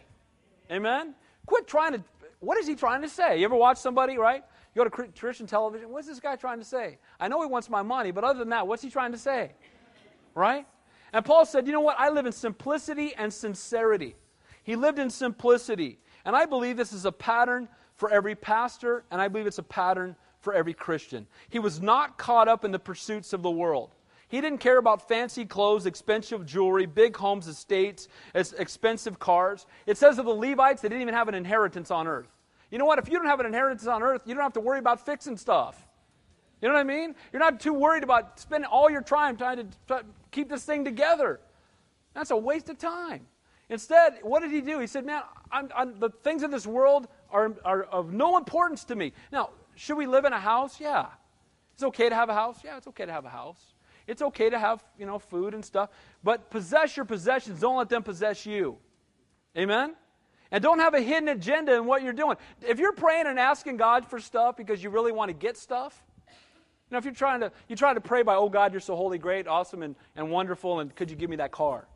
Amen? 0.72 1.14
Quit 1.46 1.68
trying 1.68 1.94
to. 1.94 2.04
What 2.46 2.60
is 2.60 2.68
he 2.68 2.76
trying 2.76 3.02
to 3.02 3.10
say? 3.10 3.40
You 3.40 3.46
ever 3.46 3.56
watch 3.56 3.78
somebody, 3.78 4.18
right? 4.18 4.44
You 4.74 4.84
go 4.84 4.90
to 4.90 5.12
Christian 5.12 5.48
television, 5.48 5.90
what's 5.90 6.08
this 6.08 6.20
guy 6.20 6.36
trying 6.36 6.60
to 6.60 6.66
say? 6.66 7.00
I 7.20 7.28
know 7.28 7.42
he 7.42 7.48
wants 7.48 7.70
my 7.70 7.82
money, 7.82 8.12
but 8.12 8.24
other 8.24 8.38
than 8.38 8.50
that, 8.50 8.68
what's 8.68 8.84
he 8.84 8.90
trying 8.90 9.14
to 9.14 9.18
say? 9.18 9.54
Right? 10.36 10.68
And 11.12 11.26
Paul 11.26 11.46
said, 11.46 11.66
you 11.66 11.74
know 11.74 11.82
what? 11.82 12.00
I 12.00 12.10
live 12.10 12.26
in 12.26 12.32
simplicity 12.32 13.14
and 13.16 13.34
sincerity. 13.34 14.16
He 14.64 14.76
lived 14.76 15.00
in 15.00 15.10
simplicity. 15.10 15.98
And 16.24 16.36
I 16.36 16.46
believe 16.46 16.78
this 16.78 16.94
is 16.94 17.06
a 17.06 17.12
pattern 17.12 17.68
for 17.96 18.12
every 18.12 18.36
pastor, 18.36 19.06
and 19.10 19.22
I 19.22 19.28
believe 19.28 19.48
it's 19.48 19.58
a 19.58 19.64
pattern 19.64 20.16
for 20.42 20.54
every 20.54 20.74
Christian. 20.74 21.26
He 21.50 21.60
was 21.60 21.82
not 21.82 22.18
caught 22.18 22.48
up 22.48 22.64
in 22.64 22.72
the 22.72 22.80
pursuits 22.80 23.34
of 23.34 23.42
the 23.42 23.50
world. 23.50 23.96
He 24.28 24.42
didn't 24.42 24.58
care 24.58 24.78
about 24.78 25.08
fancy 25.08 25.46
clothes, 25.46 25.86
expensive 25.86 26.46
jewelry, 26.46 26.86
big 26.86 27.16
homes, 27.16 27.48
estates, 27.48 28.08
expensive 28.34 29.18
cars. 29.20 29.66
It 29.86 29.98
says 29.98 30.20
of 30.20 30.26
the 30.26 30.32
Levites, 30.32 30.82
they 30.82 30.90
didn't 30.90 31.04
even 31.04 31.14
have 31.14 31.30
an 31.30 31.36
inheritance 31.36 31.92
on 31.92 32.08
earth. 32.08 32.28
You 32.76 32.80
know 32.80 32.84
what? 32.84 33.00
If 33.00 33.08
you 33.08 33.18
don't 33.18 33.28
have 33.28 33.40
an 33.40 33.46
inheritance 33.46 33.88
on 33.88 34.04
earth, 34.04 34.24
you 34.26 34.34
don't 34.34 34.44
have 34.44 34.52
to 34.52 34.60
worry 34.60 34.80
about 34.80 35.06
fixing 35.06 35.38
stuff. 35.38 35.82
You 36.62 36.68
know 36.68 36.74
what 36.74 36.82
I 36.82 36.84
mean? 36.84 37.16
You're 37.32 37.40
not 37.40 37.62
too 37.62 37.72
worried 37.72 38.04
about 38.04 38.38
spending 38.38 38.70
all 38.70 38.90
your 38.90 39.02
time 39.02 39.38
trying 39.38 39.72
to 39.88 40.04
keep 40.30 40.50
this 40.50 40.66
thing 40.66 40.84
together. 40.84 41.40
That's 42.14 42.32
a 42.32 42.36
waste 42.36 42.68
of 42.68 42.78
time. 42.78 43.28
Instead, 43.70 44.16
what 44.24 44.42
did 44.42 44.52
he 44.52 44.60
do? 44.60 44.80
He 44.80 44.88
said, 44.88 45.06
Man, 45.06 45.22
I'm, 45.54 45.70
I'm, 45.74 46.00
the 46.02 46.10
things 46.10 46.44
of 46.44 46.52
this 46.52 46.68
world 46.68 47.08
are, 47.32 47.56
are 47.64 47.84
of 47.84 48.12
no 48.12 48.36
importance 48.36 48.84
to 48.86 48.96
me. 48.98 49.14
Now, 49.32 49.52
should 49.76 49.96
we 49.96 50.06
live 50.06 50.26
in 50.26 50.34
a 50.34 50.40
house? 50.40 50.78
Yeah. 50.78 51.06
It's 51.76 51.84
okay 51.84 52.10
to 52.10 52.16
have 52.16 52.28
a 52.28 52.34
house? 52.34 52.60
Yeah, 52.62 52.76
it's 52.76 52.88
okay 52.88 53.06
to 53.06 53.12
have 53.14 53.24
a 53.24 53.30
house. 53.30 53.74
It's 54.06 54.22
okay 54.22 54.50
to 54.50 54.60
have, 54.60 54.84
you 55.00 55.06
know, 55.06 55.18
food 55.18 55.54
and 55.54 55.64
stuff. 55.64 55.92
But 56.26 56.50
possess 56.50 56.98
your 56.98 57.06
possessions. 57.06 57.62
Don't 57.62 57.78
let 57.78 57.88
them 57.88 58.04
possess 58.04 58.46
you. 58.46 58.80
Amen? 59.58 59.96
And 60.52 60.62
don't 60.62 60.80
have 60.80 60.94
a 60.94 61.02
hidden 61.02 61.30
agenda 61.30 61.76
in 61.76 61.86
what 61.86 62.04
you're 62.04 62.14
doing. 62.14 62.38
If 62.62 62.80
you're 62.80 62.94
praying 62.94 63.28
and 63.28 63.40
asking 63.40 63.78
God 63.78 64.06
for 64.06 64.20
stuff 64.20 64.56
because 64.56 64.84
you 64.84 64.90
really 64.90 65.12
want 65.12 65.30
to 65.30 65.34
get 65.34 65.58
stuff, 65.58 66.02
you 66.28 66.34
know, 66.92 66.98
if 67.00 67.06
you're 67.06 67.14
trying 67.14 67.40
to 67.40 67.52
you 67.68 67.76
try 67.76 67.94
to 67.94 68.02
pray 68.02 68.22
by, 68.22 68.36
oh 68.36 68.50
God, 68.50 68.72
you're 68.72 68.80
so 68.80 68.96
holy, 68.96 69.18
great, 69.18 69.48
awesome, 69.48 69.82
and, 69.82 69.96
and 70.16 70.30
wonderful, 70.30 70.80
and 70.80 70.96
could 70.96 71.10
you 71.10 71.16
give 71.16 71.30
me 71.30 71.38
that 71.38 71.52
car? 71.52 71.88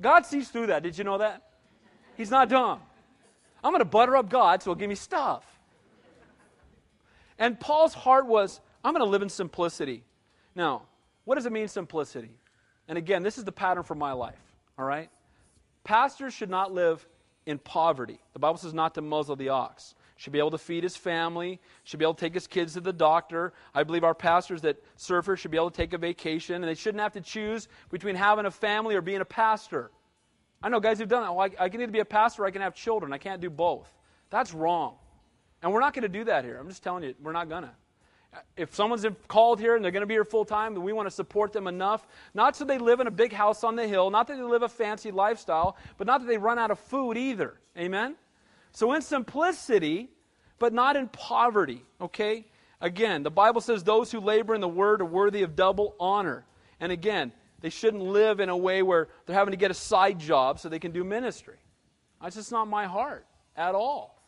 God 0.00 0.26
sees 0.26 0.48
through 0.48 0.66
that. 0.66 0.82
Did 0.82 0.98
you 0.98 1.04
know 1.04 1.18
that? 1.18 1.42
He's 2.16 2.30
not 2.30 2.48
dumb. 2.48 2.80
I'm 3.62 3.70
going 3.70 3.80
to 3.80 3.86
butter 3.86 4.16
up 4.16 4.28
God 4.28 4.62
so 4.62 4.70
he'll 4.70 4.76
give 4.76 4.88
me 4.90 4.94
stuff. 4.94 5.44
And 7.38 7.58
Paul's 7.58 7.94
heart 7.94 8.26
was, 8.26 8.60
I'm 8.84 8.92
going 8.92 9.04
to 9.04 9.10
live 9.10 9.22
in 9.22 9.28
simplicity. 9.28 10.04
Now, 10.54 10.82
what 11.24 11.36
does 11.36 11.46
it 11.46 11.52
mean, 11.52 11.66
simplicity? 11.68 12.36
And 12.86 12.98
again, 12.98 13.22
this 13.22 13.38
is 13.38 13.44
the 13.44 13.52
pattern 13.52 13.82
for 13.82 13.94
my 13.94 14.12
life, 14.12 14.38
all 14.78 14.84
right? 14.84 15.08
Pastors 15.82 16.34
should 16.34 16.50
not 16.50 16.72
live 16.72 17.06
in 17.46 17.58
poverty. 17.58 18.18
The 18.32 18.38
Bible 18.38 18.58
says 18.58 18.74
not 18.74 18.94
to 18.94 19.02
muzzle 19.02 19.36
the 19.36 19.50
ox. 19.50 19.94
Should 20.16 20.32
be 20.32 20.38
able 20.38 20.52
to 20.52 20.58
feed 20.58 20.84
his 20.84 20.96
family, 20.96 21.60
should 21.82 21.98
be 21.98 22.04
able 22.04 22.14
to 22.14 22.20
take 22.20 22.34
his 22.34 22.46
kids 22.46 22.74
to 22.74 22.80
the 22.80 22.92
doctor. 22.92 23.52
I 23.74 23.82
believe 23.82 24.04
our 24.04 24.14
pastors 24.14 24.62
that 24.62 24.82
here 24.96 25.36
should 25.36 25.50
be 25.50 25.56
able 25.56 25.70
to 25.70 25.76
take 25.76 25.92
a 25.92 25.98
vacation, 25.98 26.56
and 26.56 26.64
they 26.64 26.74
shouldn't 26.74 27.02
have 27.02 27.12
to 27.14 27.20
choose 27.20 27.68
between 27.90 28.14
having 28.14 28.46
a 28.46 28.50
family 28.50 28.94
or 28.94 29.00
being 29.00 29.20
a 29.20 29.24
pastor. 29.24 29.90
I 30.62 30.68
know 30.68 30.80
guys 30.80 30.98
who've 30.98 31.08
done 31.08 31.24
that. 31.24 31.34
Well, 31.34 31.50
I, 31.58 31.64
I 31.64 31.68
can 31.68 31.82
either 31.82 31.92
be 31.92 31.98
a 31.98 32.04
pastor 32.04 32.42
or 32.42 32.46
I 32.46 32.52
can 32.52 32.62
have 32.62 32.74
children. 32.74 33.12
I 33.12 33.18
can't 33.18 33.40
do 33.40 33.50
both. 33.50 33.88
That's 34.30 34.54
wrong. 34.54 34.96
And 35.62 35.72
we're 35.72 35.80
not 35.80 35.94
going 35.94 36.02
to 36.02 36.08
do 36.08 36.24
that 36.24 36.44
here. 36.44 36.58
I'm 36.58 36.68
just 36.68 36.82
telling 36.82 37.02
you, 37.02 37.14
we're 37.20 37.32
not 37.32 37.48
going 37.48 37.64
to. 37.64 37.70
If 38.56 38.74
someone's 38.74 39.06
called 39.28 39.60
here 39.60 39.76
and 39.76 39.84
they're 39.84 39.92
going 39.92 40.02
to 40.02 40.06
be 40.06 40.14
here 40.14 40.24
full 40.24 40.44
time, 40.44 40.74
we 40.74 40.92
want 40.92 41.06
to 41.06 41.14
support 41.14 41.52
them 41.52 41.66
enough, 41.66 42.06
not 42.34 42.56
so 42.56 42.64
they 42.64 42.78
live 42.78 43.00
in 43.00 43.06
a 43.06 43.12
big 43.12 43.32
house 43.32 43.64
on 43.64 43.76
the 43.76 43.86
hill, 43.86 44.10
not 44.10 44.26
that 44.28 44.36
they 44.36 44.42
live 44.42 44.62
a 44.62 44.68
fancy 44.68 45.10
lifestyle, 45.10 45.76
but 45.98 46.06
not 46.06 46.20
that 46.20 46.26
they 46.26 46.38
run 46.38 46.58
out 46.58 46.70
of 46.70 46.78
food 46.78 47.16
either. 47.16 47.54
Amen? 47.76 48.16
So, 48.72 48.92
in 48.92 49.02
simplicity, 49.02 50.10
but 50.58 50.72
not 50.72 50.96
in 50.96 51.08
poverty, 51.08 51.84
okay? 52.00 52.46
Again, 52.80 53.22
the 53.22 53.30
Bible 53.30 53.60
says 53.60 53.82
those 53.82 54.10
who 54.10 54.20
labor 54.20 54.54
in 54.54 54.60
the 54.60 54.68
word 54.68 55.00
are 55.00 55.06
worthy 55.06 55.42
of 55.42 55.56
double 55.56 55.94
honor. 55.98 56.44
And 56.80 56.92
again, 56.92 57.32
they 57.60 57.70
shouldn't 57.70 58.02
live 58.02 58.40
in 58.40 58.48
a 58.48 58.56
way 58.56 58.82
where 58.82 59.08
they're 59.24 59.36
having 59.36 59.52
to 59.52 59.56
get 59.56 59.70
a 59.70 59.74
side 59.74 60.18
job 60.18 60.58
so 60.58 60.68
they 60.68 60.78
can 60.78 60.92
do 60.92 61.02
ministry. 61.02 61.56
That's 62.20 62.36
just 62.36 62.52
not 62.52 62.68
my 62.68 62.86
heart 62.86 63.26
at 63.56 63.74
all. 63.74 64.22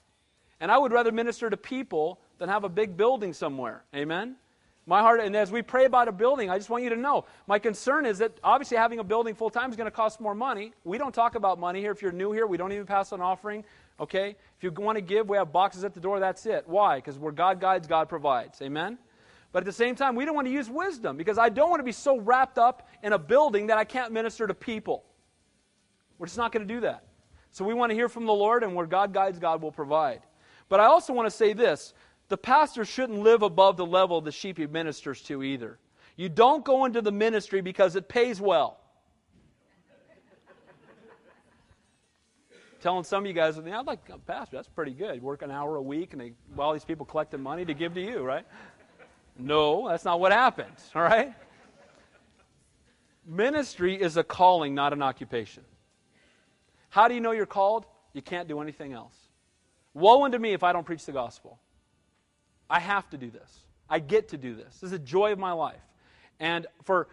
And 0.61 0.71
I 0.71 0.79
would 0.79 0.93
rather 0.93 1.13
minister 1.13 1.51
to 1.51 1.57
people 1.57 2.21
than 2.39 2.49
have 2.49 2.65
a 2.65 2.69
big 2.69 2.97
building 2.97 3.33
somewhere. 3.33 3.85
Amen? 3.95 4.37
My 4.89 5.01
heart, 5.01 5.21
and 5.21 5.35
as 5.35 5.51
we 5.51 5.63
pray 5.63 5.85
about 5.85 6.07
a 6.07 6.13
building, 6.13 6.49
I 6.49 6.59
just 6.59 6.71
want 6.71 6.85
you 6.85 6.91
to 6.91 6.97
know 6.97 7.25
my 7.49 7.59
concern 7.59 8.07
is 8.07 8.19
that 8.19 8.39
obviously 8.45 8.77
having 8.77 9.01
a 9.01 9.05
building 9.05 9.35
full 9.35 9.51
time 9.51 9.69
is 9.71 9.77
going 9.77 9.87
to 9.87 9.91
cost 9.91 10.21
more 10.21 10.35
money. 10.35 10.73
We 10.85 10.97
don't 10.97 11.13
talk 11.13 11.35
about 11.35 11.59
money 11.59 11.81
here. 11.81 11.91
If 11.91 12.03
you're 12.03 12.13
new 12.13 12.31
here, 12.31 12.47
we 12.47 12.57
don't 12.57 12.71
even 12.71 12.87
pass 12.87 13.11
an 13.11 13.21
offering. 13.21 13.65
Okay? 13.99 14.37
If 14.57 14.63
you 14.63 14.71
want 14.71 14.97
to 14.97 15.03
give, 15.03 15.29
we 15.29 15.37
have 15.39 15.53
boxes 15.53 15.83
at 15.83 15.93
the 15.93 15.99
door. 15.99 16.21
That's 16.21 16.47
it. 16.47 16.69
Why? 16.69 16.99
Because 16.99 17.19
where 17.19 17.33
God 17.33 17.61
guides, 17.61 17.89
God 17.89 18.09
provides. 18.09 18.63
Amen? 18.63 18.99
But 19.51 19.61
at 19.61 19.65
the 19.65 19.73
same 19.73 19.97
time, 19.97 20.15
we 20.15 20.25
don't 20.25 20.35
want 20.35 20.47
to 20.47 20.53
use 20.53 20.69
wisdom 20.69 21.17
because 21.17 21.39
I 21.39 21.49
don't 21.49 21.71
want 21.71 21.81
to 21.81 21.85
be 21.85 21.93
so 21.93 22.21
wrapped 22.21 22.59
up 22.59 22.89
in 23.03 23.13
a 23.13 23.19
building 23.19 23.67
that 23.69 23.79
I 23.79 23.85
can't 23.85 24.13
minister 24.13 24.47
to 24.47 24.55
people. 24.55 25.03
We're 26.19 26.27
just 26.27 26.39
not 26.39 26.53
going 26.53 26.67
to 26.67 26.73
do 26.73 26.81
that. 26.81 27.05
So 27.51 27.65
we 27.65 27.75
want 27.75 27.91
to 27.91 27.95
hear 27.95 28.09
from 28.09 28.27
the 28.27 28.35
Lord, 28.35 28.63
and 28.63 28.75
where 28.75 28.87
God 28.87 29.15
guides, 29.15 29.39
God 29.39 29.63
will 29.63 29.73
provide. 29.73 30.21
But 30.69 30.81
I 30.81 30.85
also 30.85 31.13
want 31.13 31.27
to 31.27 31.35
say 31.35 31.55
this 31.55 31.95
the 32.29 32.37
pastor 32.37 32.85
shouldn't 32.85 33.21
live 33.21 33.43
above 33.43 33.77
the 33.77 33.87
level 33.87 34.21
the 34.21 34.33
sheep 34.33 34.59
he 34.59 34.67
ministers 34.67 35.23
to 35.23 35.43
either. 35.43 35.79
You 36.17 36.29
don't 36.29 36.65
go 36.65 36.85
into 36.85 37.03
the 37.03 37.13
ministry 37.13 37.61
because 37.61 37.95
it 37.95 38.09
pays 38.09 38.41
well. 38.41 38.79
Telling 42.81 43.05
some 43.05 43.25
of 43.25 43.27
you 43.27 43.33
guys, 43.33 43.59
I'd 43.59 43.87
like 43.87 44.09
a 44.13 44.19
pastor. 44.19 44.57
That's 44.57 44.69
pretty 44.69 44.93
good. 44.93 45.23
Work 45.23 45.43
an 45.43 45.51
hour 45.51 45.77
a 45.77 45.83
week, 45.83 46.13
and 46.13 46.21
they, 46.21 46.33
well, 46.55 46.73
these 46.73 46.85
people 46.85 47.05
collecting 47.07 47.43
money 47.43 47.65
to 47.65 47.75
give 47.75 47.95
to 47.95 48.01
you, 48.01 48.21
right? 48.21 48.47
No, 49.39 49.89
that's 49.89 50.05
not 50.05 50.21
what 50.21 50.33
happens. 50.33 50.91
All 50.95 51.03
right. 51.03 51.35
Ministry 53.27 54.01
is 54.01 54.17
a 54.17 54.23
calling, 54.23 54.75
not 54.75 54.93
an 54.93 55.03
occupation. 55.03 55.65
How 56.91 57.09
do 57.09 57.15
you 57.15 57.21
know 57.21 57.33
you're 57.33 57.45
called? 57.45 57.87
You 58.13 58.23
can't 58.23 58.47
do 58.47 58.61
anything 58.61 58.93
else. 58.93 59.15
Woe 59.93 60.25
unto 60.25 60.39
me 60.39 60.53
if 60.53 60.63
I 60.63 60.73
don't 60.73 60.87
preach 60.87 61.05
the 61.05 61.13
gospel. 61.13 61.59
I 62.69 62.81
have 62.81 63.09
to 63.11 63.19
do 63.19 63.31
this. 63.31 63.61
I 63.89 63.99
get 63.99 64.29
to 64.29 64.37
do 64.37 64.55
this. 64.55 64.75
This 64.75 64.85
is 64.85 64.91
the 64.91 64.99
joy 64.99 65.33
of 65.33 65.39
my 65.39 65.53
life. 65.53 65.81
And 66.41 66.67
for 66.83 67.09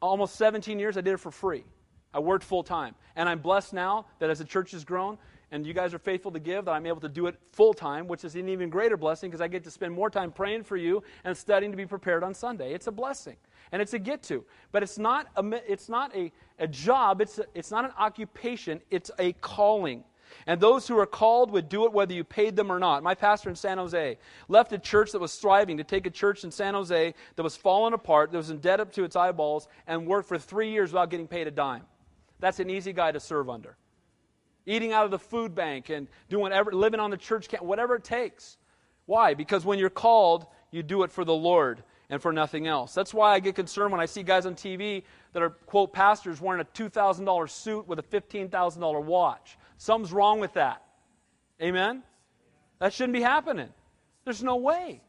almost 0.00 0.36
17 0.36 0.78
years, 0.78 0.96
I 0.96 1.00
did 1.00 1.14
it 1.14 1.20
for 1.20 1.30
free. 1.30 1.64
I 2.12 2.20
worked 2.20 2.44
full 2.44 2.62
time. 2.62 2.94
And 3.16 3.28
I'm 3.28 3.40
blessed 3.40 3.72
now 3.72 4.06
that 4.20 4.30
as 4.30 4.38
the 4.38 4.44
church 4.44 4.70
has 4.70 4.84
grown 4.84 5.18
and 5.50 5.66
you 5.66 5.74
guys 5.74 5.92
are 5.92 5.98
faithful 5.98 6.32
to 6.32 6.40
give, 6.40 6.64
that 6.64 6.72
I'm 6.72 6.86
able 6.86 7.00
to 7.00 7.08
do 7.08 7.26
it 7.26 7.36
full 7.52 7.74
time, 7.74 8.06
which 8.06 8.24
is 8.24 8.34
an 8.36 8.48
even 8.48 8.70
greater 8.70 8.96
blessing 8.96 9.30
because 9.30 9.40
I 9.40 9.48
get 9.48 9.64
to 9.64 9.70
spend 9.70 9.92
more 9.92 10.10
time 10.10 10.32
praying 10.32 10.64
for 10.64 10.76
you 10.76 11.02
and 11.24 11.36
studying 11.36 11.72
to 11.72 11.76
be 11.76 11.86
prepared 11.86 12.22
on 12.24 12.34
Sunday. 12.34 12.72
It's 12.72 12.86
a 12.86 12.92
blessing. 12.92 13.36
And 13.72 13.82
it's 13.82 13.92
a 13.92 13.98
get 13.98 14.22
to. 14.24 14.44
But 14.72 14.82
it's 14.82 14.98
not 14.98 15.28
a, 15.36 15.44
it's 15.70 15.88
not 15.88 16.14
a, 16.14 16.32
a 16.58 16.68
job, 16.68 17.20
it's, 17.20 17.38
a, 17.38 17.46
it's 17.54 17.70
not 17.70 17.84
an 17.84 17.92
occupation, 17.98 18.80
it's 18.90 19.10
a 19.18 19.32
calling. 19.34 20.04
And 20.46 20.60
those 20.60 20.86
who 20.86 20.98
are 20.98 21.06
called 21.06 21.50
would 21.50 21.68
do 21.68 21.84
it 21.84 21.92
whether 21.92 22.12
you 22.12 22.24
paid 22.24 22.56
them 22.56 22.70
or 22.70 22.78
not. 22.78 23.02
My 23.02 23.14
pastor 23.14 23.48
in 23.48 23.56
San 23.56 23.78
Jose 23.78 24.18
left 24.48 24.72
a 24.72 24.78
church 24.78 25.12
that 25.12 25.20
was 25.20 25.32
striving 25.32 25.76
to 25.78 25.84
take 25.84 26.06
a 26.06 26.10
church 26.10 26.44
in 26.44 26.50
San 26.50 26.74
Jose 26.74 27.14
that 27.36 27.42
was 27.42 27.56
falling 27.56 27.94
apart, 27.94 28.32
that 28.32 28.38
was 28.38 28.50
in 28.50 28.58
debt 28.58 28.80
up 28.80 28.92
to 28.92 29.04
its 29.04 29.16
eyeballs, 29.16 29.68
and 29.86 30.06
worked 30.06 30.28
for 30.28 30.38
three 30.38 30.70
years 30.70 30.92
without 30.92 31.10
getting 31.10 31.28
paid 31.28 31.46
a 31.46 31.50
dime. 31.50 31.82
That's 32.40 32.60
an 32.60 32.70
easy 32.70 32.92
guy 32.92 33.12
to 33.12 33.20
serve 33.20 33.48
under. 33.48 33.76
Eating 34.66 34.92
out 34.92 35.04
of 35.04 35.10
the 35.10 35.18
food 35.18 35.54
bank 35.54 35.90
and 35.90 36.08
doing 36.28 36.52
living 36.72 37.00
on 37.00 37.10
the 37.10 37.16
church 37.16 37.48
camp, 37.48 37.62
whatever 37.62 37.96
it 37.96 38.04
takes. 38.04 38.56
Why? 39.06 39.34
Because 39.34 39.64
when 39.64 39.78
you're 39.78 39.90
called, 39.90 40.46
you 40.70 40.82
do 40.82 41.02
it 41.02 41.12
for 41.12 41.24
the 41.24 41.34
Lord 41.34 41.82
and 42.10 42.20
for 42.20 42.32
nothing 42.32 42.66
else. 42.66 42.94
That's 42.94 43.14
why 43.14 43.32
I 43.32 43.40
get 43.40 43.54
concerned 43.54 43.92
when 43.92 44.00
I 44.00 44.06
see 44.06 44.22
guys 44.22 44.46
on 44.46 44.54
TV 44.54 45.04
that 45.32 45.42
are, 45.42 45.50
quote, 45.50 45.92
pastors 45.92 46.40
wearing 46.40 46.60
a 46.60 46.64
$2,000 46.64 47.50
suit 47.50 47.86
with 47.88 47.98
a 47.98 48.02
$15,000 48.02 49.04
watch. 49.04 49.58
Something's 49.76 50.12
wrong 50.12 50.40
with 50.40 50.54
that. 50.54 50.82
Amen? 51.60 52.02
That 52.78 52.92
shouldn't 52.92 53.14
be 53.14 53.22
happening. 53.22 53.68
There's 54.24 54.42
no 54.42 54.56
way. 54.56 55.00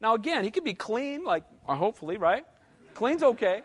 Now, 0.00 0.14
again, 0.14 0.44
he 0.44 0.50
could 0.50 0.64
be 0.64 0.74
clean, 0.74 1.24
like, 1.24 1.44
or 1.66 1.76
hopefully, 1.76 2.16
right? 2.16 2.44
Clean's 2.94 3.22
okay. 3.22 3.62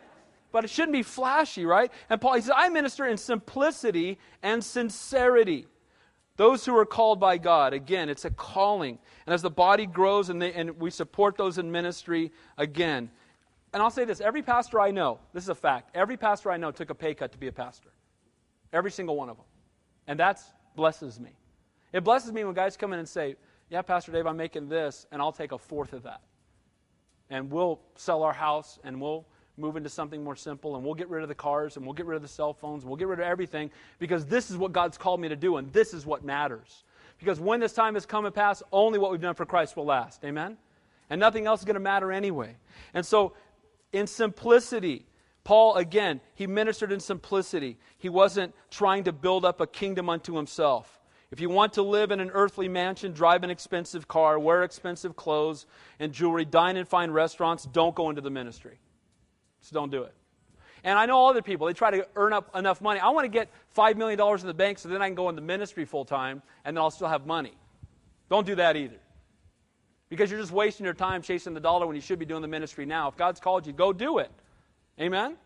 But 0.52 0.64
it 0.64 0.70
shouldn't 0.70 0.94
be 0.94 1.04
flashy, 1.04 1.66
right? 1.66 1.92
And 2.10 2.22
Paul, 2.22 2.36
he 2.36 2.42
says, 2.42 2.54
I 2.56 2.70
minister 2.70 3.06
in 3.06 3.18
simplicity 3.18 4.18
and 4.42 4.64
sincerity. 4.64 5.68
Those 6.38 6.64
who 6.66 6.78
are 6.78 6.86
called 6.86 7.20
by 7.20 7.38
God, 7.40 7.74
again, 7.74 8.10
it's 8.10 8.24
a 8.24 8.30
calling. 8.30 9.00
And 9.26 9.34
as 9.34 9.42
the 9.42 9.50
body 9.50 9.88
grows 9.88 10.30
and, 10.30 10.42
they, 10.42 10.54
and 10.54 10.80
we 10.80 10.92
support 10.92 11.36
those 11.36 11.58
in 11.58 11.72
ministry, 11.72 12.32
again. 12.58 13.10
And 13.74 13.82
I'll 13.82 13.92
say 13.92 14.06
this 14.06 14.22
every 14.22 14.44
pastor 14.44 14.80
I 14.80 14.92
know, 14.92 15.20
this 15.34 15.44
is 15.44 15.50
a 15.50 15.56
fact, 15.56 15.96
every 15.96 16.16
pastor 16.16 16.52
I 16.52 16.58
know 16.58 16.72
took 16.72 16.92
a 16.92 16.96
pay 16.96 17.16
cut 17.16 17.32
to 17.32 17.38
be 17.38 17.48
a 17.48 17.52
pastor. 17.52 17.90
Every 18.72 18.92
single 18.92 19.16
one 19.16 19.30
of 19.30 19.38
them. 19.38 19.46
And 20.08 20.20
that 20.20 20.42
blesses 20.76 21.20
me. 21.20 21.32
It 21.94 22.04
blesses 22.04 22.32
me 22.32 22.44
when 22.44 22.54
guys 22.54 22.78
come 22.78 22.94
in 22.94 23.00
and 23.00 23.08
say, 23.08 23.36
Yeah, 23.70 23.82
Pastor 23.82 24.12
Dave, 24.12 24.26
I'm 24.26 24.38
making 24.38 24.70
this, 24.70 25.06
and 25.12 25.22
I'll 25.22 25.32
take 25.32 25.52
a 25.52 25.58
fourth 25.58 25.94
of 25.94 26.04
that. 26.04 26.22
And 27.30 27.52
we'll 27.52 27.80
sell 27.96 28.24
our 28.24 28.34
house 28.34 28.80
and 28.84 29.02
we'll 29.02 29.26
move 29.58 29.76
into 29.76 29.90
something 29.90 30.24
more 30.24 30.36
simple 30.36 30.76
and 30.76 30.86
we'll 30.86 30.94
get 30.94 31.10
rid 31.10 31.24
of 31.24 31.30
the 31.30 31.36
cars 31.36 31.76
and 31.76 31.86
we'll 31.86 31.94
get 31.94 32.06
rid 32.06 32.16
of 32.16 32.22
the 32.22 32.28
cell 32.28 32.54
phones 32.54 32.84
and 32.84 32.90
we'll 32.90 32.98
get 32.98 33.08
rid 33.08 33.20
of 33.20 33.26
everything 33.26 33.72
because 34.00 34.26
this 34.26 34.52
is 34.52 34.56
what 34.58 34.72
God's 34.72 34.98
called 34.98 35.20
me 35.20 35.28
to 35.30 35.36
do 35.36 35.58
and 35.58 35.74
this 35.74 35.94
is 35.94 36.06
what 36.06 36.24
matters. 36.24 36.84
Because 37.18 37.40
when 37.40 37.60
this 37.60 37.74
time 37.74 37.96
has 37.96 38.06
come 38.06 38.26
and 38.26 38.34
passed, 38.34 38.62
only 38.72 39.00
what 39.00 39.12
we've 39.12 39.20
done 39.20 39.34
for 39.34 39.46
Christ 39.46 39.76
will 39.76 39.86
last. 39.86 40.24
Amen? 40.24 40.58
And 41.10 41.20
nothing 41.20 41.48
else 41.48 41.62
is 41.62 41.66
going 41.66 41.74
to 41.74 41.80
matter 41.80 42.12
anyway. 42.12 42.56
And 42.94 43.06
so, 43.06 43.34
in 43.92 44.06
simplicity, 44.06 45.06
Paul, 45.48 45.76
again, 45.76 46.20
he 46.36 46.46
ministered 46.46 46.92
in 46.92 47.00
simplicity. 47.00 47.78
He 47.98 48.10
wasn't 48.10 48.54
trying 48.70 49.06
to 49.06 49.14
build 49.14 49.46
up 49.46 49.62
a 49.62 49.66
kingdom 49.66 50.10
unto 50.10 50.36
himself. 50.36 51.00
If 51.32 51.40
you 51.40 51.48
want 51.50 51.72
to 51.74 51.84
live 51.84 52.12
in 52.12 52.20
an 52.20 52.32
earthly 52.32 52.68
mansion, 52.68 53.14
drive 53.14 53.46
an 53.46 53.50
expensive 53.50 54.10
car, 54.10 54.38
wear 54.38 54.64
expensive 54.64 55.16
clothes 55.16 55.66
and 56.02 56.12
jewelry, 56.12 56.44
dine 56.44 56.76
in 56.76 56.84
fine 56.84 57.12
restaurants, 57.12 57.64
don't 57.64 57.96
go 57.96 58.10
into 58.10 58.22
the 58.22 58.30
ministry. 58.30 58.78
Just 59.62 59.72
don't 59.72 59.90
do 59.90 60.04
it. 60.04 60.14
And 60.84 61.00
I 61.00 61.06
know 61.06 61.26
other 61.28 61.42
people, 61.42 61.68
they 61.68 61.72
try 61.72 61.92
to 61.92 62.06
earn 62.18 62.34
up 62.34 62.54
enough 62.54 62.82
money. 62.82 63.00
I 63.00 63.08
want 63.12 63.24
to 63.24 63.30
get 63.30 63.50
$5 63.74 63.96
million 63.96 64.20
in 64.20 64.48
the 64.48 64.54
bank 64.54 64.80
so 64.80 64.90
then 64.90 65.02
I 65.02 65.08
can 65.08 65.16
go 65.16 65.30
into 65.30 65.42
ministry 65.42 65.86
full 65.86 66.04
time 66.04 66.42
and 66.66 66.76
then 66.76 66.82
I'll 66.84 66.92
still 66.92 67.08
have 67.08 67.26
money. 67.26 67.54
Don't 68.30 68.46
do 68.46 68.56
that 68.56 68.76
either. 68.76 69.00
Because 70.10 70.30
you're 70.30 70.42
just 70.42 70.52
wasting 70.52 70.84
your 70.84 70.94
time 70.94 71.22
chasing 71.22 71.54
the 71.54 71.62
dollar 71.62 71.88
when 71.88 71.96
you 71.96 72.02
should 72.02 72.20
be 72.20 72.26
doing 72.26 72.42
the 72.42 72.50
ministry 72.50 72.86
now. 72.86 73.08
If 73.08 73.16
God's 73.16 73.40
called 73.40 73.66
you, 73.66 73.72
go 73.72 73.94
do 73.94 74.18
it. 74.18 74.30
Amen? 75.00 75.38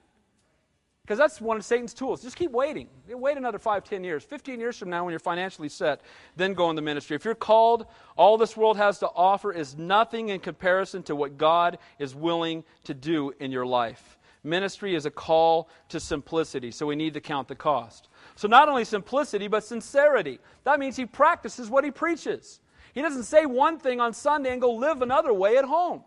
Because 1.03 1.17
that's 1.17 1.41
one 1.41 1.57
of 1.57 1.65
Satan's 1.65 1.93
tools. 1.93 2.21
Just 2.21 2.35
keep 2.35 2.51
waiting. 2.51 2.87
Wait 3.09 3.35
another 3.35 3.59
five, 3.59 3.83
ten 3.83 4.03
years. 4.03 4.23
15 4.23 4.59
years 4.59 4.77
from 4.77 4.89
now, 4.89 5.03
when 5.03 5.11
you're 5.11 5.19
financially 5.19 5.67
set, 5.67 6.01
then 6.37 6.53
go 6.53 6.69
in 6.69 6.75
the 6.75 6.81
ministry. 6.81 7.15
If 7.15 7.25
you're 7.25 7.35
called, 7.35 7.87
all 8.15 8.37
this 8.37 8.55
world 8.55 8.77
has 8.77 8.99
to 8.99 9.07
offer 9.07 9.51
is 9.51 9.77
nothing 9.77 10.29
in 10.29 10.39
comparison 10.39 11.03
to 11.03 11.15
what 11.15 11.37
God 11.37 11.79
is 11.99 12.15
willing 12.15 12.63
to 12.85 12.93
do 12.93 13.33
in 13.39 13.51
your 13.51 13.65
life. 13.65 14.17
Ministry 14.43 14.95
is 14.95 15.05
a 15.05 15.11
call 15.11 15.69
to 15.89 15.99
simplicity, 15.99 16.71
so 16.71 16.85
we 16.85 16.95
need 16.95 17.13
to 17.13 17.21
count 17.21 17.47
the 17.47 17.55
cost. 17.55 18.09
So, 18.35 18.47
not 18.47 18.69
only 18.69 18.85
simplicity, 18.85 19.47
but 19.47 19.63
sincerity. 19.63 20.39
That 20.63 20.79
means 20.79 20.95
he 20.95 21.05
practices 21.05 21.69
what 21.69 21.83
he 21.83 21.91
preaches. 21.91 22.59
He 22.93 23.01
doesn't 23.01 23.23
say 23.23 23.45
one 23.45 23.77
thing 23.77 23.99
on 23.99 24.13
Sunday 24.13 24.51
and 24.51 24.61
go 24.61 24.71
live 24.71 25.01
another 25.01 25.33
way 25.33 25.57
at 25.57 25.65
home. 25.65 26.03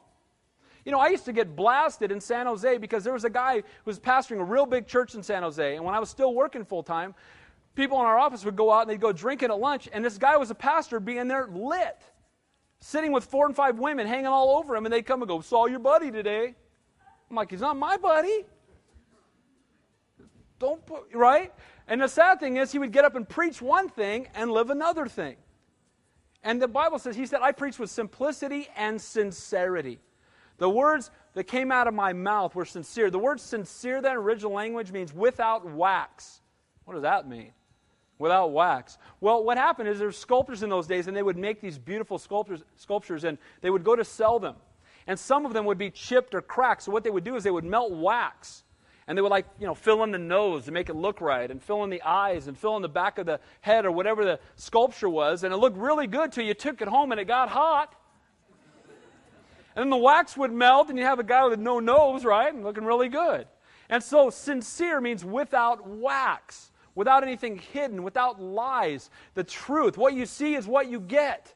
You 0.84 0.92
know, 0.92 1.00
I 1.00 1.08
used 1.08 1.24
to 1.24 1.32
get 1.32 1.56
blasted 1.56 2.12
in 2.12 2.20
San 2.20 2.46
Jose 2.46 2.76
because 2.78 3.04
there 3.04 3.12
was 3.12 3.24
a 3.24 3.30
guy 3.30 3.56
who 3.56 3.62
was 3.86 3.98
pastoring 3.98 4.40
a 4.40 4.44
real 4.44 4.66
big 4.66 4.86
church 4.86 5.14
in 5.14 5.22
San 5.22 5.42
Jose. 5.42 5.76
And 5.76 5.84
when 5.84 5.94
I 5.94 5.98
was 5.98 6.10
still 6.10 6.34
working 6.34 6.64
full 6.64 6.82
time, 6.82 7.14
people 7.74 7.98
in 8.00 8.06
our 8.06 8.18
office 8.18 8.44
would 8.44 8.56
go 8.56 8.70
out 8.70 8.82
and 8.82 8.90
they'd 8.90 9.00
go 9.00 9.12
drinking 9.12 9.50
at 9.50 9.58
lunch. 9.58 9.88
And 9.92 10.04
this 10.04 10.18
guy 10.18 10.36
was 10.36 10.50
a 10.50 10.54
pastor 10.54 11.00
being 11.00 11.26
there 11.26 11.48
lit, 11.48 12.02
sitting 12.80 13.12
with 13.12 13.24
four 13.24 13.46
and 13.46 13.56
five 13.56 13.78
women 13.78 14.06
hanging 14.06 14.26
all 14.26 14.58
over 14.58 14.76
him. 14.76 14.84
And 14.84 14.92
they'd 14.92 15.06
come 15.06 15.22
and 15.22 15.28
go, 15.28 15.40
Saw 15.40 15.66
your 15.66 15.78
buddy 15.78 16.10
today. 16.10 16.54
I'm 17.30 17.36
like, 17.36 17.50
He's 17.50 17.62
not 17.62 17.78
my 17.78 17.96
buddy. 17.96 18.44
Don't 20.58 20.84
put, 20.84 21.14
right? 21.14 21.52
And 21.88 22.00
the 22.00 22.08
sad 22.08 22.40
thing 22.40 22.58
is, 22.58 22.72
he 22.72 22.78
would 22.78 22.92
get 22.92 23.04
up 23.04 23.16
and 23.16 23.28
preach 23.28 23.60
one 23.60 23.88
thing 23.88 24.28
and 24.34 24.50
live 24.50 24.70
another 24.70 25.06
thing. 25.06 25.36
And 26.42 26.60
the 26.60 26.68
Bible 26.68 26.98
says, 26.98 27.16
He 27.16 27.24
said, 27.24 27.40
I 27.42 27.52
preach 27.52 27.78
with 27.78 27.90
simplicity 27.90 28.68
and 28.76 29.00
sincerity. 29.00 29.98
The 30.64 30.70
words 30.70 31.10
that 31.34 31.44
came 31.44 31.70
out 31.70 31.88
of 31.88 31.92
my 31.92 32.14
mouth 32.14 32.54
were 32.54 32.64
sincere. 32.64 33.10
The 33.10 33.18
word 33.18 33.38
sincere, 33.38 34.00
that 34.00 34.16
original 34.16 34.52
language, 34.52 34.92
means 34.92 35.12
without 35.12 35.70
wax. 35.70 36.40
What 36.86 36.94
does 36.94 37.02
that 37.02 37.28
mean? 37.28 37.52
Without 38.18 38.50
wax. 38.50 38.96
Well, 39.20 39.44
what 39.44 39.58
happened 39.58 39.90
is 39.90 39.98
there 39.98 40.08
were 40.08 40.12
sculptors 40.12 40.62
in 40.62 40.70
those 40.70 40.86
days, 40.86 41.06
and 41.06 41.14
they 41.14 41.22
would 41.22 41.36
make 41.36 41.60
these 41.60 41.78
beautiful 41.78 42.16
sculptures, 42.16 42.64
sculptures, 42.76 43.24
and 43.24 43.36
they 43.60 43.68
would 43.68 43.84
go 43.84 43.94
to 43.94 44.04
sell 44.06 44.38
them. 44.38 44.54
And 45.06 45.18
some 45.18 45.44
of 45.44 45.52
them 45.52 45.66
would 45.66 45.76
be 45.76 45.90
chipped 45.90 46.34
or 46.34 46.40
cracked. 46.40 46.84
So 46.84 46.92
what 46.92 47.04
they 47.04 47.10
would 47.10 47.24
do 47.24 47.36
is 47.36 47.44
they 47.44 47.50
would 47.50 47.66
melt 47.66 47.92
wax. 47.92 48.64
And 49.06 49.18
they 49.18 49.20
would 49.20 49.32
like, 49.32 49.44
you 49.60 49.66
know, 49.66 49.74
fill 49.74 50.02
in 50.02 50.12
the 50.12 50.18
nose 50.18 50.64
to 50.64 50.72
make 50.72 50.88
it 50.88 50.96
look 50.96 51.20
right, 51.20 51.50
and 51.50 51.62
fill 51.62 51.84
in 51.84 51.90
the 51.90 52.00
eyes, 52.00 52.46
and 52.46 52.56
fill 52.56 52.74
in 52.76 52.80
the 52.80 52.88
back 52.88 53.18
of 53.18 53.26
the 53.26 53.38
head, 53.60 53.84
or 53.84 53.90
whatever 53.90 54.24
the 54.24 54.40
sculpture 54.56 55.10
was. 55.10 55.44
And 55.44 55.52
it 55.52 55.58
looked 55.58 55.76
really 55.76 56.06
good 56.06 56.32
till 56.32 56.46
you 56.46 56.54
took 56.54 56.80
it 56.80 56.88
home 56.88 57.12
and 57.12 57.20
it 57.20 57.26
got 57.26 57.50
hot. 57.50 57.94
And 59.74 59.82
then 59.82 59.90
the 59.90 59.96
wax 59.96 60.36
would 60.36 60.52
melt, 60.52 60.88
and 60.88 60.98
you 60.98 61.04
have 61.04 61.18
a 61.18 61.24
guy 61.24 61.44
with 61.46 61.58
no 61.58 61.80
nose, 61.80 62.24
right? 62.24 62.52
And 62.52 62.64
looking 62.64 62.84
really 62.84 63.08
good. 63.08 63.46
And 63.88 64.02
so, 64.02 64.30
sincere 64.30 65.00
means 65.00 65.24
without 65.24 65.86
wax, 65.86 66.70
without 66.94 67.22
anything 67.22 67.58
hidden, 67.58 68.02
without 68.02 68.40
lies. 68.40 69.10
The 69.34 69.44
truth. 69.44 69.98
What 69.98 70.14
you 70.14 70.26
see 70.26 70.54
is 70.54 70.66
what 70.66 70.88
you 70.88 71.00
get. 71.00 71.52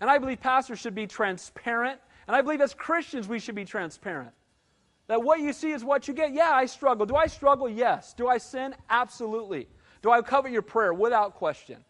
And 0.00 0.10
I 0.10 0.18
believe 0.18 0.40
pastors 0.40 0.78
should 0.78 0.94
be 0.94 1.06
transparent. 1.06 1.98
And 2.26 2.36
I 2.36 2.42
believe 2.42 2.60
as 2.60 2.74
Christians, 2.74 3.26
we 3.28 3.38
should 3.38 3.54
be 3.54 3.64
transparent. 3.64 4.32
That 5.08 5.22
what 5.22 5.40
you 5.40 5.52
see 5.52 5.70
is 5.70 5.84
what 5.84 6.08
you 6.08 6.14
get. 6.14 6.32
Yeah, 6.32 6.50
I 6.52 6.66
struggle. 6.66 7.06
Do 7.06 7.16
I 7.16 7.26
struggle? 7.26 7.68
Yes. 7.68 8.12
Do 8.12 8.28
I 8.28 8.38
sin? 8.38 8.74
Absolutely. 8.90 9.68
Do 10.02 10.10
I 10.10 10.20
covet 10.20 10.52
your 10.52 10.62
prayer? 10.62 10.92
Without 10.92 11.34
question. 11.34 11.84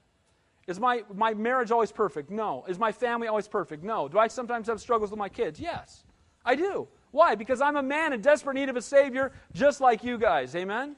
Is 0.67 0.81
my, 0.81 1.05
my 1.15 1.33
marriage 1.33 1.71
always 1.71 1.93
perfect? 1.93 2.31
No. 2.31 2.65
Is 2.69 2.79
my 2.79 2.91
family 2.91 3.29
always 3.29 3.47
perfect? 3.47 3.85
No. 3.85 4.09
Do 4.09 4.19
I 4.19 4.27
sometimes 4.27 4.67
have 4.67 4.81
struggles 4.81 5.11
with 5.11 5.19
my 5.19 5.29
kids? 5.29 5.61
Yes. 5.61 6.05
I 6.45 6.57
do. 6.57 6.89
Why? 7.13 7.35
Because 7.35 7.61
I'm 7.61 7.77
a 7.77 7.83
man 7.83 8.13
in 8.13 8.21
desperate 8.21 8.55
need 8.55 8.69
of 8.69 8.77
a 8.77 8.83
Savior, 8.83 9.33
just 9.53 9.81
like 9.81 10.03
you 10.03 10.19
guys. 10.19 10.55
Amen? 10.57 10.97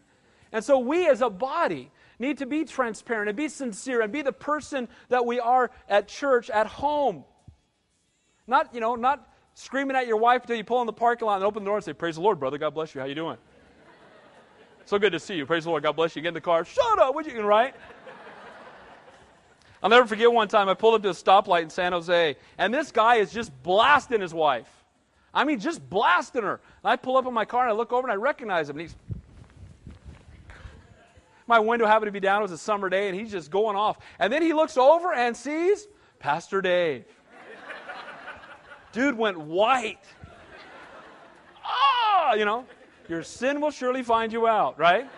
And 0.52 0.64
so 0.64 0.78
we 0.78 1.06
as 1.08 1.20
a 1.20 1.28
body 1.28 1.90
need 2.18 2.38
to 2.38 2.46
be 2.46 2.64
transparent 2.64 3.28
and 3.28 3.36
be 3.36 3.48
sincere 3.48 4.00
and 4.00 4.12
be 4.12 4.22
the 4.22 4.32
person 4.32 4.88
that 5.10 5.24
we 5.24 5.38
are 5.38 5.70
at 5.88 6.08
church, 6.08 6.50
at 6.50 6.66
home. 6.66 7.24
Not, 8.46 8.74
you 8.74 8.80
know, 8.80 8.94
not 8.94 9.30
screaming 9.54 9.96
at 9.96 10.06
your 10.06 10.16
wife 10.16 10.42
until 10.42 10.56
you 10.56 10.64
pull 10.64 10.80
in 10.80 10.86
the 10.86 10.92
parking 10.92 11.26
lot 11.26 11.36
and 11.36 11.44
open 11.44 11.62
the 11.62 11.68
door 11.68 11.76
and 11.76 11.84
say, 11.84 11.92
Praise 11.92 12.14
the 12.14 12.22
Lord, 12.22 12.40
brother. 12.40 12.56
God 12.56 12.74
bless 12.74 12.94
you. 12.94 13.00
How 13.00 13.06
you 13.06 13.14
doing? 13.14 13.36
so 14.86 14.98
good 14.98 15.12
to 15.12 15.20
see 15.20 15.36
you. 15.36 15.44
Praise 15.44 15.64
the 15.64 15.70
Lord. 15.70 15.82
God 15.82 15.92
bless 15.92 16.16
you. 16.16 16.22
Get 16.22 16.28
in 16.28 16.34
the 16.34 16.40
car. 16.40 16.64
Shut 16.64 16.98
up. 16.98 17.14
Would 17.14 17.26
you, 17.26 17.40
right? 17.42 17.74
I'll 19.82 19.90
never 19.90 20.06
forget 20.06 20.32
one 20.32 20.48
time 20.48 20.68
I 20.68 20.74
pulled 20.74 20.94
up 20.94 21.02
to 21.02 21.10
a 21.10 21.12
stoplight 21.12 21.62
in 21.62 21.70
San 21.70 21.92
Jose, 21.92 22.36
and 22.58 22.74
this 22.74 22.90
guy 22.90 23.16
is 23.16 23.32
just 23.32 23.52
blasting 23.62 24.20
his 24.20 24.34
wife. 24.34 24.68
I 25.32 25.44
mean, 25.44 25.60
just 25.60 25.88
blasting 25.88 26.42
her. 26.42 26.60
And 26.82 26.90
I 26.90 26.96
pull 26.96 27.16
up 27.16 27.26
in 27.26 27.34
my 27.34 27.44
car 27.44 27.62
and 27.62 27.70
I 27.70 27.74
look 27.74 27.92
over 27.92 28.08
and 28.08 28.12
I 28.12 28.16
recognize 28.16 28.68
him. 28.68 28.78
And 28.78 28.88
he's 28.88 28.96
my 31.46 31.58
window 31.58 31.86
happened 31.86 32.08
to 32.08 32.12
be 32.12 32.20
down. 32.20 32.40
It 32.40 32.42
was 32.42 32.52
a 32.52 32.58
summer 32.58 32.90
day, 32.90 33.08
and 33.08 33.18
he's 33.18 33.30
just 33.30 33.50
going 33.50 33.74
off. 33.74 33.98
And 34.18 34.32
then 34.32 34.42
he 34.42 34.52
looks 34.52 34.76
over 34.76 35.14
and 35.14 35.36
sees 35.36 35.88
Pastor 36.18 36.60
Dave. 36.60 37.04
Dude 38.92 39.16
went 39.16 39.38
white. 39.38 40.04
Ah, 41.64 42.34
you 42.34 42.44
know, 42.44 42.66
your 43.08 43.22
sin 43.22 43.60
will 43.60 43.70
surely 43.70 44.02
find 44.02 44.32
you 44.32 44.46
out, 44.46 44.78
right? 44.78 45.08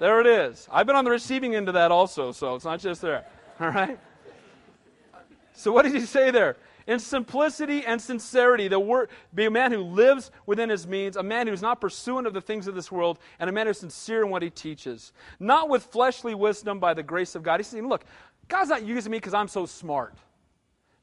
There 0.00 0.20
it 0.20 0.26
is. 0.26 0.66
I've 0.72 0.86
been 0.86 0.96
on 0.96 1.04
the 1.04 1.10
receiving 1.10 1.54
end 1.54 1.68
of 1.68 1.74
that 1.74 1.92
also, 1.92 2.32
so 2.32 2.54
it's 2.54 2.64
not 2.64 2.80
just 2.80 3.00
there. 3.00 3.24
All 3.64 3.68
right? 3.68 3.98
So, 5.52 5.70
what 5.70 5.82
did 5.82 5.92
he 5.92 6.00
say 6.00 6.30
there? 6.30 6.56
In 6.86 6.98
simplicity 6.98 7.84
and 7.84 8.00
sincerity, 8.00 8.68
the 8.68 8.80
word, 8.80 9.10
be 9.34 9.44
a 9.44 9.50
man 9.50 9.70
who 9.70 9.82
lives 9.82 10.30
within 10.46 10.70
his 10.70 10.86
means, 10.86 11.16
a 11.16 11.22
man 11.22 11.46
who's 11.46 11.60
not 11.60 11.80
pursuant 11.80 12.26
of 12.26 12.32
the 12.32 12.40
things 12.40 12.66
of 12.66 12.74
this 12.74 12.90
world, 12.90 13.18
and 13.38 13.50
a 13.50 13.52
man 13.52 13.66
who's 13.66 13.78
sincere 13.78 14.24
in 14.24 14.30
what 14.30 14.42
he 14.42 14.48
teaches. 14.48 15.12
Not 15.38 15.68
with 15.68 15.84
fleshly 15.84 16.34
wisdom 16.34 16.80
by 16.80 16.94
the 16.94 17.02
grace 17.02 17.34
of 17.34 17.42
God. 17.42 17.60
He's 17.60 17.66
saying, 17.66 17.86
look, 17.86 18.04
God's 18.48 18.70
not 18.70 18.82
using 18.82 19.12
me 19.12 19.18
because 19.18 19.34
I'm 19.34 19.46
so 19.46 19.66
smart. 19.66 20.14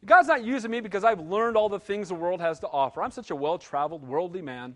God's 0.03 0.27
not 0.27 0.43
using 0.43 0.71
me 0.71 0.79
because 0.79 1.03
I've 1.03 1.21
learned 1.21 1.55
all 1.55 1.69
the 1.69 1.79
things 1.79 2.09
the 2.09 2.15
world 2.15 2.41
has 2.41 2.59
to 2.61 2.67
offer. 2.67 3.03
I'm 3.03 3.11
such 3.11 3.29
a 3.29 3.35
well 3.35 3.59
traveled, 3.59 4.01
worldly 4.01 4.41
man. 4.41 4.75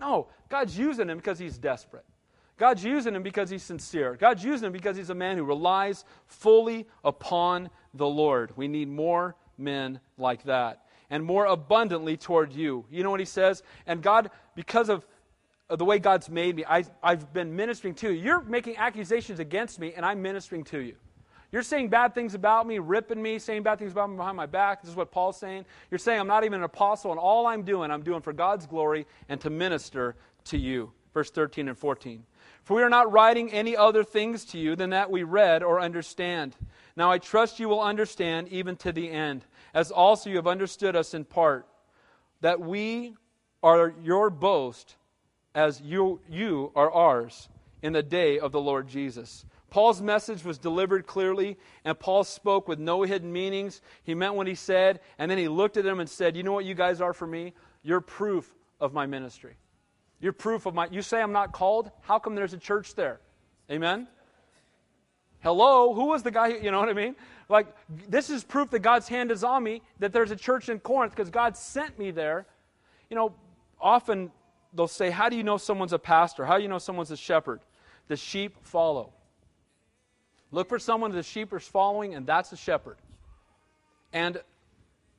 No, 0.00 0.28
God's 0.48 0.78
using 0.78 1.10
him 1.10 1.18
because 1.18 1.38
he's 1.38 1.58
desperate. 1.58 2.04
God's 2.58 2.84
using 2.84 3.14
him 3.14 3.22
because 3.22 3.48
he's 3.48 3.62
sincere. 3.62 4.16
God's 4.16 4.44
using 4.44 4.66
him 4.66 4.72
because 4.72 4.96
he's 4.96 5.10
a 5.10 5.14
man 5.14 5.36
who 5.36 5.44
relies 5.44 6.04
fully 6.26 6.86
upon 7.04 7.70
the 7.94 8.06
Lord. 8.06 8.52
We 8.56 8.68
need 8.68 8.88
more 8.88 9.36
men 9.56 10.00
like 10.18 10.44
that 10.44 10.82
and 11.10 11.24
more 11.24 11.46
abundantly 11.46 12.16
toward 12.16 12.52
you. 12.52 12.84
You 12.90 13.02
know 13.02 13.10
what 13.10 13.20
he 13.20 13.26
says? 13.26 13.62
And 13.86 14.02
God, 14.02 14.30
because 14.54 14.88
of 14.88 15.06
the 15.70 15.84
way 15.84 15.98
God's 15.98 16.28
made 16.28 16.56
me, 16.56 16.64
I, 16.68 16.84
I've 17.02 17.32
been 17.32 17.54
ministering 17.54 17.94
to 17.96 18.12
you. 18.12 18.20
You're 18.20 18.42
making 18.42 18.76
accusations 18.76 19.38
against 19.38 19.78
me, 19.78 19.92
and 19.94 20.04
I'm 20.04 20.20
ministering 20.20 20.64
to 20.64 20.78
you. 20.78 20.96
You're 21.50 21.62
saying 21.62 21.88
bad 21.88 22.14
things 22.14 22.34
about 22.34 22.66
me, 22.66 22.78
ripping 22.78 23.22
me, 23.22 23.38
saying 23.38 23.62
bad 23.62 23.78
things 23.78 23.92
about 23.92 24.10
me 24.10 24.16
behind 24.16 24.36
my 24.36 24.44
back. 24.44 24.82
This 24.82 24.90
is 24.90 24.96
what 24.96 25.10
Paul's 25.10 25.38
saying. 25.38 25.64
You're 25.90 25.98
saying 25.98 26.20
I'm 26.20 26.26
not 26.26 26.44
even 26.44 26.58
an 26.58 26.64
apostle, 26.64 27.10
and 27.10 27.18
all 27.18 27.46
I'm 27.46 27.62
doing, 27.62 27.90
I'm 27.90 28.02
doing 28.02 28.20
for 28.20 28.34
God's 28.34 28.66
glory 28.66 29.06
and 29.28 29.40
to 29.40 29.50
minister 29.50 30.14
to 30.44 30.58
you. 30.58 30.92
Verse 31.14 31.30
13 31.30 31.68
and 31.68 31.78
14. 31.78 32.22
For 32.68 32.74
we 32.74 32.82
are 32.82 32.90
not 32.90 33.10
writing 33.10 33.50
any 33.50 33.78
other 33.78 34.04
things 34.04 34.44
to 34.44 34.58
you 34.58 34.76
than 34.76 34.90
that 34.90 35.10
we 35.10 35.22
read 35.22 35.62
or 35.62 35.80
understand. 35.80 36.54
Now 36.96 37.10
I 37.10 37.16
trust 37.16 37.58
you 37.58 37.66
will 37.66 37.80
understand 37.80 38.48
even 38.48 38.76
to 38.76 38.92
the 38.92 39.10
end, 39.10 39.46
as 39.72 39.90
also 39.90 40.28
you 40.28 40.36
have 40.36 40.46
understood 40.46 40.94
us 40.94 41.14
in 41.14 41.24
part, 41.24 41.66
that 42.42 42.60
we 42.60 43.14
are 43.62 43.94
your 44.02 44.28
boast 44.28 44.96
as 45.54 45.80
you, 45.80 46.20
you 46.28 46.70
are 46.76 46.92
ours 46.92 47.48
in 47.80 47.94
the 47.94 48.02
day 48.02 48.38
of 48.38 48.52
the 48.52 48.60
Lord 48.60 48.86
Jesus. 48.86 49.46
Paul's 49.70 50.02
message 50.02 50.44
was 50.44 50.58
delivered 50.58 51.06
clearly, 51.06 51.56
and 51.86 51.98
Paul 51.98 52.22
spoke 52.22 52.68
with 52.68 52.78
no 52.78 53.02
hidden 53.02 53.32
meanings. 53.32 53.80
He 54.02 54.14
meant 54.14 54.34
what 54.34 54.46
he 54.46 54.54
said, 54.54 55.00
and 55.18 55.30
then 55.30 55.38
he 55.38 55.48
looked 55.48 55.78
at 55.78 55.84
them 55.84 56.00
and 56.00 56.10
said, 56.10 56.36
You 56.36 56.42
know 56.42 56.52
what 56.52 56.66
you 56.66 56.74
guys 56.74 57.00
are 57.00 57.14
for 57.14 57.26
me? 57.26 57.54
You're 57.82 58.02
proof 58.02 58.54
of 58.78 58.92
my 58.92 59.06
ministry. 59.06 59.56
You're 60.20 60.32
proof 60.32 60.66
of 60.66 60.74
my. 60.74 60.88
You 60.90 61.02
say 61.02 61.22
I'm 61.22 61.32
not 61.32 61.52
called? 61.52 61.90
How 62.02 62.18
come 62.18 62.34
there's 62.34 62.52
a 62.52 62.58
church 62.58 62.94
there? 62.94 63.20
Amen? 63.70 64.08
Hello? 65.40 65.94
Who 65.94 66.06
was 66.06 66.22
the 66.22 66.30
guy? 66.30 66.48
You 66.48 66.70
know 66.70 66.80
what 66.80 66.88
I 66.88 66.94
mean? 66.94 67.14
Like, 67.48 67.68
this 68.08 68.28
is 68.28 68.44
proof 68.44 68.70
that 68.70 68.80
God's 68.80 69.08
hand 69.08 69.30
is 69.30 69.44
on 69.44 69.62
me, 69.62 69.82
that 70.00 70.12
there's 70.12 70.30
a 70.30 70.36
church 70.36 70.68
in 70.68 70.80
Corinth 70.80 71.14
because 71.14 71.30
God 71.30 71.56
sent 71.56 71.98
me 71.98 72.10
there. 72.10 72.46
You 73.08 73.16
know, 73.16 73.34
often 73.80 74.30
they'll 74.74 74.88
say, 74.88 75.10
How 75.10 75.28
do 75.28 75.36
you 75.36 75.44
know 75.44 75.56
someone's 75.56 75.92
a 75.92 75.98
pastor? 75.98 76.44
How 76.44 76.56
do 76.56 76.62
you 76.62 76.68
know 76.68 76.78
someone's 76.78 77.10
a 77.10 77.16
shepherd? 77.16 77.60
The 78.08 78.16
sheep 78.16 78.56
follow. 78.62 79.12
Look 80.50 80.68
for 80.68 80.78
someone 80.78 81.12
the 81.12 81.22
sheep 81.22 81.52
are 81.52 81.60
following, 81.60 82.14
and 82.14 82.26
that's 82.26 82.52
a 82.52 82.56
shepherd. 82.56 82.96
And 84.12 84.40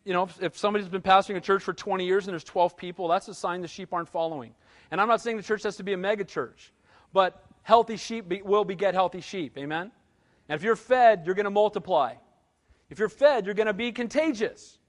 you 0.05 0.13
know, 0.13 0.23
if, 0.23 0.41
if 0.41 0.57
somebody's 0.57 0.87
been 0.87 1.01
pastoring 1.01 1.35
a 1.35 1.41
church 1.41 1.63
for 1.63 1.73
20 1.73 2.05
years 2.05 2.27
and 2.27 2.33
there's 2.33 2.43
12 2.43 2.77
people, 2.77 3.07
that's 3.07 3.27
a 3.27 3.33
sign 3.33 3.61
the 3.61 3.67
sheep 3.67 3.93
aren't 3.93 4.09
following. 4.09 4.53
And 4.91 4.99
I'm 4.99 5.07
not 5.07 5.21
saying 5.21 5.37
the 5.37 5.43
church 5.43 5.63
has 5.63 5.77
to 5.77 5.83
be 5.83 5.93
a 5.93 5.97
mega 5.97 6.23
church, 6.23 6.73
but 7.13 7.43
healthy 7.63 7.97
sheep 7.97 8.27
be, 8.27 8.41
will 8.41 8.65
beget 8.65 8.93
healthy 8.93 9.21
sheep. 9.21 9.57
Amen? 9.57 9.91
And 10.47 10.55
if 10.55 10.63
you're 10.63 10.75
fed, 10.75 11.23
you're 11.25 11.35
going 11.35 11.45
to 11.45 11.51
multiply. 11.51 12.15
If 12.89 12.97
you're 12.97 13.09
fed, 13.09 13.45
you're 13.45 13.55
going 13.55 13.67
to 13.67 13.73
be 13.73 13.91
contagious. 13.91 14.79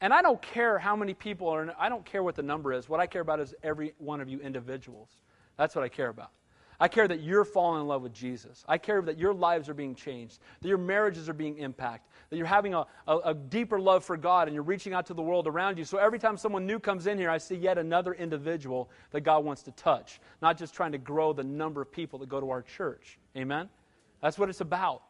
And 0.00 0.12
I 0.12 0.20
don't 0.20 0.42
care 0.42 0.78
how 0.78 0.94
many 0.94 1.14
people 1.14 1.48
are, 1.48 1.74
I 1.78 1.88
don't 1.88 2.04
care 2.04 2.22
what 2.22 2.34
the 2.34 2.42
number 2.42 2.72
is. 2.72 2.88
What 2.88 3.00
I 3.00 3.06
care 3.06 3.22
about 3.22 3.40
is 3.40 3.54
every 3.62 3.94
one 3.98 4.20
of 4.20 4.28
you 4.28 4.40
individuals. 4.40 5.08
That's 5.56 5.74
what 5.74 5.84
I 5.84 5.88
care 5.88 6.08
about. 6.08 6.32
I 6.78 6.88
care 6.88 7.08
that 7.08 7.20
you're 7.20 7.44
falling 7.44 7.82
in 7.82 7.86
love 7.86 8.02
with 8.02 8.12
Jesus. 8.12 8.64
I 8.68 8.78
care 8.78 9.00
that 9.02 9.18
your 9.18 9.32
lives 9.32 9.68
are 9.68 9.74
being 9.74 9.94
changed, 9.94 10.40
that 10.60 10.68
your 10.68 10.78
marriages 10.78 11.28
are 11.28 11.34
being 11.34 11.58
impacted, 11.58 12.10
that 12.30 12.36
you're 12.36 12.46
having 12.46 12.74
a, 12.74 12.86
a, 13.06 13.16
a, 13.18 13.34
deeper 13.34 13.80
love 13.80 14.04
for 14.04 14.16
God 14.16 14.48
and 14.48 14.54
you're 14.54 14.62
reaching 14.62 14.92
out 14.92 15.06
to 15.06 15.14
the 15.14 15.22
world 15.22 15.46
around 15.46 15.78
you. 15.78 15.84
So 15.84 15.98
every 15.98 16.18
time 16.18 16.36
someone 16.36 16.66
new 16.66 16.78
comes 16.78 17.06
in 17.06 17.18
here, 17.18 17.30
I 17.30 17.38
see 17.38 17.54
yet 17.54 17.78
another 17.78 18.12
individual 18.12 18.90
that 19.12 19.22
God 19.22 19.44
wants 19.44 19.62
to 19.64 19.72
touch, 19.72 20.20
not 20.42 20.58
just 20.58 20.74
trying 20.74 20.92
to 20.92 20.98
grow 20.98 21.32
the 21.32 21.44
number 21.44 21.80
of 21.80 21.90
people 21.90 22.18
that 22.18 22.28
go 22.28 22.40
to 22.40 22.50
our 22.50 22.62
church. 22.62 23.18
Amen? 23.36 23.68
That's 24.20 24.38
what 24.38 24.48
it's 24.50 24.60
about. 24.60 25.02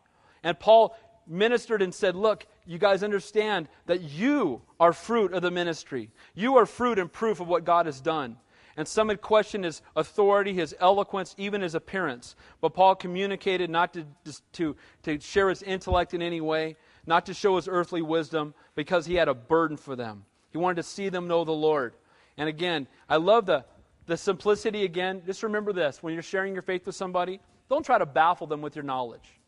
And 0.45 0.59
Paul 0.59 0.97
ministered 1.27 1.83
and 1.83 1.93
said, 1.93 2.15
Look, 2.15 2.47
you 2.67 2.79
guys 2.79 3.03
understand 3.03 3.69
that 3.87 4.03
you 4.03 4.63
are 4.79 4.93
fruit 4.93 5.33
of 5.33 5.43
the 5.43 5.51
ministry. 5.51 6.11
You 6.35 6.57
are 6.59 6.67
fruit 6.67 6.99
and 6.99 7.13
proof 7.13 7.41
of 7.41 7.49
what 7.49 7.65
God 7.65 7.87
has 7.87 8.01
done. 8.01 8.37
And 8.77 8.87
some 8.87 9.09
had 9.09 9.23
questioned 9.23 9.65
his 9.65 9.81
authority, 9.95 10.53
his 10.53 10.75
eloquence, 10.79 11.35
even 11.39 11.63
his 11.63 11.75
appearance. 11.75 12.37
But 12.61 12.75
Paul 12.75 12.95
communicated 12.95 13.71
not 13.71 13.95
to, 13.95 14.05
to, 14.53 14.77
to 15.05 15.19
share 15.19 15.49
his 15.49 15.63
intellect 15.63 16.13
in 16.13 16.21
any 16.21 16.43
way, 16.43 16.77
not 17.07 17.27
to 17.27 17.35
show 17.35 17.57
his 17.57 17.69
earthly 17.69 18.03
wisdom, 18.03 18.53
because 18.75 19.07
he 19.07 19.15
had 19.15 19.29
a 19.29 19.35
burden 19.35 19.79
for 19.79 19.97
them. 19.97 20.25
He 20.51 20.59
wanted 20.59 20.77
to 20.77 20.83
see 20.83 21.09
them 21.09 21.27
know 21.27 21.45
the 21.45 21.53
Lord. 21.53 21.95
And 22.37 22.49
again, 22.51 22.87
I 23.09 23.17
love 23.17 23.47
the, 23.47 23.65
the 24.07 24.17
simplicity 24.17 24.85
again. 24.85 25.23
Just 25.25 25.43
remember 25.43 25.73
this 25.73 26.03
when 26.03 26.13
you're 26.13 26.23
sharing 26.23 26.53
your 26.53 26.63
faith 26.63 26.85
with 26.85 26.95
somebody, 26.95 27.41
don't 27.71 27.85
try 27.85 27.97
to 27.97 28.07
baffle 28.07 28.47
them 28.47 28.61
with 28.61 28.77
your 28.77 28.85
knowledge. 28.85 29.41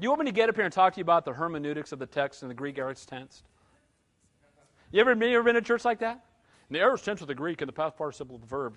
Do 0.00 0.04
you 0.04 0.10
want 0.10 0.20
me 0.20 0.26
to 0.26 0.32
get 0.32 0.48
up 0.48 0.54
here 0.54 0.64
and 0.64 0.72
talk 0.72 0.94
to 0.94 0.98
you 0.98 1.02
about 1.02 1.24
the 1.24 1.32
hermeneutics 1.32 1.92
of 1.92 1.98
the 1.98 2.06
text 2.06 2.42
and 2.42 2.50
the 2.50 2.54
Greek 2.54 2.78
aorist 2.78 3.08
tense? 3.08 3.42
You 4.92 5.00
ever, 5.00 5.12
you 5.12 5.36
ever 5.36 5.42
been 5.42 5.56
in 5.56 5.62
a 5.62 5.66
church 5.66 5.84
like 5.84 5.98
that? 5.98 6.24
In 6.70 6.74
the 6.74 6.80
aorist 6.80 7.04
tense 7.04 7.20
of 7.20 7.28
the 7.28 7.34
Greek 7.34 7.62
and 7.62 7.68
the 7.68 7.72
past 7.72 7.96
participle 7.96 8.36
of 8.36 8.42
the 8.42 8.46
verb, 8.46 8.74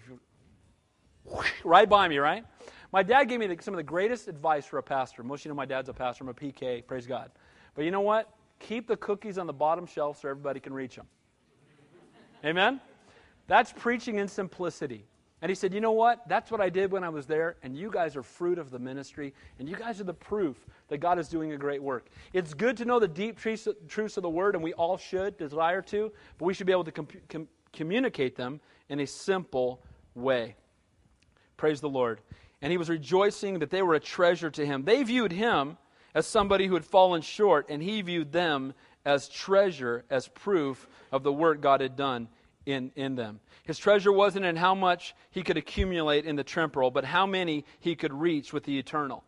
right 1.64 1.90
by 1.90 2.08
me, 2.08 2.20
right? 2.20 2.46
My 2.94 3.04
dad 3.04 3.26
gave 3.26 3.40
me 3.40 3.56
some 3.62 3.74
of 3.74 3.78
the 3.78 3.84
greatest 3.84 4.28
advice 4.28 4.66
for 4.66 4.78
a 4.78 4.84
pastor. 4.84 5.24
Most 5.24 5.42
of 5.42 5.46
you 5.46 5.50
know 5.50 5.56
my 5.56 5.66
dad's 5.66 5.90
a 5.90 5.94
pastor. 5.94 6.24
I'm 6.24 6.30
a 6.30 6.34
PK, 6.34 6.86
praise 6.86 7.06
God. 7.06 7.32
But 7.76 7.86
you 7.86 7.92
know 7.92 8.02
what? 8.02 8.30
Keep 8.60 8.88
the 8.88 8.98
cookies 8.98 9.38
on 9.38 9.48
the 9.48 9.54
bottom 9.54 9.86
shelf 9.86 10.22
so 10.22 10.30
everybody 10.30 10.60
can 10.60 10.74
reach 10.74 10.96
them. 10.96 11.08
Amen? 12.46 12.80
That's 13.48 13.74
preaching 13.74 14.18
in 14.18 14.28
simplicity. 14.28 15.06
And 15.42 15.50
he 15.50 15.56
said, 15.56 15.74
You 15.74 15.82
know 15.82 15.92
what? 15.92 16.28
That's 16.28 16.52
what 16.52 16.62
I 16.62 16.70
did 16.70 16.92
when 16.92 17.04
I 17.04 17.10
was 17.10 17.26
there, 17.26 17.58
and 17.64 17.76
you 17.76 17.90
guys 17.90 18.16
are 18.16 18.24
fruit 18.24 18.60
of 18.60 18.70
the 18.70 18.80
ministry, 18.80 19.34
and 19.58 19.68
you 19.68 19.76
guys 19.76 20.00
are 20.00 20.04
the 20.04 20.14
proof 20.14 20.66
that 20.90 21.00
God 21.00 21.18
is 21.18 21.28
doing 21.28 21.52
a 21.54 21.58
great 21.58 21.82
work. 21.82 22.10
It's 22.34 22.54
good 22.54 22.78
to 22.78 22.86
know 22.86 23.00
the 23.00 23.08
deep 23.08 23.40
truths 23.40 23.68
of 24.18 24.24
the 24.24 24.30
Word, 24.30 24.56
and 24.56 24.64
we 24.64 24.74
all 24.74 24.98
should 24.98 25.38
desire 25.38 25.82
to, 25.84 26.12
but 26.38 26.46
we 26.46 26.54
should 26.54 26.68
be 26.68 26.74
able 26.74 26.84
to 26.84 26.92
com- 26.92 27.48
communicate 27.74 28.36
them 28.36 28.62
in 28.90 29.00
a 29.00 29.08
simple 29.08 29.82
way. 30.16 30.56
Praise 31.58 31.82
the 31.82 31.90
Lord. 31.90 32.22
And 32.62 32.72
he 32.72 32.78
was 32.78 32.90
rejoicing 32.90 33.60
that 33.60 33.70
they 33.70 33.82
were 33.82 33.96
a 33.96 34.00
treasure 34.00 34.50
to 34.52 34.66
him. 34.66 34.84
They 34.84 35.04
viewed 35.04 35.32
him 35.32 35.78
as 36.14 36.28
somebody 36.28 36.68
who 36.68 36.74
had 36.74 36.86
fallen 36.86 37.22
short, 37.22 37.68
and 37.70 37.82
he 37.82 38.02
viewed 38.02 38.32
them 38.32 38.74
as 39.06 39.30
treasure, 39.30 40.06
as 40.10 40.28
proof 40.28 40.88
of 41.12 41.24
the 41.24 41.34
work 41.34 41.62
God 41.62 41.82
had 41.82 41.96
done 41.96 42.28
in, 42.66 42.92
in 42.96 43.16
them. 43.16 43.40
His 43.64 43.78
treasure 43.78 44.12
wasn't 44.12 44.46
in 44.46 44.56
how 44.56 44.76
much 44.76 45.16
he 45.32 45.44
could 45.44 45.58
accumulate 45.58 46.26
in 46.26 46.36
the 46.36 46.44
temporal, 46.44 46.92
but 46.92 47.06
how 47.06 47.26
many 47.26 47.66
he 47.80 47.96
could 47.96 48.14
reach 48.14 48.54
with 48.54 48.64
the 48.64 48.78
eternal. 48.78 49.24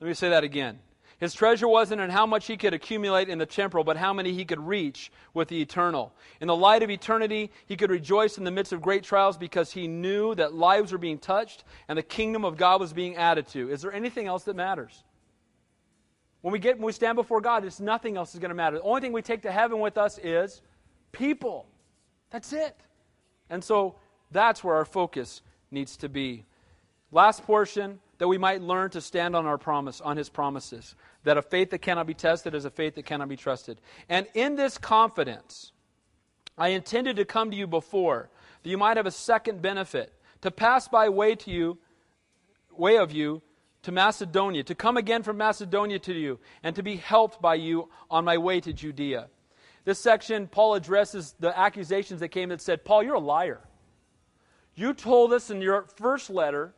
Let 0.00 0.08
me 0.08 0.14
say 0.14 0.30
that 0.30 0.44
again. 0.44 0.80
His 1.18 1.34
treasure 1.34 1.66
wasn't 1.66 2.00
in 2.00 2.10
how 2.10 2.26
much 2.26 2.46
he 2.46 2.56
could 2.56 2.74
accumulate 2.74 3.28
in 3.28 3.38
the 3.38 3.46
temporal, 3.46 3.82
but 3.82 3.96
how 3.96 4.12
many 4.12 4.32
he 4.32 4.44
could 4.44 4.60
reach 4.60 5.10
with 5.34 5.48
the 5.48 5.60
eternal. 5.60 6.12
In 6.40 6.46
the 6.46 6.54
light 6.54 6.84
of 6.84 6.90
eternity, 6.90 7.50
he 7.66 7.76
could 7.76 7.90
rejoice 7.90 8.38
in 8.38 8.44
the 8.44 8.52
midst 8.52 8.72
of 8.72 8.80
great 8.80 9.02
trials 9.02 9.36
because 9.36 9.72
he 9.72 9.88
knew 9.88 10.36
that 10.36 10.54
lives 10.54 10.92
were 10.92 10.98
being 10.98 11.18
touched 11.18 11.64
and 11.88 11.98
the 11.98 12.04
kingdom 12.04 12.44
of 12.44 12.56
God 12.56 12.80
was 12.80 12.92
being 12.92 13.16
added 13.16 13.48
to. 13.48 13.68
Is 13.68 13.82
there 13.82 13.92
anything 13.92 14.28
else 14.28 14.44
that 14.44 14.54
matters? 14.54 15.02
When 16.40 16.52
we 16.52 16.60
get 16.60 16.76
when 16.76 16.86
we 16.86 16.92
stand 16.92 17.16
before 17.16 17.40
God, 17.40 17.64
it's 17.64 17.80
nothing 17.80 18.16
else 18.16 18.34
is 18.34 18.38
going 18.38 18.50
to 18.50 18.54
matter. 18.54 18.76
The 18.76 18.82
only 18.82 19.00
thing 19.00 19.12
we 19.12 19.22
take 19.22 19.42
to 19.42 19.50
heaven 19.50 19.80
with 19.80 19.98
us 19.98 20.18
is 20.18 20.62
people. 21.10 21.66
That's 22.30 22.52
it. 22.52 22.76
And 23.50 23.62
so 23.64 23.96
that's 24.30 24.62
where 24.62 24.76
our 24.76 24.84
focus 24.84 25.42
needs 25.72 25.96
to 25.96 26.08
be. 26.08 26.44
Last 27.10 27.42
portion 27.42 27.98
that 28.18 28.28
we 28.28 28.38
might 28.38 28.60
learn 28.60 28.90
to 28.90 29.00
stand 29.00 29.34
on 29.34 29.46
our 29.46 29.58
promise, 29.58 30.00
on 30.00 30.16
his 30.16 30.28
promises. 30.28 30.94
That 31.24 31.38
a 31.38 31.42
faith 31.42 31.70
that 31.70 31.78
cannot 31.78 32.06
be 32.06 32.14
tested 32.14 32.54
is 32.54 32.64
a 32.64 32.70
faith 32.70 32.96
that 32.96 33.06
cannot 33.06 33.28
be 33.28 33.36
trusted. 33.36 33.80
And 34.08 34.26
in 34.34 34.56
this 34.56 34.76
confidence, 34.76 35.72
I 36.56 36.68
intended 36.68 37.16
to 37.16 37.24
come 37.24 37.50
to 37.50 37.56
you 37.56 37.66
before, 37.66 38.28
that 38.62 38.68
you 38.68 38.78
might 38.78 38.96
have 38.96 39.06
a 39.06 39.12
second 39.12 39.62
benefit, 39.62 40.12
to 40.42 40.50
pass 40.50 40.88
by 40.88 41.08
way 41.08 41.36
to 41.36 41.50
you, 41.50 41.78
way 42.76 42.98
of 42.98 43.12
you 43.12 43.42
to 43.82 43.92
Macedonia, 43.92 44.64
to 44.64 44.74
come 44.74 44.96
again 44.96 45.22
from 45.22 45.36
Macedonia 45.36 46.00
to 46.00 46.12
you, 46.12 46.40
and 46.62 46.74
to 46.74 46.82
be 46.82 46.96
helped 46.96 47.40
by 47.40 47.54
you 47.54 47.88
on 48.10 48.24
my 48.24 48.36
way 48.36 48.60
to 48.60 48.72
Judea. 48.72 49.28
This 49.84 50.00
section, 50.00 50.48
Paul 50.48 50.74
addresses 50.74 51.34
the 51.38 51.56
accusations 51.56 52.20
that 52.20 52.28
came 52.28 52.48
that 52.48 52.60
said, 52.60 52.84
Paul, 52.84 53.04
you're 53.04 53.14
a 53.14 53.20
liar. 53.20 53.60
You 54.74 54.92
told 54.92 55.32
us 55.32 55.50
in 55.50 55.62
your 55.62 55.86
first 55.96 56.28
letter 56.28 56.74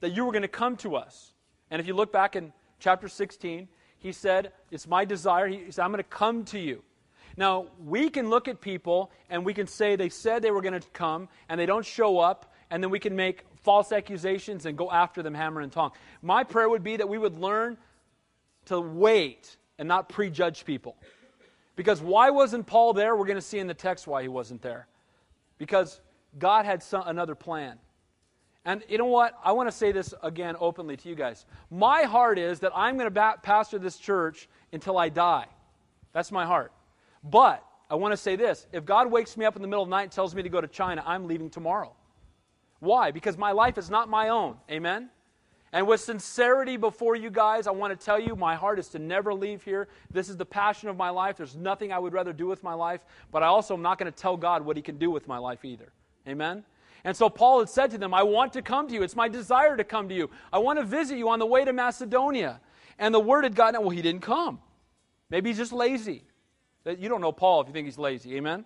that 0.00 0.10
you 0.10 0.24
were 0.24 0.32
going 0.32 0.42
to 0.42 0.48
come 0.48 0.76
to 0.78 0.96
us. 0.96 1.32
And 1.70 1.80
if 1.80 1.86
you 1.86 1.94
look 1.94 2.12
back 2.12 2.36
in 2.36 2.52
chapter 2.78 3.08
16, 3.08 3.68
he 3.98 4.12
said, 4.12 4.52
It's 4.70 4.86
my 4.86 5.04
desire. 5.04 5.46
He 5.46 5.70
said, 5.70 5.84
I'm 5.84 5.92
going 5.92 6.02
to 6.02 6.08
come 6.08 6.44
to 6.46 6.58
you. 6.58 6.82
Now, 7.36 7.66
we 7.84 8.10
can 8.10 8.28
look 8.28 8.48
at 8.48 8.60
people 8.60 9.10
and 9.28 9.44
we 9.44 9.54
can 9.54 9.66
say 9.66 9.96
they 9.96 10.08
said 10.08 10.42
they 10.42 10.50
were 10.50 10.62
going 10.62 10.78
to 10.80 10.88
come 10.92 11.28
and 11.48 11.60
they 11.60 11.66
don't 11.66 11.86
show 11.86 12.18
up, 12.18 12.52
and 12.70 12.82
then 12.82 12.90
we 12.90 12.98
can 12.98 13.14
make 13.14 13.44
false 13.62 13.92
accusations 13.92 14.66
and 14.66 14.76
go 14.76 14.90
after 14.90 15.22
them 15.22 15.34
hammer 15.34 15.60
and 15.60 15.70
tong. 15.70 15.92
My 16.22 16.44
prayer 16.44 16.68
would 16.68 16.82
be 16.82 16.96
that 16.96 17.08
we 17.08 17.18
would 17.18 17.38
learn 17.38 17.76
to 18.66 18.80
wait 18.80 19.56
and 19.78 19.88
not 19.88 20.08
prejudge 20.08 20.64
people. 20.64 20.96
Because 21.76 22.00
why 22.00 22.30
wasn't 22.30 22.66
Paul 22.66 22.92
there? 22.92 23.16
We're 23.16 23.26
going 23.26 23.36
to 23.36 23.42
see 23.42 23.58
in 23.58 23.66
the 23.66 23.74
text 23.74 24.06
why 24.06 24.22
he 24.22 24.28
wasn't 24.28 24.62
there. 24.62 24.86
Because 25.58 26.00
God 26.38 26.66
had 26.66 26.82
some, 26.82 27.04
another 27.06 27.34
plan. 27.34 27.78
And 28.64 28.84
you 28.88 28.98
know 28.98 29.06
what? 29.06 29.38
I 29.42 29.52
want 29.52 29.68
to 29.68 29.76
say 29.76 29.90
this 29.90 30.12
again 30.22 30.54
openly 30.60 30.96
to 30.98 31.08
you 31.08 31.14
guys. 31.14 31.46
My 31.70 32.02
heart 32.02 32.38
is 32.38 32.60
that 32.60 32.72
I'm 32.74 32.98
going 32.98 33.12
to 33.12 33.34
pastor 33.42 33.78
this 33.78 33.96
church 33.96 34.48
until 34.72 34.98
I 34.98 35.08
die. 35.08 35.46
That's 36.12 36.30
my 36.30 36.44
heart. 36.44 36.72
But 37.24 37.64
I 37.88 37.94
want 37.94 38.12
to 38.12 38.16
say 38.16 38.36
this 38.36 38.66
if 38.72 38.84
God 38.84 39.10
wakes 39.10 39.36
me 39.36 39.44
up 39.44 39.56
in 39.56 39.62
the 39.62 39.68
middle 39.68 39.82
of 39.82 39.88
the 39.88 39.96
night 39.96 40.04
and 40.04 40.12
tells 40.12 40.34
me 40.34 40.42
to 40.42 40.48
go 40.48 40.60
to 40.60 40.68
China, 40.68 41.02
I'm 41.06 41.26
leaving 41.26 41.50
tomorrow. 41.50 41.92
Why? 42.80 43.10
Because 43.10 43.36
my 43.36 43.52
life 43.52 43.78
is 43.78 43.90
not 43.90 44.08
my 44.08 44.28
own. 44.28 44.56
Amen? 44.70 45.10
And 45.72 45.86
with 45.86 46.00
sincerity 46.00 46.76
before 46.76 47.14
you 47.14 47.30
guys, 47.30 47.66
I 47.66 47.70
want 47.70 47.98
to 47.98 48.04
tell 48.04 48.18
you 48.18 48.34
my 48.34 48.56
heart 48.56 48.78
is 48.78 48.88
to 48.88 48.98
never 48.98 49.32
leave 49.32 49.62
here. 49.62 49.88
This 50.10 50.28
is 50.28 50.36
the 50.36 50.44
passion 50.44 50.88
of 50.88 50.96
my 50.96 51.10
life. 51.10 51.36
There's 51.36 51.56
nothing 51.56 51.92
I 51.92 51.98
would 51.98 52.12
rather 52.12 52.32
do 52.32 52.46
with 52.46 52.64
my 52.64 52.74
life, 52.74 53.04
but 53.30 53.42
I 53.42 53.46
also 53.46 53.74
am 53.74 53.82
not 53.82 53.98
going 53.98 54.10
to 54.10 54.18
tell 54.18 54.36
God 54.36 54.64
what 54.64 54.76
He 54.76 54.82
can 54.82 54.98
do 54.98 55.10
with 55.10 55.28
my 55.28 55.38
life 55.38 55.64
either. 55.64 55.92
Amen? 56.26 56.64
And 57.04 57.16
so 57.16 57.30
Paul 57.30 57.60
had 57.60 57.68
said 57.68 57.90
to 57.92 57.98
them, 57.98 58.12
I 58.12 58.22
want 58.22 58.52
to 58.54 58.62
come 58.62 58.88
to 58.88 58.94
you. 58.94 59.02
It's 59.02 59.16
my 59.16 59.28
desire 59.28 59.76
to 59.76 59.84
come 59.84 60.08
to 60.08 60.14
you. 60.14 60.30
I 60.52 60.58
want 60.58 60.78
to 60.78 60.84
visit 60.84 61.16
you 61.16 61.28
on 61.30 61.38
the 61.38 61.46
way 61.46 61.64
to 61.64 61.72
Macedonia. 61.72 62.60
And 62.98 63.14
the 63.14 63.20
word 63.20 63.44
had 63.44 63.54
gotten 63.54 63.76
out, 63.76 63.82
well, 63.82 63.90
he 63.90 64.02
didn't 64.02 64.22
come. 64.22 64.60
Maybe 65.30 65.50
he's 65.50 65.56
just 65.56 65.72
lazy. 65.72 66.24
You 66.84 67.08
don't 67.08 67.20
know 67.20 67.32
Paul 67.32 67.62
if 67.62 67.68
you 67.68 67.72
think 67.72 67.86
he's 67.86 67.98
lazy. 67.98 68.36
Amen? 68.36 68.64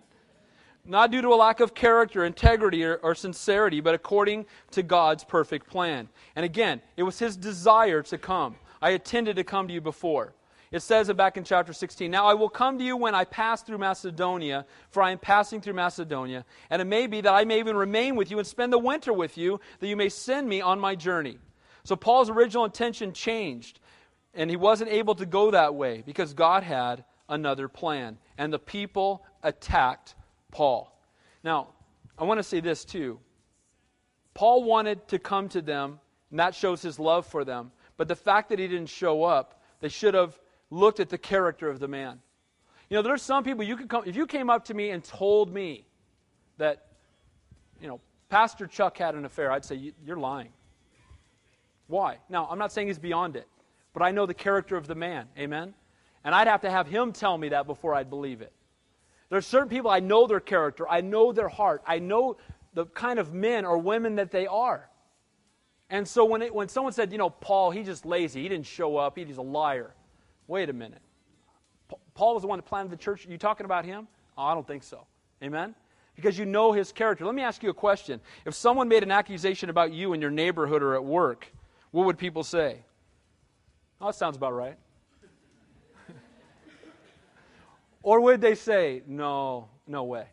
Not 0.85 1.11
due 1.11 1.21
to 1.21 1.29
a 1.29 1.35
lack 1.35 1.61
of 1.61 1.73
character, 1.73 2.25
integrity, 2.25 2.83
or, 2.83 2.97
or 2.97 3.15
sincerity, 3.15 3.81
but 3.81 3.95
according 3.95 4.45
to 4.71 4.83
God's 4.83 5.23
perfect 5.23 5.67
plan. 5.67 6.09
And 6.35 6.45
again, 6.45 6.81
it 6.97 7.03
was 7.03 7.17
his 7.17 7.35
desire 7.37 8.03
to 8.03 8.17
come. 8.17 8.55
I 8.81 8.91
intended 8.91 9.37
to 9.37 9.43
come 9.43 9.67
to 9.67 9.73
you 9.73 9.81
before. 9.81 10.33
It 10.75 10.81
says 10.81 11.07
it 11.07 11.15
back 11.15 11.37
in 11.37 11.45
chapter 11.45 11.71
16 11.71 12.11
Now 12.11 12.25
I 12.25 12.33
will 12.33 12.49
come 12.49 12.77
to 12.79 12.83
you 12.83 12.97
when 12.97 13.15
I 13.15 13.23
pass 13.23 13.61
through 13.61 13.77
Macedonia, 13.77 14.65
for 14.89 15.01
I 15.01 15.11
am 15.11 15.19
passing 15.19 15.61
through 15.61 15.75
Macedonia. 15.75 16.43
And 16.69 16.81
it 16.81 16.85
may 16.85 17.07
be 17.07 17.21
that 17.21 17.31
I 17.31 17.45
may 17.45 17.59
even 17.59 17.77
remain 17.77 18.17
with 18.17 18.29
you 18.29 18.39
and 18.39 18.45
spend 18.45 18.73
the 18.73 18.77
winter 18.77 19.13
with 19.13 19.37
you, 19.37 19.61
that 19.79 19.87
you 19.87 19.95
may 19.95 20.09
send 20.09 20.49
me 20.49 20.59
on 20.59 20.81
my 20.81 20.93
journey. 20.93 21.37
So 21.85 21.95
Paul's 21.95 22.29
original 22.29 22.65
intention 22.65 23.13
changed, 23.13 23.79
and 24.33 24.49
he 24.49 24.57
wasn't 24.57 24.89
able 24.89 25.15
to 25.15 25.25
go 25.25 25.49
that 25.51 25.75
way 25.75 26.03
because 26.05 26.33
God 26.33 26.61
had 26.61 27.05
another 27.29 27.69
plan. 27.69 28.17
And 28.37 28.51
the 28.51 28.59
people 28.59 29.23
attacked 29.43 30.15
Paul. 30.51 30.93
Now, 31.41 31.69
I 32.17 32.25
want 32.25 32.39
to 32.39 32.43
say 32.43 32.59
this 32.59 32.83
too. 32.83 33.21
Paul 34.33 34.65
wanted 34.65 35.07
to 35.07 35.19
come 35.19 35.47
to 35.49 35.61
them, 35.61 36.01
and 36.31 36.39
that 36.41 36.53
shows 36.53 36.81
his 36.81 36.99
love 36.99 37.25
for 37.25 37.45
them. 37.45 37.71
But 37.95 38.09
the 38.09 38.15
fact 38.17 38.49
that 38.49 38.59
he 38.59 38.67
didn't 38.67 38.89
show 38.89 39.23
up, 39.23 39.61
they 39.79 39.87
should 39.87 40.15
have 40.15 40.37
looked 40.69 40.99
at 40.99 41.09
the 41.09 41.17
character 41.17 41.69
of 41.69 41.79
the 41.79 41.87
man. 41.87 42.19
You 42.89 42.95
know, 42.95 43.01
there's 43.01 43.21
some 43.21 43.43
people 43.43 43.63
you 43.63 43.77
could 43.77 43.89
come, 43.89 44.03
if 44.05 44.15
you 44.15 44.27
came 44.27 44.49
up 44.49 44.65
to 44.65 44.73
me 44.73 44.91
and 44.91 45.03
told 45.03 45.53
me 45.53 45.85
that 46.57 46.85
you 47.81 47.87
know, 47.87 47.99
Pastor 48.29 48.67
Chuck 48.67 48.97
had 48.97 49.15
an 49.15 49.25
affair, 49.25 49.51
I'd 49.51 49.65
say, 49.65 49.93
you're 50.03 50.17
lying. 50.17 50.49
Why? 51.87 52.17
Now, 52.29 52.47
I'm 52.49 52.57
not 52.57 52.71
saying 52.71 52.87
he's 52.87 52.99
beyond 52.99 53.35
it, 53.35 53.47
but 53.93 54.01
I 54.01 54.11
know 54.11 54.25
the 54.25 54.33
character 54.33 54.75
of 54.75 54.87
the 54.87 54.95
man. 54.95 55.27
Amen? 55.37 55.73
And 56.23 56.33
I'd 56.33 56.47
have 56.47 56.61
to 56.61 56.71
have 56.71 56.87
him 56.87 57.11
tell 57.11 57.37
me 57.37 57.49
that 57.49 57.67
before 57.67 57.93
I'd 57.93 58.09
believe 58.09 58.41
it. 58.41 58.51
There's 59.29 59.45
certain 59.45 59.69
people 59.69 59.91
I 59.91 59.99
know 59.99 60.27
their 60.27 60.39
character, 60.39 60.87
I 60.87 61.01
know 61.01 61.31
their 61.31 61.49
heart, 61.49 61.83
I 61.85 61.99
know 61.99 62.37
the 62.73 62.85
kind 62.85 63.19
of 63.19 63.33
men 63.33 63.65
or 63.65 63.77
women 63.77 64.15
that 64.15 64.31
they 64.31 64.47
are. 64.47 64.89
And 65.89 66.07
so 66.07 66.25
when, 66.25 66.41
it, 66.41 66.53
when 66.53 66.67
someone 66.67 66.93
said, 66.93 67.11
you 67.11 67.17
know, 67.17 67.29
Paul, 67.29 67.71
he's 67.71 67.85
just 67.85 68.05
lazy, 68.05 68.41
he 68.41 68.49
didn't 68.49 68.65
show 68.65 68.97
up, 68.97 69.17
he's 69.17 69.37
a 69.37 69.41
liar. 69.41 69.93
Wait 70.47 70.69
a 70.69 70.73
minute. 70.73 71.01
Paul 72.13 72.33
was 72.33 72.41
the 72.41 72.47
one 72.47 72.59
that 72.59 72.65
planted 72.65 72.91
the 72.91 72.97
church. 72.97 73.25
Are 73.25 73.31
you 73.31 73.37
talking 73.37 73.65
about 73.65 73.85
him? 73.85 74.07
Oh, 74.37 74.43
I 74.43 74.53
don't 74.53 74.67
think 74.67 74.83
so. 74.83 75.05
Amen? 75.43 75.75
Because 76.15 76.37
you 76.37 76.45
know 76.45 76.71
his 76.71 76.91
character. 76.91 77.25
Let 77.25 77.35
me 77.35 77.41
ask 77.41 77.61
you 77.61 77.69
a 77.69 77.73
question. 77.73 78.21
If 78.45 78.53
someone 78.53 78.87
made 78.87 79.03
an 79.03 79.11
accusation 79.11 79.69
about 79.69 79.91
you 79.91 80.13
in 80.13 80.21
your 80.21 80.31
neighborhood 80.31 80.81
or 80.81 80.95
at 80.95 81.03
work, 81.03 81.51
what 81.91 82.05
would 82.05 82.17
people 82.17 82.43
say? 82.43 82.79
Oh, 83.99 84.07
that 84.07 84.15
sounds 84.15 84.37
about 84.37 84.53
right. 84.53 84.77
or 88.03 88.21
would 88.21 88.41
they 88.41 88.55
say, 88.55 89.01
no, 89.07 89.67
no 89.87 90.03
way. 90.03 90.27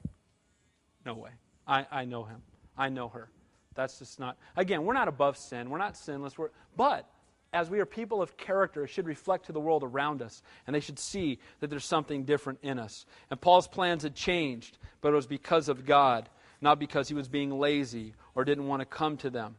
No 1.04 1.14
way. 1.14 1.30
I, 1.66 1.86
I 1.90 2.04
know 2.04 2.24
him. 2.24 2.42
I 2.76 2.88
know 2.88 3.08
her. 3.08 3.28
That's 3.74 3.98
just 3.98 4.20
not. 4.20 4.36
Again, 4.56 4.84
we're 4.84 4.92
not 4.92 5.08
above 5.08 5.36
sin. 5.36 5.70
We're 5.70 5.78
not 5.78 5.96
sinless. 5.96 6.36
We're, 6.36 6.50
but 6.76 7.08
as 7.52 7.68
we 7.68 7.80
are 7.80 7.86
people 7.86 8.22
of 8.22 8.36
character, 8.36 8.84
it 8.84 8.88
should 8.88 9.06
reflect 9.06 9.46
to 9.46 9.52
the 9.52 9.60
world 9.60 9.84
around 9.84 10.22
us, 10.22 10.42
and 10.66 10.74
they 10.74 10.80
should 10.80 10.98
see 10.98 11.38
that 11.60 11.68
there's 11.68 11.84
something 11.84 12.24
different 12.24 12.60
in 12.62 12.78
us. 12.78 13.04
And 13.30 13.40
Paul's 13.40 13.68
plans 13.68 14.02
had 14.02 14.14
changed, 14.14 14.78
but 15.00 15.12
it 15.12 15.16
was 15.16 15.26
because 15.26 15.68
of 15.68 15.84
God, 15.84 16.28
not 16.60 16.78
because 16.78 17.08
he 17.08 17.14
was 17.14 17.28
being 17.28 17.58
lazy 17.58 18.14
or 18.34 18.44
didn't 18.44 18.68
want 18.68 18.80
to 18.80 18.86
come 18.86 19.18
to 19.18 19.30
them. 19.30 19.56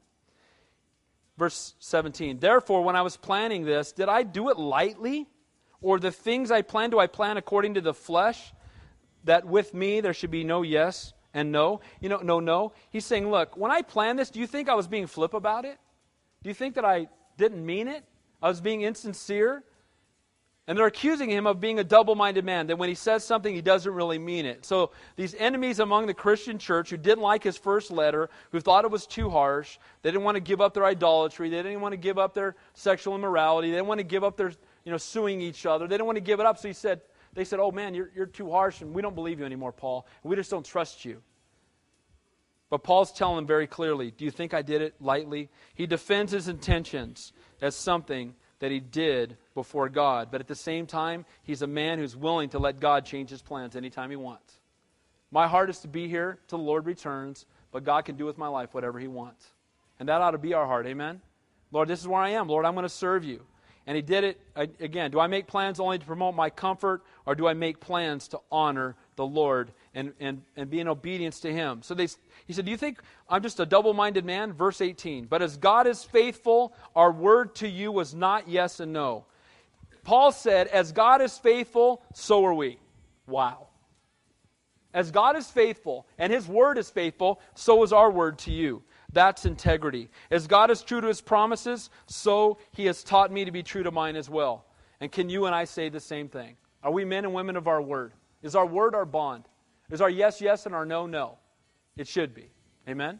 Verse 1.37 1.75
17 1.79 2.39
Therefore, 2.39 2.83
when 2.83 2.95
I 2.95 3.03
was 3.03 3.17
planning 3.17 3.63
this, 3.65 3.91
did 3.91 4.09
I 4.09 4.23
do 4.23 4.49
it 4.49 4.57
lightly? 4.57 5.27
Or 5.81 5.99
the 5.99 6.11
things 6.11 6.49
I 6.49 6.61
plan, 6.61 6.91
do 6.91 6.99
I 6.99 7.07
plan 7.07 7.35
according 7.37 7.73
to 7.73 7.81
the 7.81 7.93
flesh? 7.93 8.53
That 9.25 9.45
with 9.45 9.73
me 9.73 10.01
there 10.01 10.13
should 10.13 10.31
be 10.31 10.43
no 10.43 10.61
yes 10.61 11.13
and 11.33 11.51
no? 11.51 11.81
You 11.99 12.09
know, 12.09 12.17
no, 12.17 12.39
no. 12.39 12.73
He's 12.89 13.05
saying, 13.05 13.29
look, 13.29 13.57
when 13.57 13.71
I 13.71 13.81
planned 13.81 14.17
this, 14.17 14.29
do 14.29 14.39
you 14.39 14.47
think 14.47 14.69
I 14.69 14.75
was 14.75 14.87
being 14.87 15.07
flip 15.07 15.33
about 15.33 15.65
it? 15.65 15.77
Do 16.41 16.49
you 16.49 16.53
think 16.53 16.75
that 16.75 16.85
I 16.85 17.07
didn't 17.37 17.65
mean 17.65 17.87
it. 17.87 18.03
I 18.41 18.47
was 18.47 18.61
being 18.61 18.81
insincere. 18.81 19.63
And 20.65 20.77
they're 20.77 20.87
accusing 20.87 21.29
him 21.29 21.45
of 21.45 21.59
being 21.59 21.79
a 21.79 21.83
double 21.83 22.15
minded 22.15 22.45
man, 22.45 22.67
that 22.67 22.77
when 22.77 22.87
he 22.87 22.95
says 22.95 23.25
something, 23.25 23.53
he 23.53 23.61
doesn't 23.61 23.93
really 23.93 24.17
mean 24.17 24.45
it. 24.45 24.63
So, 24.63 24.91
these 25.17 25.35
enemies 25.35 25.79
among 25.79 26.07
the 26.07 26.13
Christian 26.13 26.57
church 26.57 26.89
who 26.89 26.95
didn't 26.95 27.21
like 27.21 27.43
his 27.43 27.57
first 27.57 27.91
letter, 27.91 28.29
who 28.53 28.61
thought 28.61 28.85
it 28.85 28.91
was 28.91 29.05
too 29.05 29.29
harsh, 29.29 29.77
they 30.03 30.11
didn't 30.11 30.23
want 30.23 30.35
to 30.35 30.41
give 30.41 30.61
up 30.61 30.73
their 30.73 30.85
idolatry, 30.85 31.49
they 31.49 31.61
didn't 31.61 31.81
want 31.81 31.91
to 31.91 31.97
give 31.97 32.17
up 32.17 32.33
their 32.33 32.55
sexual 32.75 33.13
immorality, 33.13 33.71
they 33.71 33.75
didn't 33.75 33.89
want 33.89 33.99
to 33.99 34.05
give 34.05 34.23
up 34.23 34.37
their, 34.37 34.53
you 34.85 34.91
know, 34.91 34.97
suing 34.97 35.41
each 35.41 35.65
other, 35.65 35.85
they 35.85 35.95
didn't 35.95 36.05
want 36.05 36.15
to 36.15 36.21
give 36.21 36.39
it 36.39 36.45
up. 36.45 36.57
So, 36.57 36.69
he 36.69 36.73
said, 36.73 37.01
they 37.33 37.43
said, 37.43 37.59
Oh 37.59 37.71
man, 37.71 37.93
you're, 37.93 38.11
you're 38.15 38.25
too 38.25 38.49
harsh, 38.49 38.79
and 38.79 38.93
we 38.93 39.01
don't 39.01 39.15
believe 39.15 39.39
you 39.39 39.45
anymore, 39.45 39.73
Paul. 39.73 40.07
We 40.23 40.37
just 40.37 40.49
don't 40.49 40.65
trust 40.65 41.03
you. 41.03 41.21
But 42.73 42.81
Paul's 42.81 43.11
telling 43.11 43.35
them 43.35 43.45
very 43.45 43.67
clearly 43.67 44.09
Do 44.09 44.25
you 44.25 44.31
think 44.31 44.55
I 44.55 44.63
did 44.63 44.81
it 44.81 44.95
lightly? 44.99 45.51
He 45.75 45.85
defends 45.85 46.31
his 46.31 46.47
intentions 46.47 47.31
as 47.61 47.75
something 47.75 48.33
that 48.57 48.71
he 48.71 48.79
did 48.79 49.37
before 49.53 49.89
God. 49.89 50.29
But 50.31 50.41
at 50.41 50.47
the 50.47 50.55
same 50.55 50.87
time, 50.87 51.27
he's 51.43 51.61
a 51.61 51.67
man 51.67 51.99
who's 51.99 52.15
willing 52.15 52.49
to 52.49 52.57
let 52.57 52.79
God 52.79 53.05
change 53.05 53.29
his 53.29 53.43
plans 53.43 53.75
anytime 53.75 54.09
he 54.09 54.15
wants. 54.15 54.57
My 55.29 55.47
heart 55.47 55.69
is 55.69 55.81
to 55.81 55.87
be 55.87 56.07
here 56.07 56.39
till 56.47 56.57
the 56.57 56.63
Lord 56.63 56.87
returns, 56.87 57.45
but 57.71 57.83
God 57.83 58.05
can 58.05 58.15
do 58.15 58.25
with 58.25 58.39
my 58.39 58.47
life 58.47 58.73
whatever 58.73 58.97
he 58.97 59.07
wants. 59.07 59.45
And 59.99 60.09
that 60.09 60.21
ought 60.21 60.31
to 60.31 60.39
be 60.39 60.55
our 60.55 60.65
heart. 60.65 60.87
Amen? 60.87 61.21
Lord, 61.71 61.87
this 61.87 61.99
is 61.99 62.07
where 62.07 62.21
I 62.21 62.29
am. 62.29 62.47
Lord, 62.47 62.65
I'm 62.65 62.73
going 62.73 62.85
to 62.85 62.89
serve 62.89 63.23
you. 63.23 63.45
And 63.85 63.95
he 63.95 64.01
did 64.01 64.23
it 64.23 64.41
uh, 64.55 64.65
again. 64.79 65.11
Do 65.11 65.19
I 65.19 65.27
make 65.27 65.45
plans 65.45 65.79
only 65.79 65.99
to 65.99 66.05
promote 66.07 66.33
my 66.33 66.49
comfort, 66.49 67.03
or 67.27 67.35
do 67.35 67.47
I 67.47 67.53
make 67.53 67.79
plans 67.79 68.29
to 68.29 68.39
honor 68.51 68.95
the 69.15 69.27
Lord 69.27 69.73
and, 69.93 70.13
and, 70.19 70.41
and 70.55 70.69
be 70.69 70.79
in 70.79 70.87
obedience 70.87 71.39
to 71.41 71.53
him? 71.53 71.81
So 71.81 71.93
they, 71.93 72.07
he 72.45 72.53
said, 72.53 72.65
Do 72.65 72.71
you 72.71 72.77
think 72.77 73.01
I'm 73.29 73.41
just 73.41 73.59
a 73.59 73.65
double 73.65 73.93
minded 73.93 74.25
man? 74.25 74.53
Verse 74.53 74.81
18. 74.81 75.25
But 75.25 75.41
as 75.41 75.57
God 75.57 75.87
is 75.87 76.03
faithful, 76.03 76.73
our 76.95 77.11
word 77.11 77.55
to 77.55 77.67
you 77.67 77.91
was 77.91 78.13
not 78.13 78.47
yes 78.47 78.79
and 78.79 78.93
no. 78.93 79.25
Paul 80.03 80.31
said, 80.31 80.67
As 80.67 80.91
God 80.91 81.21
is 81.21 81.37
faithful, 81.37 82.01
so 82.13 82.45
are 82.45 82.53
we. 82.53 82.79
Wow. 83.27 83.67
As 84.93 85.09
God 85.09 85.35
is 85.35 85.49
faithful 85.49 86.07
and 86.17 86.31
his 86.31 86.47
word 86.47 86.77
is 86.77 86.89
faithful, 86.89 87.41
so 87.55 87.83
is 87.83 87.91
our 87.91 88.11
word 88.11 88.37
to 88.39 88.51
you. 88.51 88.83
That's 89.11 89.45
integrity. 89.45 90.09
As 90.31 90.47
God 90.47 90.71
is 90.71 90.81
true 90.81 91.01
to 91.01 91.07
his 91.07 91.21
promises, 91.21 91.89
so 92.07 92.57
he 92.71 92.85
has 92.85 93.03
taught 93.03 93.31
me 93.31 93.45
to 93.45 93.51
be 93.51 93.63
true 93.63 93.83
to 93.83 93.91
mine 93.91 94.15
as 94.15 94.29
well. 94.29 94.65
And 94.99 95.11
can 95.11 95.29
you 95.29 95.45
and 95.45 95.55
I 95.55 95.65
say 95.65 95.89
the 95.89 95.99
same 95.99 96.29
thing? 96.29 96.55
Are 96.83 96.91
we 96.91 97.05
men 97.05 97.25
and 97.25 97.33
women 97.33 97.55
of 97.55 97.67
our 97.67 97.81
word? 97.81 98.13
Is 98.41 98.55
our 98.55 98.65
word 98.65 98.93
our 98.95 99.05
bond? 99.05 99.45
Is 99.93 100.01
our 100.01 100.09
yes, 100.09 100.41
yes, 100.41 100.65
and 100.65 100.73
our 100.73 100.87
no, 100.87 101.05
no? 101.05 101.37
It 101.97 102.07
should 102.07 102.33
be. 102.33 102.49
Amen? 102.89 103.19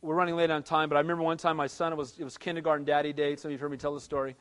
We're 0.00 0.14
running 0.14 0.36
late 0.36 0.52
on 0.52 0.62
time, 0.62 0.88
but 0.88 0.94
I 0.94 1.00
remember 1.00 1.24
one 1.24 1.36
time 1.36 1.56
my 1.56 1.66
son, 1.66 1.92
it 1.92 1.96
was, 1.96 2.16
it 2.16 2.22
was 2.22 2.38
kindergarten 2.38 2.84
daddy 2.84 3.12
day. 3.12 3.34
Some 3.34 3.48
of 3.48 3.50
you 3.50 3.56
have 3.56 3.62
heard 3.62 3.72
me 3.72 3.76
tell 3.76 3.92
the 3.92 4.00
story. 4.00 4.36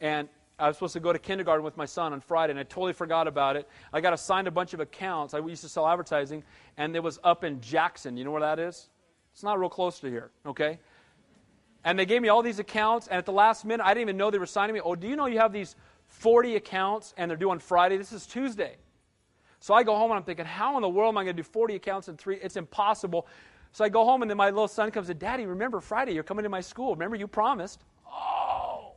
And 0.00 0.30
I 0.58 0.68
was 0.68 0.76
supposed 0.76 0.94
to 0.94 1.00
go 1.00 1.12
to 1.12 1.18
kindergarten 1.18 1.62
with 1.62 1.76
my 1.76 1.84
son 1.84 2.14
on 2.14 2.22
Friday, 2.22 2.52
and 2.52 2.58
I 2.58 2.62
totally 2.62 2.94
forgot 2.94 3.28
about 3.28 3.56
it. 3.56 3.68
I 3.92 4.00
got 4.00 4.14
assigned 4.14 4.48
a 4.48 4.50
bunch 4.50 4.72
of 4.72 4.80
accounts. 4.80 5.34
I 5.34 5.38
used 5.40 5.64
to 5.64 5.68
sell 5.68 5.86
advertising, 5.86 6.44
and 6.78 6.96
it 6.96 7.02
was 7.02 7.20
up 7.22 7.44
in 7.44 7.60
Jackson. 7.60 8.16
You 8.16 8.24
know 8.24 8.30
where 8.30 8.40
that 8.40 8.58
is? 8.58 8.88
It's 9.34 9.42
not 9.42 9.60
real 9.60 9.68
close 9.68 10.00
to 10.00 10.06
here, 10.06 10.30
okay? 10.46 10.78
And 11.84 11.98
they 11.98 12.06
gave 12.06 12.22
me 12.22 12.30
all 12.30 12.40
these 12.42 12.58
accounts, 12.58 13.06
and 13.06 13.18
at 13.18 13.26
the 13.26 13.32
last 13.32 13.66
minute, 13.66 13.84
I 13.84 13.92
didn't 13.92 14.08
even 14.08 14.16
know 14.16 14.30
they 14.30 14.38
were 14.38 14.46
signing 14.46 14.72
me. 14.72 14.80
Oh, 14.82 14.94
do 14.94 15.06
you 15.06 15.14
know 15.14 15.26
you 15.26 15.40
have 15.40 15.52
these 15.52 15.76
40 16.06 16.56
accounts 16.56 17.12
and 17.18 17.30
they're 17.30 17.36
due 17.36 17.50
on 17.50 17.58
Friday? 17.58 17.98
This 17.98 18.12
is 18.12 18.26
Tuesday. 18.26 18.78
So 19.62 19.74
I 19.74 19.84
go 19.84 19.94
home 19.94 20.10
and 20.10 20.18
I'm 20.18 20.24
thinking, 20.24 20.44
how 20.44 20.74
in 20.74 20.82
the 20.82 20.88
world 20.88 21.14
am 21.14 21.18
I 21.18 21.22
going 21.22 21.36
to 21.36 21.40
do 21.40 21.48
40 21.48 21.76
accounts 21.76 22.08
in 22.08 22.16
three? 22.16 22.36
It's 22.42 22.56
impossible. 22.56 23.28
So 23.70 23.84
I 23.84 23.88
go 23.88 24.04
home 24.04 24.22
and 24.22 24.28
then 24.28 24.36
my 24.36 24.50
little 24.50 24.66
son 24.66 24.90
comes 24.90 25.08
and, 25.08 25.20
Daddy, 25.20 25.46
remember 25.46 25.80
Friday, 25.80 26.14
you're 26.14 26.24
coming 26.24 26.42
to 26.42 26.48
my 26.48 26.60
school. 26.60 26.94
Remember 26.96 27.14
you 27.14 27.28
promised. 27.28 27.84
Oh, 28.04 28.94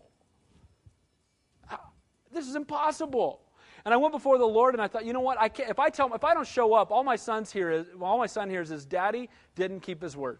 this 2.33 2.47
is 2.47 2.55
impossible. 2.55 3.41
And 3.85 3.93
I 3.93 3.97
went 3.97 4.11
before 4.11 4.39
the 4.39 4.45
Lord 4.45 4.73
and 4.73 4.81
I 4.81 4.87
thought, 4.87 5.05
you 5.05 5.13
know 5.13 5.19
what? 5.19 5.39
I 5.39 5.49
can't, 5.49 5.69
if 5.69 5.77
I 5.77 5.89
tell 5.89 6.07
him, 6.07 6.13
if 6.13 6.23
I 6.23 6.33
don't 6.33 6.47
show 6.47 6.73
up, 6.73 6.89
all 6.89 7.03
my 7.03 7.15
son's 7.15 7.51
here 7.51 7.69
is, 7.69 7.85
all 8.01 8.17
my 8.17 8.25
son 8.25 8.49
hears 8.49 8.71
is, 8.71 8.87
Daddy 8.87 9.29
didn't 9.53 9.81
keep 9.81 10.01
his 10.01 10.17
word. 10.17 10.39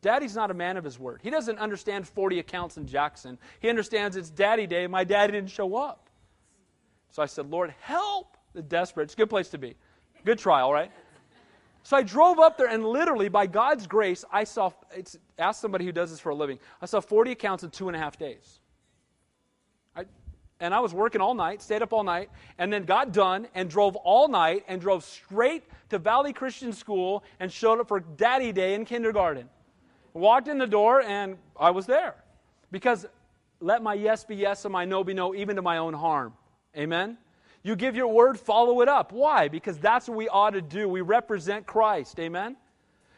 Daddy's 0.00 0.34
not 0.34 0.50
a 0.50 0.54
man 0.54 0.78
of 0.78 0.84
his 0.84 0.98
word. 0.98 1.20
He 1.22 1.28
doesn't 1.28 1.58
understand 1.58 2.08
40 2.08 2.38
accounts 2.38 2.78
in 2.78 2.86
Jackson. 2.86 3.36
He 3.60 3.68
understands 3.68 4.16
it's 4.16 4.30
daddy 4.30 4.66
day. 4.66 4.86
My 4.86 5.04
daddy 5.04 5.34
didn't 5.34 5.50
show 5.50 5.76
up. 5.76 6.08
So 7.10 7.22
I 7.22 7.26
said, 7.26 7.50
Lord, 7.50 7.74
help 7.78 8.38
desperate. 8.60 9.04
It's 9.04 9.14
a 9.14 9.16
good 9.16 9.30
place 9.30 9.48
to 9.50 9.58
be. 9.58 9.76
Good 10.24 10.38
trial, 10.38 10.72
right? 10.72 10.90
So 11.84 11.96
I 11.96 12.02
drove 12.02 12.38
up 12.38 12.56
there, 12.58 12.68
and 12.68 12.84
literally, 12.84 13.28
by 13.28 13.46
God's 13.46 13.86
grace, 13.86 14.24
I 14.30 14.44
saw, 14.44 14.70
ask 15.38 15.60
somebody 15.60 15.84
who 15.84 15.92
does 15.92 16.10
this 16.10 16.20
for 16.20 16.30
a 16.30 16.34
living, 16.34 16.58
I 16.80 16.86
saw 16.86 17.00
40 17.00 17.32
accounts 17.32 17.64
in 17.64 17.70
two 17.70 17.88
and 17.88 17.96
a 17.96 17.98
half 17.98 18.18
days 18.18 18.60
I, 19.96 20.04
and 20.60 20.72
I 20.72 20.80
was 20.80 20.94
working 20.94 21.20
all 21.20 21.34
night, 21.34 21.60
stayed 21.60 21.82
up 21.82 21.92
all 21.92 22.04
night, 22.04 22.30
and 22.58 22.72
then 22.72 22.84
got 22.84 23.12
done 23.12 23.48
and 23.54 23.68
drove 23.68 23.96
all 23.96 24.28
night 24.28 24.64
and 24.68 24.80
drove 24.80 25.04
straight 25.04 25.64
to 25.90 25.98
Valley 25.98 26.32
Christian 26.32 26.72
School 26.72 27.24
and 27.40 27.50
showed 27.50 27.80
up 27.80 27.88
for 27.88 28.00
Daddy 28.00 28.52
Day 28.52 28.74
in 28.74 28.84
kindergarten. 28.84 29.48
Walked 30.14 30.46
in 30.46 30.58
the 30.58 30.66
door 30.66 31.02
and 31.02 31.36
I 31.58 31.70
was 31.70 31.86
there. 31.86 32.14
Because 32.70 33.06
let 33.60 33.82
my 33.82 33.94
yes 33.94 34.24
be 34.24 34.36
yes 34.36 34.64
and 34.64 34.72
my 34.72 34.84
no 34.84 35.02
be 35.02 35.14
no, 35.14 35.34
even 35.34 35.56
to 35.56 35.62
my 35.62 35.78
own 35.78 35.94
harm. 35.94 36.32
Amen? 36.76 37.18
You 37.62 37.76
give 37.76 37.94
your 37.94 38.08
word, 38.08 38.38
follow 38.40 38.80
it 38.80 38.88
up. 38.88 39.12
Why? 39.12 39.48
Because 39.48 39.78
that's 39.78 40.08
what 40.08 40.18
we 40.18 40.28
ought 40.28 40.50
to 40.50 40.62
do. 40.62 40.88
We 40.88 41.00
represent 41.00 41.66
Christ. 41.66 42.18
Amen? 42.18 42.56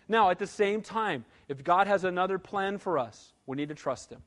Now, 0.07 0.31
at 0.31 0.39
the 0.39 0.47
same 0.47 0.83
time, 0.83 1.25
if 1.49 1.65
God 1.65 1.87
has 1.87 2.05
another 2.05 2.39
plan 2.39 2.79
for 2.79 2.99
us, 2.99 3.33
we 3.47 3.57
need 3.57 3.71
to 3.71 3.75
trust 3.75 4.11
Him. 4.11 4.23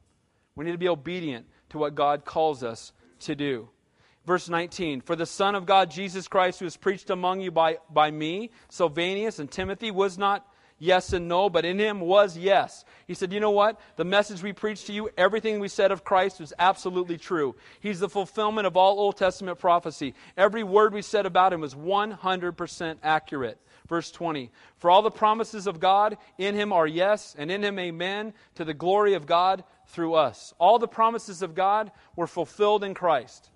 We 0.55 0.65
need 0.65 0.71
to 0.71 0.77
be 0.79 0.87
obedient 0.87 1.45
to 1.69 1.77
what 1.77 1.93
God 1.93 2.25
calls 2.25 2.63
us 2.63 2.93
to 3.21 3.35
do. 3.35 3.69
Verse 4.25 4.49
19 4.49 5.01
For 5.01 5.15
the 5.15 5.25
Son 5.25 5.53
of 5.53 5.67
God, 5.67 5.91
Jesus 5.91 6.27
Christ, 6.27 6.59
who 6.59 6.65
is 6.65 6.77
preached 6.77 7.11
among 7.11 7.41
you 7.41 7.51
by, 7.51 7.77
by 7.91 8.09
me, 8.09 8.49
Silvanus, 8.69 9.37
and 9.37 9.51
Timothy, 9.51 9.91
was 9.91 10.17
not 10.17 10.46
yes 10.79 11.13
and 11.13 11.27
no, 11.27 11.49
but 11.49 11.65
in 11.65 11.79
him 11.79 11.99
was 11.99 12.37
yes. 12.37 12.85
He 13.07 13.13
said, 13.13 13.33
You 13.33 13.39
know 13.39 13.51
what? 13.51 13.79
The 13.95 14.05
message 14.05 14.43
we 14.43 14.53
preached 14.53 14.87
to 14.87 14.93
you, 14.93 15.09
everything 15.17 15.59
we 15.59 15.67
said 15.67 15.91
of 15.91 16.03
Christ 16.03 16.39
was 16.39 16.53
absolutely 16.59 17.17
true. 17.17 17.55
He's 17.79 17.99
the 17.99 18.09
fulfillment 18.09 18.67
of 18.67 18.77
all 18.77 18.99
Old 18.99 19.17
Testament 19.17 19.59
prophecy. 19.59 20.13
Every 20.35 20.63
word 20.63 20.93
we 20.93 21.01
said 21.01 21.25
about 21.25 21.53
him 21.53 21.61
was 21.61 21.75
100% 21.75 22.97
accurate. 23.03 23.59
Verse 23.87 24.11
20 24.11 24.51
For 24.77 24.91
all 24.91 25.01
the 25.01 25.11
promises 25.11 25.67
of 25.67 25.79
God 25.79 26.17
in 26.37 26.55
him 26.55 26.73
are 26.73 26.87
yes, 26.87 27.35
and 27.37 27.49
in 27.49 27.63
him 27.63 27.79
amen, 27.79 28.33
to 28.55 28.65
the 28.65 28.73
glory 28.73 29.13
of 29.13 29.25
God 29.25 29.63
through 29.87 30.15
us. 30.15 30.53
All 30.59 30.79
the 30.79 30.87
promises 30.87 31.41
of 31.41 31.55
God 31.55 31.91
were 32.15 32.27
fulfilled 32.27 32.83
in 32.83 32.93
Christ. 32.93 33.49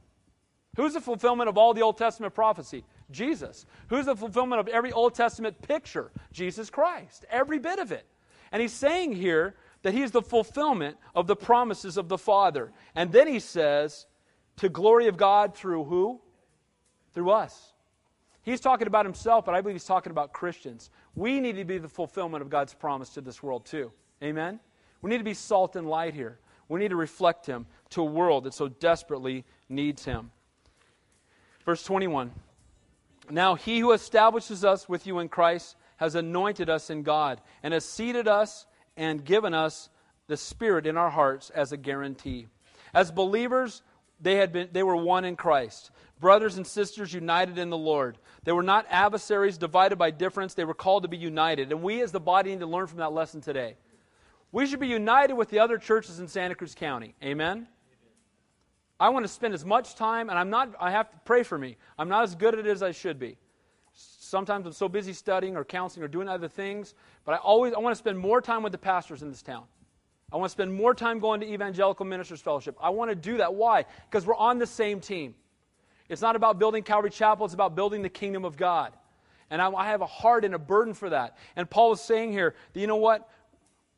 Who's 0.78 0.93
the 0.93 1.01
fulfillment 1.01 1.49
of 1.49 1.57
all 1.57 1.74
the 1.74 1.82
Old 1.82 1.97
Testament 1.97 2.34
prophecy? 2.34 2.86
Jesus. 3.12 3.66
Who's 3.89 4.05
the 4.05 4.16
fulfillment 4.16 4.59
of 4.59 4.68
every 4.68 4.91
Old 4.91 5.14
Testament 5.16 5.62
picture? 5.62 6.12
Jesus 6.32 6.70
Christ. 6.70 7.26
Every 7.30 7.59
bit 7.59 7.80
of 7.80 7.91
it. 7.91 8.05
And 8.51 8.62
he's 8.62 8.74
saying 8.74 9.14
here 9.14 9.55
that 9.84 9.93
he's 9.93 10.12
the 10.12 10.22
fulfillment 10.22 10.97
of 11.16 11.28
the 11.28 11.36
promises 11.36 11.97
of 11.97 12.09
the 12.09 12.18
Father. 12.18 12.72
And 12.95 13.12
then 13.12 13.28
he 13.28 13.39
says, 13.39 14.05
to 14.57 14.70
glory 14.70 15.07
of 15.07 15.18
God 15.18 15.55
through 15.55 15.86
who? 15.86 16.22
Through 17.14 17.32
us. 17.32 17.74
He's 18.43 18.59
talking 18.59 18.88
about 18.88 19.05
himself, 19.05 19.45
but 19.45 19.53
I 19.53 19.62
believe 19.62 19.76
he's 19.76 19.86
talking 19.86 20.12
about 20.12 20.34
Christians. 20.34 20.89
We 21.16 21.39
need 21.39 21.55
to 21.57 21.66
be 21.66 21.78
the 21.78 21.88
fulfillment 21.88 22.41
of 22.41 22.49
God's 22.49 22.74
promise 22.74 23.09
to 23.12 23.22
this 23.22 23.43
world, 23.43 23.66
too. 23.66 23.91
Amen? 24.24 24.59
We 25.01 25.09
need 25.09 25.20
to 25.20 25.24
be 25.24 25.34
salt 25.34 25.76
and 25.76 25.88
light 25.88 26.14
here. 26.14 26.39
We 26.68 26.80
need 26.80 26.89
to 26.89 26.95
reflect 26.95 27.45
him 27.45 27.66
to 27.91 28.01
a 28.01 28.05
world 28.05 28.45
that 28.45 28.53
so 28.53 28.68
desperately 28.68 29.45
needs 29.68 30.05
him. 30.05 30.32
Verse 31.66 31.84
21 31.84 32.32
Now 33.32 33.56
he 33.56 33.80
who 33.80 33.92
establishes 33.92 34.64
us 34.64 34.88
with 34.88 35.08
you 35.08 35.20
in 35.20 35.30
Christ 35.30 35.76
has 35.98 36.16
anointed 36.16 36.70
us 36.70 36.90
in 36.90 37.04
God 37.04 37.42
and 37.64 37.74
has 37.74 37.86
seated 37.86 38.28
us 38.28 38.66
and 38.98 39.24
given 39.24 39.54
us 39.54 39.90
the 40.28 40.38
Spirit 40.38 40.86
in 40.86 40.98
our 40.98 41.10
hearts 41.10 41.50
as 41.50 41.72
a 41.72 41.78
guarantee. 41.78 42.48
As 42.94 43.12
believers, 43.12 43.82
they, 44.20 44.36
had 44.36 44.52
been, 44.52 44.70
they 44.72 44.84
were 44.84 44.96
one 44.96 45.26
in 45.26 45.36
Christ. 45.36 45.92
Brothers 46.20 46.58
and 46.58 46.68
sisters 46.68 47.14
united 47.14 47.58
in 47.58 47.70
the 47.70 47.78
Lord. 47.78 48.18
They 48.44 48.52
were 48.52 48.64
not 48.64 48.86
adversaries 48.90 49.58
divided 49.58 49.98
by 49.98 50.12
difference. 50.12 50.54
They 50.54 50.66
were 50.66 50.74
called 50.74 51.04
to 51.04 51.10
be 51.10 51.18
united. 51.18 51.72
And 51.72 51.82
we 51.82 52.02
as 52.02 52.12
the 52.12 52.20
body 52.20 52.52
need 52.52 52.60
to 52.60 52.68
learn 52.68 52.88
from 52.88 53.00
that 53.00 53.14
lesson 53.14 53.42
today. 53.42 53.76
We 54.52 54.68
should 54.68 54.80
be 54.80 54.88
united 54.88 55.34
with 55.34 55.50
the 55.50 55.60
other 55.60 55.78
churches 55.78 56.20
in 56.20 56.28
Santa 56.28 56.56
Cruz 56.56 56.76
County. 56.76 57.16
Amen? 57.24 57.68
I 59.02 59.10
want 59.10 59.26
to 59.26 59.28
spend 59.28 59.56
as 59.56 59.66
much 59.66 59.95
time, 59.95 60.30
and 60.30 60.38
I'm 60.38 60.52
not, 60.52 60.76
I 60.80 60.91
have 60.91 61.10
to 61.10 61.18
pray 61.26 61.41
for 61.41 61.58
me. 61.58 61.76
I'm 61.97 62.08
not 62.08 62.22
as 62.22 62.36
good 62.36 62.54
at 62.54 62.60
it 62.60 62.70
as 62.70 62.84
I 62.84 62.91
should 62.91 63.18
be. 63.18 63.36
Sometimes 63.93 64.68
I'm 64.68 64.74
so 64.74 64.88
busy 64.88 65.12
studying 65.12 65.58
or 65.58 65.66
counseling 65.66 66.04
or 66.04 66.08
doing 66.08 66.30
other 66.30 66.47
things, 66.47 66.93
but 67.26 67.32
I 67.34 67.38
always 67.38 67.74
I 67.74 67.80
want 67.80 67.95
to 67.95 67.97
spend 67.97 68.20
more 68.20 68.41
time 68.41 68.62
with 68.62 68.72
the 68.72 68.78
pastors 68.78 69.24
in 69.24 69.30
this 69.30 69.41
town. 69.41 69.64
I 70.32 70.38
want 70.38 70.49
to 70.49 70.52
spend 70.52 70.72
more 70.72 70.93
time 70.93 71.18
going 71.18 71.41
to 71.41 71.52
Evangelical 71.52 72.06
Ministers 72.06 72.41
Fellowship. 72.41 72.78
I 72.80 72.91
want 72.91 73.10
to 73.10 73.16
do 73.16 73.38
that. 73.38 73.56
Why? 73.56 73.86
Because 74.08 74.28
we're 74.28 74.36
on 74.36 74.60
the 74.60 74.68
same 74.68 74.99
team. 74.99 75.34
It's 76.08 76.22
not 76.22 76.36
about 76.36 76.60
building 76.60 76.84
Calvary 76.84 77.10
Chapel, 77.10 77.45
it's 77.45 77.56
about 77.56 77.76
building 77.76 78.04
the 78.04 78.10
kingdom 78.10 78.45
of 78.45 78.56
God. 78.56 78.93
And 79.49 79.64
I, 79.64 79.72
I 79.72 79.88
have 79.88 80.02
a 80.02 80.06
heart 80.06 80.45
and 80.45 80.54
a 80.54 80.60
burden 80.60 80.93
for 80.93 81.10
that. 81.10 81.38
And 81.56 81.68
Paul 81.68 81.93
is 81.93 82.02
saying 82.02 82.34
here 82.34 82.54
that, 82.72 82.80
you 82.80 82.86
know 82.86 82.97
what? 82.97 83.28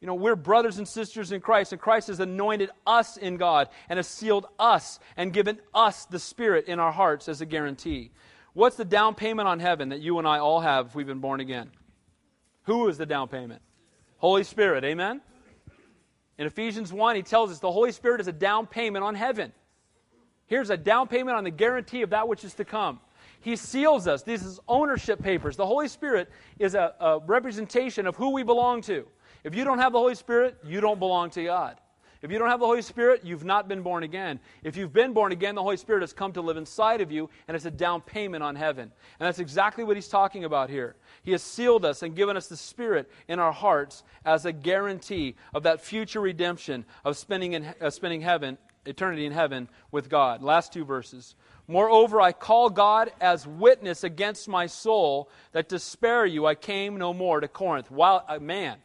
You 0.04 0.08
know, 0.08 0.16
we're 0.16 0.36
brothers 0.36 0.80
and 0.80 0.86
sisters 0.86 1.32
in 1.32 1.40
Christ, 1.40 1.72
and 1.72 1.80
Christ 1.80 2.10
has 2.10 2.20
anointed 2.20 2.72
us 2.86 3.16
in 3.16 3.38
God 3.38 3.70
and 3.88 3.96
has 3.96 4.06
sealed 4.06 4.46
us 4.60 5.00
and 5.16 5.32
given 5.32 5.60
us 5.74 6.04
the 6.04 6.20
Spirit 6.20 6.68
in 6.68 6.78
our 6.78 6.92
hearts 6.92 7.30
as 7.30 7.40
a 7.40 7.46
guarantee. 7.46 8.12
What's 8.52 8.76
the 8.76 8.84
down 8.84 9.16
payment 9.16 9.48
on 9.48 9.62
heaven 9.62 9.88
that 9.90 10.02
you 10.02 10.20
and 10.20 10.28
I 10.28 10.40
all 10.40 10.60
have 10.60 10.88
if 10.88 10.96
we've 10.96 11.08
been 11.08 11.22
born 11.22 11.40
again? 11.40 11.72
Who 12.64 12.90
is 12.90 12.98
the 12.98 13.06
down 13.06 13.30
payment? 13.30 13.62
Holy 14.18 14.44
Spirit, 14.44 14.84
amen? 14.84 15.22
In 16.38 16.48
Ephesians 16.48 16.92
1, 16.92 17.16
he 17.16 17.22
tells 17.22 17.50
us 17.50 17.60
the 17.60 17.72
Holy 17.72 17.94
Spirit 17.94 18.20
is 18.20 18.28
a 18.28 18.34
down 18.34 18.68
payment 18.68 19.06
on 19.06 19.16
heaven. 19.16 19.54
Here's 20.48 20.70
a 20.70 20.76
down 20.76 21.08
payment 21.08 21.38
on 21.38 21.46
the 21.46 21.50
guarantee 21.50 22.02
of 22.02 22.10
that 22.10 22.28
which 22.28 22.44
is 22.44 22.54
to 22.56 22.66
come. 22.66 23.00
He 23.40 23.56
seals 23.56 24.06
us. 24.06 24.24
These 24.24 24.44
is 24.44 24.60
ownership 24.68 25.24
papers. 25.24 25.56
The 25.56 25.66
Holy 25.66 25.88
Spirit 25.88 26.30
is 26.60 26.76
a, 26.76 26.94
a 27.00 27.20
representation 27.20 28.06
of 28.06 28.18
who 28.18 28.32
we 28.32 28.44
belong 28.44 28.82
to. 28.82 29.08
If 29.44 29.56
you 29.56 29.64
don't 29.64 29.80
have 29.80 29.94
the 29.94 30.00
Holy 30.00 30.16
Spirit, 30.16 30.58
you 30.66 30.82
don't 30.82 31.00
belong 31.00 31.30
to 31.32 31.44
God. 31.44 31.78
If 32.24 32.32
you 32.32 32.40
don't 32.40 32.50
have 32.50 32.62
the 32.62 32.66
Holy 32.66 32.82
Spirit, 32.82 33.26
you've 33.26 33.44
not 33.44 33.68
been 33.68 33.82
born 33.82 34.04
again. 34.04 34.40
If 34.64 34.78
you've 34.78 34.94
been 34.94 35.12
born 35.12 35.34
again, 35.34 35.56
the 35.56 35.62
Holy 35.62 35.76
Spirit 35.76 36.04
has 36.04 36.14
come 36.14 36.32
to 36.34 36.42
live 36.42 36.56
inside 36.56 37.02
of 37.02 37.12
you, 37.12 37.30
and 37.50 37.56
it's 37.56 37.66
a 37.66 37.72
down 37.72 38.00
payment 38.00 38.42
on 38.42 38.56
heaven. 38.56 38.84
And 39.20 39.28
that's 39.28 39.40
exactly 39.40 39.84
what 39.84 39.98
he's 39.98 40.08
talking 40.08 40.46
about 40.46 40.70
here. 40.70 40.96
He 41.24 41.34
has 41.34 41.44
sealed 41.44 41.84
us 41.84 42.02
and 42.02 42.16
given 42.16 42.38
us 42.38 42.48
the 42.48 42.56
Spirit 42.56 43.12
in 43.28 43.40
our 43.40 43.52
hearts 43.52 44.04
as 44.24 44.46
a 44.46 44.54
guarantee 44.54 45.36
of 45.54 45.64
that 45.64 45.82
future 45.82 46.22
redemption 46.22 46.86
of 47.04 47.18
spending, 47.18 47.52
in, 47.52 47.66
uh, 47.82 47.90
spending 47.90 48.22
heaven, 48.22 48.58
eternity 48.86 49.26
in 49.26 49.34
heaven 49.34 49.68
with 49.92 50.08
God. 50.08 50.42
Last 50.42 50.72
two 50.72 50.86
verses. 50.86 51.36
Moreover, 51.68 52.22
I 52.22 52.32
call 52.32 52.70
God 52.70 53.12
as 53.20 53.46
witness 53.46 54.06
against 54.06 54.48
my 54.48 54.68
soul 54.68 55.30
that 55.52 55.68
to 55.70 55.80
spare 55.80 56.26
you 56.26 56.46
I 56.46 56.56
came 56.56 56.96
no 56.96 57.14
more 57.14 57.42
to 57.42 57.50
Corinth. 57.50 57.92
While, 57.92 58.24
uh, 58.30 58.40
man, 58.40 58.78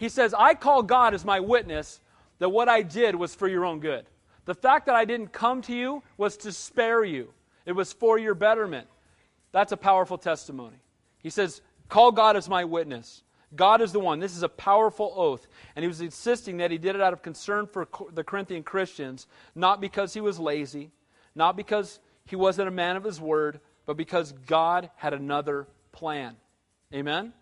he 0.00 0.08
says, 0.08 0.32
I 0.32 0.54
call 0.54 0.82
God 0.82 1.12
as 1.12 1.26
my 1.26 1.40
witness 1.40 2.00
that 2.38 2.48
what 2.48 2.70
I 2.70 2.80
did 2.80 3.14
was 3.14 3.34
for 3.34 3.46
your 3.46 3.66
own 3.66 3.80
good. 3.80 4.06
The 4.46 4.54
fact 4.54 4.86
that 4.86 4.94
I 4.94 5.04
didn't 5.04 5.30
come 5.30 5.60
to 5.60 5.74
you 5.74 6.02
was 6.16 6.38
to 6.38 6.52
spare 6.52 7.04
you, 7.04 7.34
it 7.66 7.72
was 7.72 7.92
for 7.92 8.18
your 8.18 8.34
betterment. 8.34 8.88
That's 9.52 9.72
a 9.72 9.76
powerful 9.76 10.16
testimony. 10.16 10.78
He 11.22 11.28
says, 11.28 11.60
Call 11.90 12.12
God 12.12 12.34
as 12.34 12.48
my 12.48 12.64
witness. 12.64 13.22
God 13.54 13.82
is 13.82 13.92
the 13.92 14.00
one. 14.00 14.20
This 14.20 14.34
is 14.34 14.42
a 14.42 14.48
powerful 14.48 15.12
oath. 15.14 15.46
And 15.76 15.82
he 15.82 15.88
was 15.88 16.00
insisting 16.00 16.56
that 16.58 16.70
he 16.70 16.78
did 16.78 16.94
it 16.94 17.02
out 17.02 17.12
of 17.12 17.20
concern 17.20 17.66
for 17.66 17.86
the 18.10 18.24
Corinthian 18.24 18.62
Christians, 18.62 19.26
not 19.54 19.82
because 19.82 20.14
he 20.14 20.22
was 20.22 20.38
lazy, 20.38 20.92
not 21.34 21.58
because 21.58 22.00
he 22.24 22.36
wasn't 22.36 22.68
a 22.68 22.70
man 22.70 22.96
of 22.96 23.04
his 23.04 23.20
word, 23.20 23.60
but 23.84 23.98
because 23.98 24.32
God 24.46 24.88
had 24.96 25.12
another 25.12 25.66
plan. 25.92 26.36
Amen? 26.94 27.34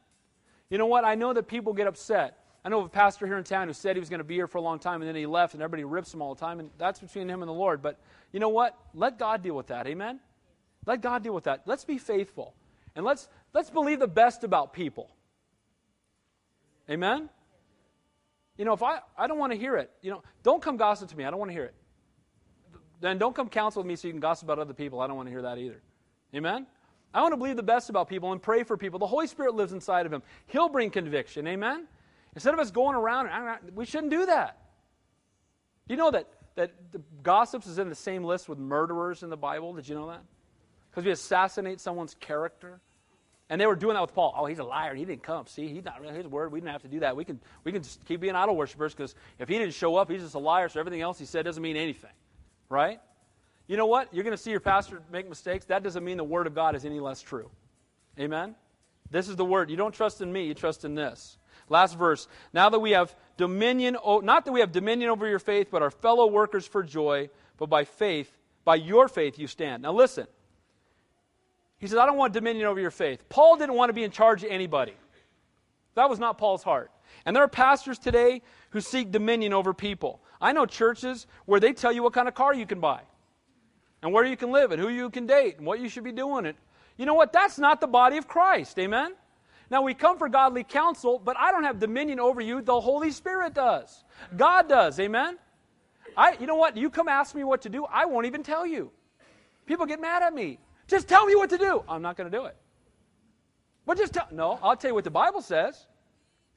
You 0.71 0.79
know 0.79 0.87
what? 0.87 1.05
I 1.05 1.15
know 1.15 1.33
that 1.33 1.47
people 1.47 1.73
get 1.73 1.87
upset 1.87 2.39
I 2.69 2.71
know 2.71 2.81
of 2.81 2.85
a 2.85 2.91
pastor 2.91 3.27
here 3.27 3.39
in 3.39 3.45
town 3.45 3.67
who 3.67 3.73
said 3.73 3.97
he 3.97 4.01
was 4.01 4.11
going 4.11 4.19
to 4.19 4.25
be 4.25 4.35
here 4.35 4.47
for 4.47 4.59
a 4.59 4.61
long 4.61 4.79
time 4.79 5.01
and 5.01 5.09
then 5.09 5.17
he 5.17 5.25
left 5.25 5.55
and 5.55 5.63
everybody 5.63 5.85
rips 5.85 6.13
him 6.13 6.21
all 6.21 6.35
the 6.35 6.41
time, 6.41 6.61
and 6.61 6.69
that's 6.77 7.01
between 7.01 7.27
him 7.27 7.41
and 7.41 7.49
the 7.49 7.55
Lord. 7.55 7.81
But 7.81 7.99
you 8.31 8.41
know 8.41 8.51
what? 8.51 8.77
Let 8.93 9.19
God 9.19 9.43
deal 9.43 9.55
with 9.55 9.69
that. 9.69 9.87
Amen? 9.87 10.21
Let 10.85 11.01
God 11.01 11.23
deal 11.23 11.33
with 11.33 11.45
that. 11.45 11.63
Let's 11.65 11.87
be 11.87 11.97
faithful. 11.97 12.53
And 12.95 13.07
let's, 13.07 13.27
let's 13.55 13.71
believe 13.71 14.01
the 14.01 14.07
best 14.07 14.45
about 14.45 14.75
people. 14.75 15.09
Amen? 16.91 17.31
You 18.59 18.67
know, 18.67 18.75
if 18.75 18.83
I, 18.83 18.99
I 19.17 19.29
don't 19.29 19.39
want 19.39 19.55
to 19.55 19.59
hear 19.59 19.79
it, 19.79 19.91
you 20.03 20.11
know, 20.11 20.23
don't 20.43 20.61
come 20.61 20.77
gossip 20.77 21.09
to 21.09 21.17
me. 21.17 21.25
I 21.25 21.31
don't 21.31 21.39
want 21.39 21.49
to 21.49 21.55
hear 21.55 21.65
it. 21.65 21.75
Then 23.01 23.17
don't 23.17 23.35
come 23.35 23.49
counsel 23.49 23.83
with 23.83 23.89
me 23.89 23.97
so 23.97 24.09
you 24.09 24.13
can 24.13 24.21
gossip 24.21 24.47
about 24.47 24.59
other 24.59 24.75
people. 24.75 25.01
I 25.01 25.07
don't 25.07 25.17
want 25.17 25.29
to 25.29 25.33
hear 25.33 25.41
that 25.41 25.57
either. 25.57 25.81
Amen? 26.35 26.67
I 27.15 27.23
want 27.23 27.33
to 27.33 27.39
believe 27.39 27.57
the 27.57 27.63
best 27.63 27.89
about 27.89 28.11
people 28.11 28.33
and 28.33 28.43
pray 28.43 28.63
for 28.63 28.77
people. 28.77 28.99
The 28.99 29.07
Holy 29.07 29.27
Spirit 29.27 29.55
lives 29.55 29.73
inside 29.73 30.05
of 30.05 30.13
him. 30.13 30.23
He'll 30.49 30.69
bring 30.69 30.91
conviction. 30.91 31.47
Amen? 31.47 31.87
Instead 32.39 32.55
of 32.55 32.61
us 32.61 32.71
going 32.71 32.95
around, 32.95 33.27
ah, 33.33 33.57
ah, 33.57 33.59
we 33.75 33.85
shouldn't 33.85 34.13
do 34.13 34.25
that. 34.27 34.59
Do 35.89 35.95
you 35.95 35.99
know 35.99 36.13
that, 36.13 36.29
that 36.55 36.71
the 36.93 37.03
gossips 37.25 37.67
is 37.67 37.81
in 37.81 37.89
the 37.89 37.97
same 37.97 38.23
list 38.23 38.49
with 38.49 38.61
murderers 38.61 39.25
in 39.25 39.29
the 39.29 39.37
Bible? 39.37 39.75
Did 39.75 39.89
you 39.89 39.97
know 39.97 40.07
that? 40.07 40.23
Because 40.89 41.05
we 41.05 41.11
assassinate 41.11 41.81
someone's 41.81 42.15
character. 42.15 42.79
And 43.51 43.61
they 43.61 43.67
were 43.67 43.75
doing 43.75 43.95
that 43.95 44.03
with 44.03 44.15
Paul. 44.15 44.33
Oh, 44.37 44.47
he's 44.47 44.61
a 44.61 44.65
liar. 44.65 44.95
He 44.95 45.05
didn't 45.05 45.25
come. 45.25 45.49
See, 45.49 45.67
he's 45.67 45.85
not 45.85 46.01
really 46.01 46.15
his 46.15 46.29
word. 46.29 46.53
We 46.53 46.61
didn't 46.61 46.71
have 46.71 46.83
to 46.83 46.89
do 46.89 47.01
that. 47.01 47.17
We 47.17 47.25
can, 47.25 47.41
we 47.65 47.73
can 47.73 47.83
just 47.83 48.05
keep 48.05 48.21
being 48.21 48.37
idol 48.37 48.55
worshippers 48.55 48.95
because 48.95 49.17
if 49.41 49.49
he 49.49 49.59
didn't 49.59 49.75
show 49.75 49.97
up, 49.97 50.09
he's 50.09 50.23
just 50.23 50.37
a 50.37 50.39
liar. 50.39 50.69
So 50.69 50.79
everything 50.79 51.01
else 51.01 51.19
he 51.19 51.25
said 51.25 51.45
doesn't 51.45 51.61
mean 51.61 51.77
anything. 51.77 52.13
Right? 52.69 53.01
You 53.67 53.77
know 53.77 53.87
what? 53.87 54.15
You're 54.15 54.23
going 54.23 54.37
to 54.37 54.41
see 54.41 54.53
your 54.53 54.61
pastor 54.61 55.03
make 55.11 55.29
mistakes. 55.29 55.65
That 55.65 55.83
doesn't 55.83 56.05
mean 56.05 56.19
the 56.19 56.23
word 56.23 56.47
of 56.47 56.55
God 56.55 56.77
is 56.77 56.85
any 56.85 57.01
less 57.01 57.21
true. 57.21 57.51
Amen? 58.17 58.55
This 59.11 59.29
is 59.29 59.35
the 59.35 59.45
word. 59.45 59.71
You 59.71 59.77
don't 59.77 59.93
trust 59.93 60.21
in 60.21 60.33
me, 60.33 60.47
you 60.47 60.55
trust 60.55 60.85
in 60.85 60.95
this. 60.95 61.38
Last 61.69 61.99
verse. 61.99 62.29
Now 62.53 62.71
that 62.71 62.79
we 62.79 62.93
have 62.93 63.15
dominion, 63.37 63.97
not 64.23 64.45
that 64.45 64.53
we 64.53 64.61
have 64.61 64.73
dominion 64.73 65.11
over 65.11 65.29
your 65.29 65.39
faith, 65.39 65.69
but 65.71 65.83
our 65.83 65.91
fellow 65.91 66.27
workers 66.27 66.67
for 66.67 66.83
joy, 66.83 67.31
but 67.57 67.69
by 67.69 67.85
faith, 67.85 68.31
by 68.65 68.77
your 68.77 69.09
faith 69.09 69.39
you 69.39 69.47
stand. 69.47 69.83
Now 69.83 69.93
listen. 69.93 70.27
He 71.79 71.87
says, 71.87 71.99
I 71.99 72.07
don't 72.07 72.17
want 72.17 72.33
dominion 72.33 72.67
over 72.67 72.81
your 72.81 72.91
faith. 72.91 73.29
Paul 73.29 73.57
didn't 73.57 73.77
want 73.77 73.91
to 73.91 73.93
be 73.93 74.03
in 74.03 74.11
charge 74.11 74.43
of 74.43 74.51
anybody. 74.51 74.95
That 75.95 76.11
was 76.11 76.19
not 76.19 76.37
Paul's 76.37 76.63
heart. 76.63 76.91
And 77.25 77.35
there 77.37 77.43
are 77.45 77.49
pastors 77.49 77.99
today 77.99 78.43
who 78.71 78.81
seek 78.81 79.13
dominion 79.13 79.53
over 79.53 79.73
people. 79.73 80.21
I 80.41 80.53
know 80.53 80.67
churches 80.67 81.27
where 81.47 81.61
they 81.61 81.73
tell 81.73 81.93
you 81.93 82.03
what 82.03 82.13
kind 82.13 82.29
of 82.29 82.35
car 82.35 82.55
you 82.55 82.67
can 82.67 82.81
buy, 82.81 83.01
and 84.03 84.13
where 84.13 84.25
you 84.25 84.37
can 84.37 84.51
live, 84.51 84.73
and 84.73 84.81
who 84.81 84.89
you 84.89 85.11
can 85.11 85.27
date, 85.27 85.59
and 85.59 85.67
what 85.67 85.81
you 85.81 85.89
should 85.89 86.05
be 86.05 86.13
doing. 86.13 86.47
It. 86.47 86.57
You 86.97 87.07
know 87.07 87.15
what? 87.15 87.33
That's 87.33 87.59
not 87.59 87.81
the 87.81 87.87
body 87.87 88.17
of 88.17 88.27
Christ. 88.29 88.79
Amen? 88.79 89.15
Now, 89.71 89.83
we 89.83 89.93
come 89.95 90.19
for 90.19 90.29
godly 90.29 90.65
counsel, 90.65 91.21
but 91.23 91.37
I 91.37 91.51
don't 91.51 91.65
have 91.65 91.79
dominion 91.79 92.21
over 92.21 92.41
you. 92.41 92.63
The 92.63 92.81
Holy 92.81 93.11
Spirit 93.11 93.55
does. 93.55 94.05
God 94.37 94.69
does. 94.69 94.99
Amen? 94.99 95.39
I, 96.17 96.37
you 96.41 96.47
know 96.47 96.57
what? 96.57 96.77
You 96.77 96.91
come 96.91 97.07
ask 97.09 97.35
me 97.35 97.45
what 97.45 97.63
to 97.63 97.69
do, 97.69 97.85
I 97.85 98.07
won't 98.07 98.27
even 98.27 98.43
tell 98.43 98.67
you. 98.67 98.91
People 99.67 99.85
get 99.85 100.01
mad 100.01 100.23
at 100.23 100.33
me. 100.33 100.59
Just 100.87 101.07
tell 101.07 101.27
me 101.27 101.37
what 101.37 101.51
to 101.51 101.59
do. 101.59 101.85
I'm 101.89 102.01
not 102.01 102.17
going 102.17 102.31
to 102.31 102.37
do 102.37 102.47
it. 102.47 102.57
But 103.85 103.99
just 103.99 104.15
tell. 104.15 104.27
No, 104.33 104.59
I'll 104.63 104.77
tell 104.77 104.91
you 104.91 104.95
what 104.95 105.05
the 105.05 105.11
Bible 105.11 105.43
says. 105.43 105.87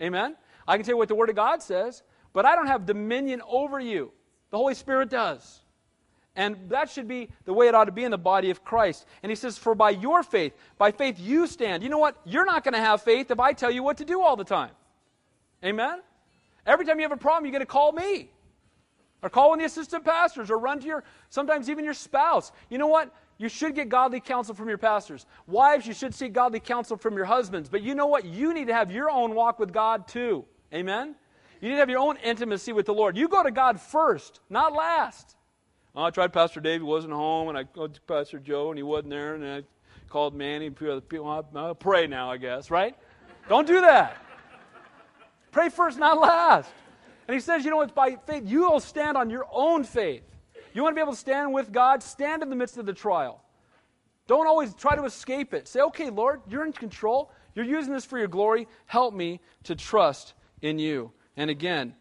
Amen? 0.01 0.35
I 0.67 0.77
can 0.77 0.85
tell 0.85 0.93
you 0.93 0.97
what 0.97 1.09
the 1.09 1.15
Word 1.15 1.29
of 1.29 1.35
God 1.35 1.61
says, 1.61 2.03
but 2.33 2.45
I 2.45 2.55
don't 2.55 2.67
have 2.67 2.85
dominion 2.85 3.41
over 3.47 3.79
you. 3.79 4.11
The 4.49 4.57
Holy 4.57 4.73
Spirit 4.73 5.09
does. 5.09 5.61
And 6.35 6.55
that 6.69 6.89
should 6.89 7.07
be 7.07 7.29
the 7.45 7.53
way 7.53 7.67
it 7.67 7.75
ought 7.75 7.85
to 7.85 7.91
be 7.91 8.05
in 8.05 8.11
the 8.11 8.17
body 8.17 8.51
of 8.51 8.63
Christ. 8.63 9.05
And 9.21 9.29
he 9.29 9.35
says, 9.35 9.57
For 9.57 9.75
by 9.75 9.89
your 9.89 10.23
faith, 10.23 10.53
by 10.77 10.91
faith 10.91 11.19
you 11.19 11.45
stand. 11.45 11.83
You 11.83 11.89
know 11.89 11.97
what? 11.97 12.15
You're 12.25 12.45
not 12.45 12.63
going 12.63 12.73
to 12.73 12.79
have 12.79 13.01
faith 13.01 13.31
if 13.31 13.39
I 13.39 13.51
tell 13.53 13.69
you 13.69 13.83
what 13.83 13.97
to 13.97 14.05
do 14.05 14.21
all 14.21 14.37
the 14.37 14.45
time. 14.45 14.71
Amen? 15.63 15.99
Every 16.65 16.85
time 16.85 16.99
you 16.99 17.03
have 17.03 17.11
a 17.11 17.17
problem, 17.17 17.45
you're 17.45 17.51
going 17.51 17.61
to 17.61 17.65
call 17.65 17.91
me. 17.91 18.29
Or 19.21 19.29
call 19.29 19.49
one 19.49 19.59
of 19.59 19.61
the 19.61 19.65
assistant 19.67 20.03
pastors, 20.03 20.49
or 20.49 20.57
run 20.57 20.79
to 20.79 20.87
your, 20.87 21.03
sometimes 21.29 21.69
even 21.69 21.85
your 21.85 21.93
spouse. 21.93 22.51
You 22.69 22.77
know 22.77 22.87
what? 22.87 23.13
You 23.37 23.49
should 23.49 23.75
get 23.75 23.89
godly 23.89 24.19
counsel 24.19 24.55
from 24.55 24.69
your 24.69 24.77
pastors. 24.77 25.25
Wives, 25.47 25.85
you 25.85 25.93
should 25.93 26.15
seek 26.15 26.33
godly 26.33 26.59
counsel 26.59 26.97
from 26.97 27.15
your 27.15 27.25
husbands. 27.25 27.69
But 27.69 27.81
you 27.81 27.93
know 27.93 28.07
what? 28.07 28.25
You 28.25 28.53
need 28.53 28.67
to 28.67 28.73
have 28.73 28.91
your 28.91 29.09
own 29.09 29.35
walk 29.35 29.59
with 29.59 29.73
God 29.73 30.07
too. 30.07 30.45
Amen? 30.73 31.15
You 31.59 31.69
need 31.69 31.75
to 31.75 31.79
have 31.79 31.89
your 31.89 31.99
own 31.99 32.17
intimacy 32.17 32.71
with 32.71 32.85
the 32.85 32.93
Lord. 32.93 33.17
You 33.17 33.27
go 33.27 33.43
to 33.43 33.51
God 33.51 33.79
first, 33.79 34.39
not 34.49 34.73
last. 34.73 35.35
I 35.95 36.09
tried 36.09 36.31
Pastor 36.31 36.61
Dave, 36.61 36.81
he 36.81 36.85
wasn't 36.85 37.13
home, 37.13 37.49
and 37.49 37.57
I 37.57 37.65
called 37.65 37.99
Pastor 38.07 38.39
Joe, 38.39 38.69
and 38.69 38.77
he 38.77 38.83
wasn't 38.83 39.09
there, 39.09 39.35
and 39.35 39.45
I 39.45 39.63
called 40.07 40.33
Manny, 40.33 40.67
and 40.67 40.77
other 40.83 41.01
people. 41.01 41.27
I'll 41.27 41.75
pray 41.75 42.07
now, 42.07 42.31
I 42.31 42.37
guess, 42.37 42.71
right? 42.71 42.95
Don't 43.49 43.67
do 43.67 43.81
that. 43.81 44.17
Pray 45.51 45.69
first, 45.69 45.99
not 45.99 46.19
last. 46.19 46.71
And 47.27 47.33
he 47.33 47.41
says, 47.41 47.65
you 47.65 47.71
know, 47.71 47.81
it's 47.81 47.91
by 47.91 48.17
faith. 48.25 48.43
You 48.45 48.69
will 48.69 48.79
stand 48.79 49.17
on 49.17 49.29
your 49.29 49.45
own 49.51 49.83
faith. 49.83 50.23
You 50.73 50.83
want 50.83 50.93
to 50.93 50.95
be 50.95 51.01
able 51.01 51.13
to 51.13 51.19
stand 51.19 51.53
with 51.53 51.71
God? 51.71 52.01
Stand 52.01 52.41
in 52.41 52.49
the 52.49 52.55
midst 52.55 52.77
of 52.77 52.85
the 52.85 52.93
trial. 52.93 53.43
Don't 54.27 54.47
always 54.47 54.73
try 54.73 54.95
to 54.95 55.03
escape 55.03 55.53
it. 55.53 55.67
Say, 55.67 55.81
okay, 55.81 56.09
Lord, 56.09 56.41
you're 56.49 56.65
in 56.65 56.71
control. 56.71 57.31
You're 57.53 57.65
using 57.65 57.93
this 57.93 58.05
for 58.05 58.17
your 58.17 58.29
glory. 58.29 58.67
Help 58.85 59.13
me 59.13 59.41
to 59.63 59.75
trust 59.75 60.33
in 60.61 60.79
you. 60.79 61.11
And 61.35 61.49
again, 61.49 61.95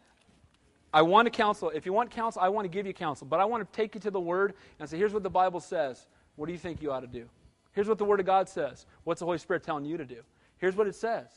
I 0.93 1.01
want 1.03 1.25
to 1.25 1.29
counsel. 1.29 1.69
If 1.69 1.85
you 1.85 1.93
want 1.93 2.11
counsel, 2.11 2.41
I 2.41 2.49
want 2.49 2.65
to 2.65 2.69
give 2.69 2.85
you 2.85 2.93
counsel. 2.93 3.27
But 3.27 3.39
I 3.39 3.45
want 3.45 3.65
to 3.65 3.75
take 3.75 3.95
you 3.95 4.01
to 4.01 4.11
the 4.11 4.19
Word 4.19 4.53
and 4.79 4.89
say, 4.89 4.97
here's 4.97 5.13
what 5.13 5.23
the 5.23 5.29
Bible 5.29 5.59
says. 5.59 6.05
What 6.35 6.47
do 6.47 6.51
you 6.51 6.57
think 6.57 6.81
you 6.81 6.91
ought 6.91 7.01
to 7.01 7.07
do? 7.07 7.29
Here's 7.73 7.87
what 7.87 7.97
the 7.97 8.05
Word 8.05 8.19
of 8.19 8.25
God 8.25 8.49
says. 8.49 8.85
What's 9.03 9.19
the 9.19 9.25
Holy 9.25 9.37
Spirit 9.37 9.63
telling 9.63 9.85
you 9.85 9.97
to 9.97 10.05
do? 10.05 10.21
Here's 10.57 10.75
what 10.75 10.87
it 10.87 10.95
says. 10.95 11.27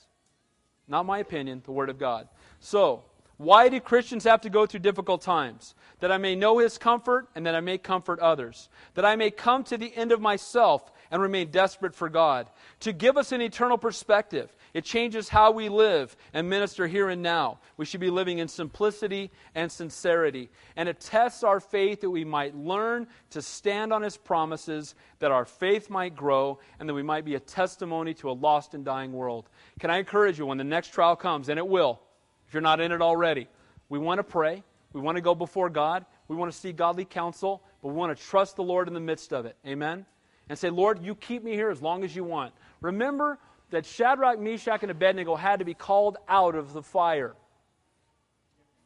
Not 0.89 1.07
my 1.07 1.19
opinion, 1.19 1.63
the 1.65 1.73
Word 1.73 1.89
of 1.89 1.99
God. 1.99 2.29
So, 2.61 3.05
why 3.37 3.69
do 3.69 3.81
Christians 3.81 4.25
have 4.25 4.43
to 4.43 4.51
go 4.51 4.67
through 4.67 4.81
difficult 4.81 5.23
times? 5.23 5.75
That 6.01 6.13
I 6.13 6.19
may 6.19 6.37
know 6.37 6.59
His 6.59 6.79
comfort 6.79 7.29
and 7.35 7.47
that 7.47 7.55
I 7.55 7.61
may 7.61 7.79
comfort 7.79 8.21
others. 8.21 8.69
That 8.95 9.05
I 9.05 9.17
may 9.17 9.31
come 9.31 9.65
to 9.65 9.79
the 9.79 9.95
end 9.97 10.13
of 10.13 10.21
myself 10.21 10.93
and 11.11 11.21
remain 11.21 11.51
desperate 11.51 11.95
for 11.95 12.09
God. 12.09 12.49
To 12.81 12.93
give 12.93 13.17
us 13.17 13.33
an 13.33 13.41
eternal 13.41 13.79
perspective. 13.79 14.55
It 14.75 14.85
changes 14.85 15.29
how 15.29 15.53
we 15.53 15.69
live 15.69 16.17
and 16.33 16.51
minister 16.51 16.89
here 16.89 17.09
and 17.09 17.23
now. 17.23 17.61
We 17.77 17.85
should 17.85 18.01
be 18.01 18.11
living 18.11 18.39
in 18.39 18.49
simplicity 18.49 19.31
and 19.55 19.71
sincerity. 19.71 20.51
And 20.75 20.89
it 20.89 20.99
tests 20.99 21.45
our 21.45 21.61
faith 21.61 22.01
that 22.01 22.11
we 22.11 22.25
might 22.25 22.57
learn 22.57 23.07
to 23.31 23.41
stand 23.41 23.93
on 23.93 24.03
His 24.03 24.17
promises, 24.17 24.97
that 25.21 25.31
our 25.31 25.45
faith 25.45 25.91
might 25.91 26.17
grow, 26.17 26.59
and 26.81 26.89
that 26.89 26.95
we 26.95 27.05
might 27.05 27.25
be 27.25 27.37
a 27.37 27.41
testimony 27.41 28.15
to 28.15 28.29
a 28.29 28.33
lost 28.33 28.75
and 28.75 28.85
dying 28.85 29.13
world. 29.13 29.49
Can 29.79 29.91
I 29.91 29.99
encourage 29.99 30.41
you 30.41 30.47
when 30.47 30.59
the 30.59 30.65
next 30.65 30.93
trial 30.93 31.15
comes, 31.15 31.49
and 31.49 31.59
it 31.59 31.67
will, 31.67 32.01
if 32.49 32.53
you're 32.53 32.61
not 32.61 32.81
in 32.81 32.91
it 32.91 33.01
already, 33.01 33.47
we 33.89 34.01
want 34.01 34.19
to 34.19 34.25
pray. 34.25 34.65
We 34.93 35.01
want 35.01 35.17
to 35.17 35.23
go 35.23 35.37
before 35.37 35.71
God. 35.71 36.05
We 36.27 36.35
want 36.35 36.51
to 36.51 36.59
seek 36.59 36.77
godly 36.77 37.05
counsel, 37.05 37.63
but 37.81 37.89
we 37.89 37.95
want 37.95 38.17
to 38.17 38.25
trust 38.25 38.57
the 38.57 38.65
Lord 38.65 38.89
in 38.89 38.95
the 38.95 39.01
midst 39.01 39.33
of 39.33 39.47
it. 39.47 39.57
Amen? 39.65 40.05
And 40.49 40.59
say, 40.59 40.71
Lord, 40.71 41.05
you 41.05 41.15
keep 41.15 41.45
me 41.45 41.53
here 41.53 41.71
as 41.71 41.81
long 41.81 42.03
as 42.03 42.15
you 42.17 42.25
want. 42.25 42.53
Remember, 42.81 43.39
that 43.75 43.87
Shadrach, 43.87 44.39
Meshach, 44.39 44.83
and 44.83 44.91
Abednego 44.91 45.35
had 45.35 45.59
to 45.59 45.65
be 45.65 45.75
called 45.75 46.17
out 46.29 46.55
of 46.55 46.73
the 46.73 46.83
fire. 46.83 47.35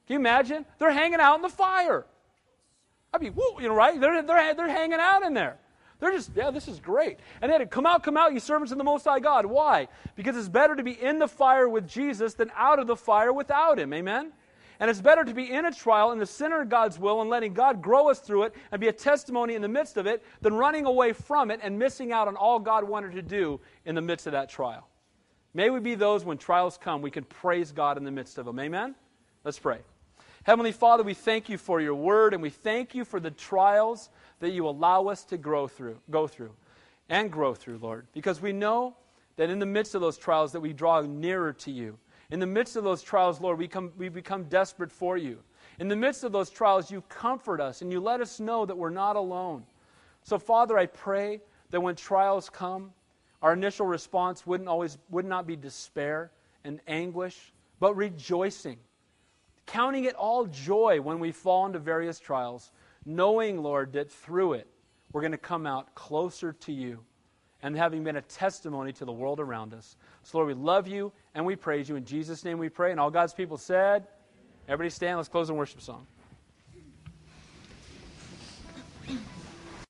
Can 0.07 0.15
you 0.15 0.19
imagine? 0.19 0.65
They're 0.79 0.93
hanging 0.93 1.21
out 1.21 1.37
in 1.37 1.43
the 1.43 1.49
fire. 1.49 2.07
I 3.13 3.19
mean, 3.19 3.35
woo, 3.35 3.61
you 3.61 3.69
know, 3.69 3.75
right? 3.75 4.01
They're, 4.01 4.23
they're, 4.23 4.55
they're 4.55 4.69
hanging 4.69 4.99
out 5.01 5.23
in 5.23 5.35
there. 5.35 5.59
They're 6.01 6.13
just, 6.13 6.31
yeah, 6.35 6.51
this 6.51 6.69
is 6.69 6.79
great. 6.81 7.19
And 7.41 7.51
they 7.51 7.55
had 7.55 7.59
to 7.59 7.67
come 7.67 7.85
out, 7.87 8.03
come 8.03 8.17
out, 8.17 8.33
you 8.33 8.41
servants 8.41 8.73
of 8.73 8.79
the 8.79 8.85
Most 8.85 9.05
High 9.05 9.21
God. 9.21 9.47
Why? 9.47 9.89
Because 10.15 10.37
it's 10.37 10.49
better 10.49 10.77
to 10.77 10.83
be 10.83 10.93
in 10.93 11.19
the 11.19 11.29
fire 11.29 11.69
with 11.69 11.89
Jesus 11.89 12.35
than 12.35 12.51
out 12.57 12.79
of 12.79 12.87
the 12.87 12.97
fire 12.97 13.33
without 13.33 13.79
Him. 13.79 13.93
Amen? 13.93 14.33
And 14.81 14.89
it's 14.89 15.01
better 15.01 15.25
to 15.25 15.35
be 15.35 15.51
in 15.51 15.65
a 15.65 15.73
trial 15.73 16.13
in 16.13 16.19
the 16.19 16.27
center 16.27 16.63
of 16.63 16.69
God's 16.69 16.99
will 16.99 17.21
and 17.21 17.29
letting 17.29 17.53
God 17.53 17.83
grow 17.83 18.11
us 18.11 18.21
through 18.21 18.45
it 18.45 18.55
and 18.71 18.81
be 18.81 18.89
a 18.89 18.93
testimony 18.93 19.55
in 19.55 19.63
the 19.63 19.69
midst 19.69 19.97
of 19.97 20.07
it 20.07 20.25
than 20.41 20.55
running 20.55 20.87
away 20.87 21.13
from 21.13 21.51
it 21.51 21.61
and 21.63 21.79
missing 21.79 22.13
out 22.13 22.29
on 22.29 22.37
all 22.37 22.61
God 22.61 22.85
wanted 22.85 23.13
to 23.13 23.23
do 23.23 23.61
in 23.85 23.95
the 23.97 24.01
midst 24.01 24.27
of 24.27 24.33
that 24.35 24.49
trial. 24.49 24.87
May 25.53 25.71
we 25.71 25.81
be 25.81 25.97
those 25.97 26.25
when 26.25 26.39
trials 26.39 26.79
come, 26.79 27.03
we 27.03 27.11
can 27.11 27.25
praise 27.25 27.73
God 27.73 27.97
in 27.97 28.05
the 28.05 28.11
midst 28.13 28.39
of 28.39 28.47
them. 28.47 28.61
Amen? 28.61 28.95
Let's 29.45 29.59
pray. 29.59 29.79
Heavenly 30.45 30.73
Father, 30.73 31.03
we 31.03 31.15
thank 31.15 31.49
you 31.49 31.59
for 31.59 31.81
your 31.81 31.95
word 31.95 32.33
and 32.33 32.43
we 32.43 32.51
thank 32.51 32.95
you 32.95 33.05
for 33.05 33.19
the 33.19 33.33
trials 33.33 34.11
that 34.39 34.51
you 34.51 34.69
allow 34.69 35.09
us 35.09 35.25
to 35.25 35.37
grow 35.37 35.67
through, 35.67 35.99
go 36.11 36.29
through 36.29 36.53
and 37.09 37.33
grow 37.33 37.55
through, 37.55 37.79
Lord, 37.79 38.07
because 38.13 38.41
we 38.41 38.53
know 38.53 38.97
that 39.37 39.51
in 39.51 39.59
the 39.59 39.67
midst 39.67 39.95
of 39.95 40.01
those 40.01 40.17
trials 40.17 40.53
that 40.53 40.61
we 40.61 40.73
draw 40.73 41.01
nearer 41.01 41.53
to 41.55 41.71
you 41.71 41.99
in 42.31 42.41
the 42.41 42.47
midst 42.47 42.77
of 42.77 42.85
those 42.85 43.03
trials, 43.03 43.41
Lord, 43.41 43.59
we, 43.59 43.69
come, 43.69 43.93
we 43.97 44.09
become 44.09 44.45
desperate 44.45 44.93
for 44.93 45.17
you. 45.17 45.39
In 45.79 45.89
the 45.89 45.97
midst 45.97 46.25
of 46.25 46.33
those 46.33 46.51
trials, 46.51 46.91
you 46.91 47.03
comfort 47.09 47.61
us 47.61 47.81
and 47.81 47.91
you 47.91 48.01
let 48.01 48.21
us 48.21 48.39
know 48.39 48.67
that 48.67 48.77
we're 48.77 48.91
not 48.91 49.17
alone. 49.17 49.65
So, 50.23 50.39
Father, 50.39 50.77
I 50.77 50.87
pray 50.87 51.41
that 51.71 51.81
when 51.81 51.97
trials 51.97 52.51
come, 52.51 52.93
our 53.41 53.53
initial 53.53 53.87
response 53.87 54.47
wouldn't 54.47 54.69
always 54.69 54.99
would 55.11 55.25
not 55.25 55.47
be 55.47 55.57
despair 55.57 56.33
and 56.65 56.81
anguish, 56.87 57.53
but 57.81 57.95
rejoicing. 57.97 58.79
Counting 59.65 60.05
it 60.05 60.15
all 60.15 60.47
joy 60.47 61.01
when 61.01 61.21
we 61.21 61.31
fall 61.31 61.67
into 61.67 61.79
various 61.79 62.19
trials, 62.19 62.73
knowing, 63.07 63.63
Lord, 63.63 63.93
that 63.93 64.11
through 64.11 64.55
it 64.55 64.67
we're 65.13 65.21
going 65.21 65.33
to 65.33 65.39
come 65.39 65.67
out 65.67 65.95
closer 65.95 66.53
to 66.53 66.73
you 66.73 67.05
and 67.63 67.77
having 67.77 68.05
been 68.05 68.17
a 68.17 68.23
testimony 68.23 68.93
to 68.93 69.05
the 69.05 69.13
world 69.13 69.41
around 69.41 69.75
us. 69.75 69.97
So, 70.23 70.39
Lord, 70.39 70.49
we 70.49 70.55
love 70.55 70.87
you 70.87 71.13
and 71.35 71.45
we 71.45 71.57
praise 71.57 71.89
you. 71.89 71.97
In 71.97 72.05
Jesus' 72.05 72.45
name 72.45 72.59
we 72.59 72.69
pray. 72.69 72.91
And 72.91 73.01
all 73.01 73.11
God's 73.11 73.35
people 73.35 73.57
said, 73.57 74.07
Everybody 74.69 74.91
stand. 74.91 75.17
Let's 75.17 75.29
close 75.29 75.49
in 75.49 75.57
worship 75.57 75.81
song. 75.81 76.07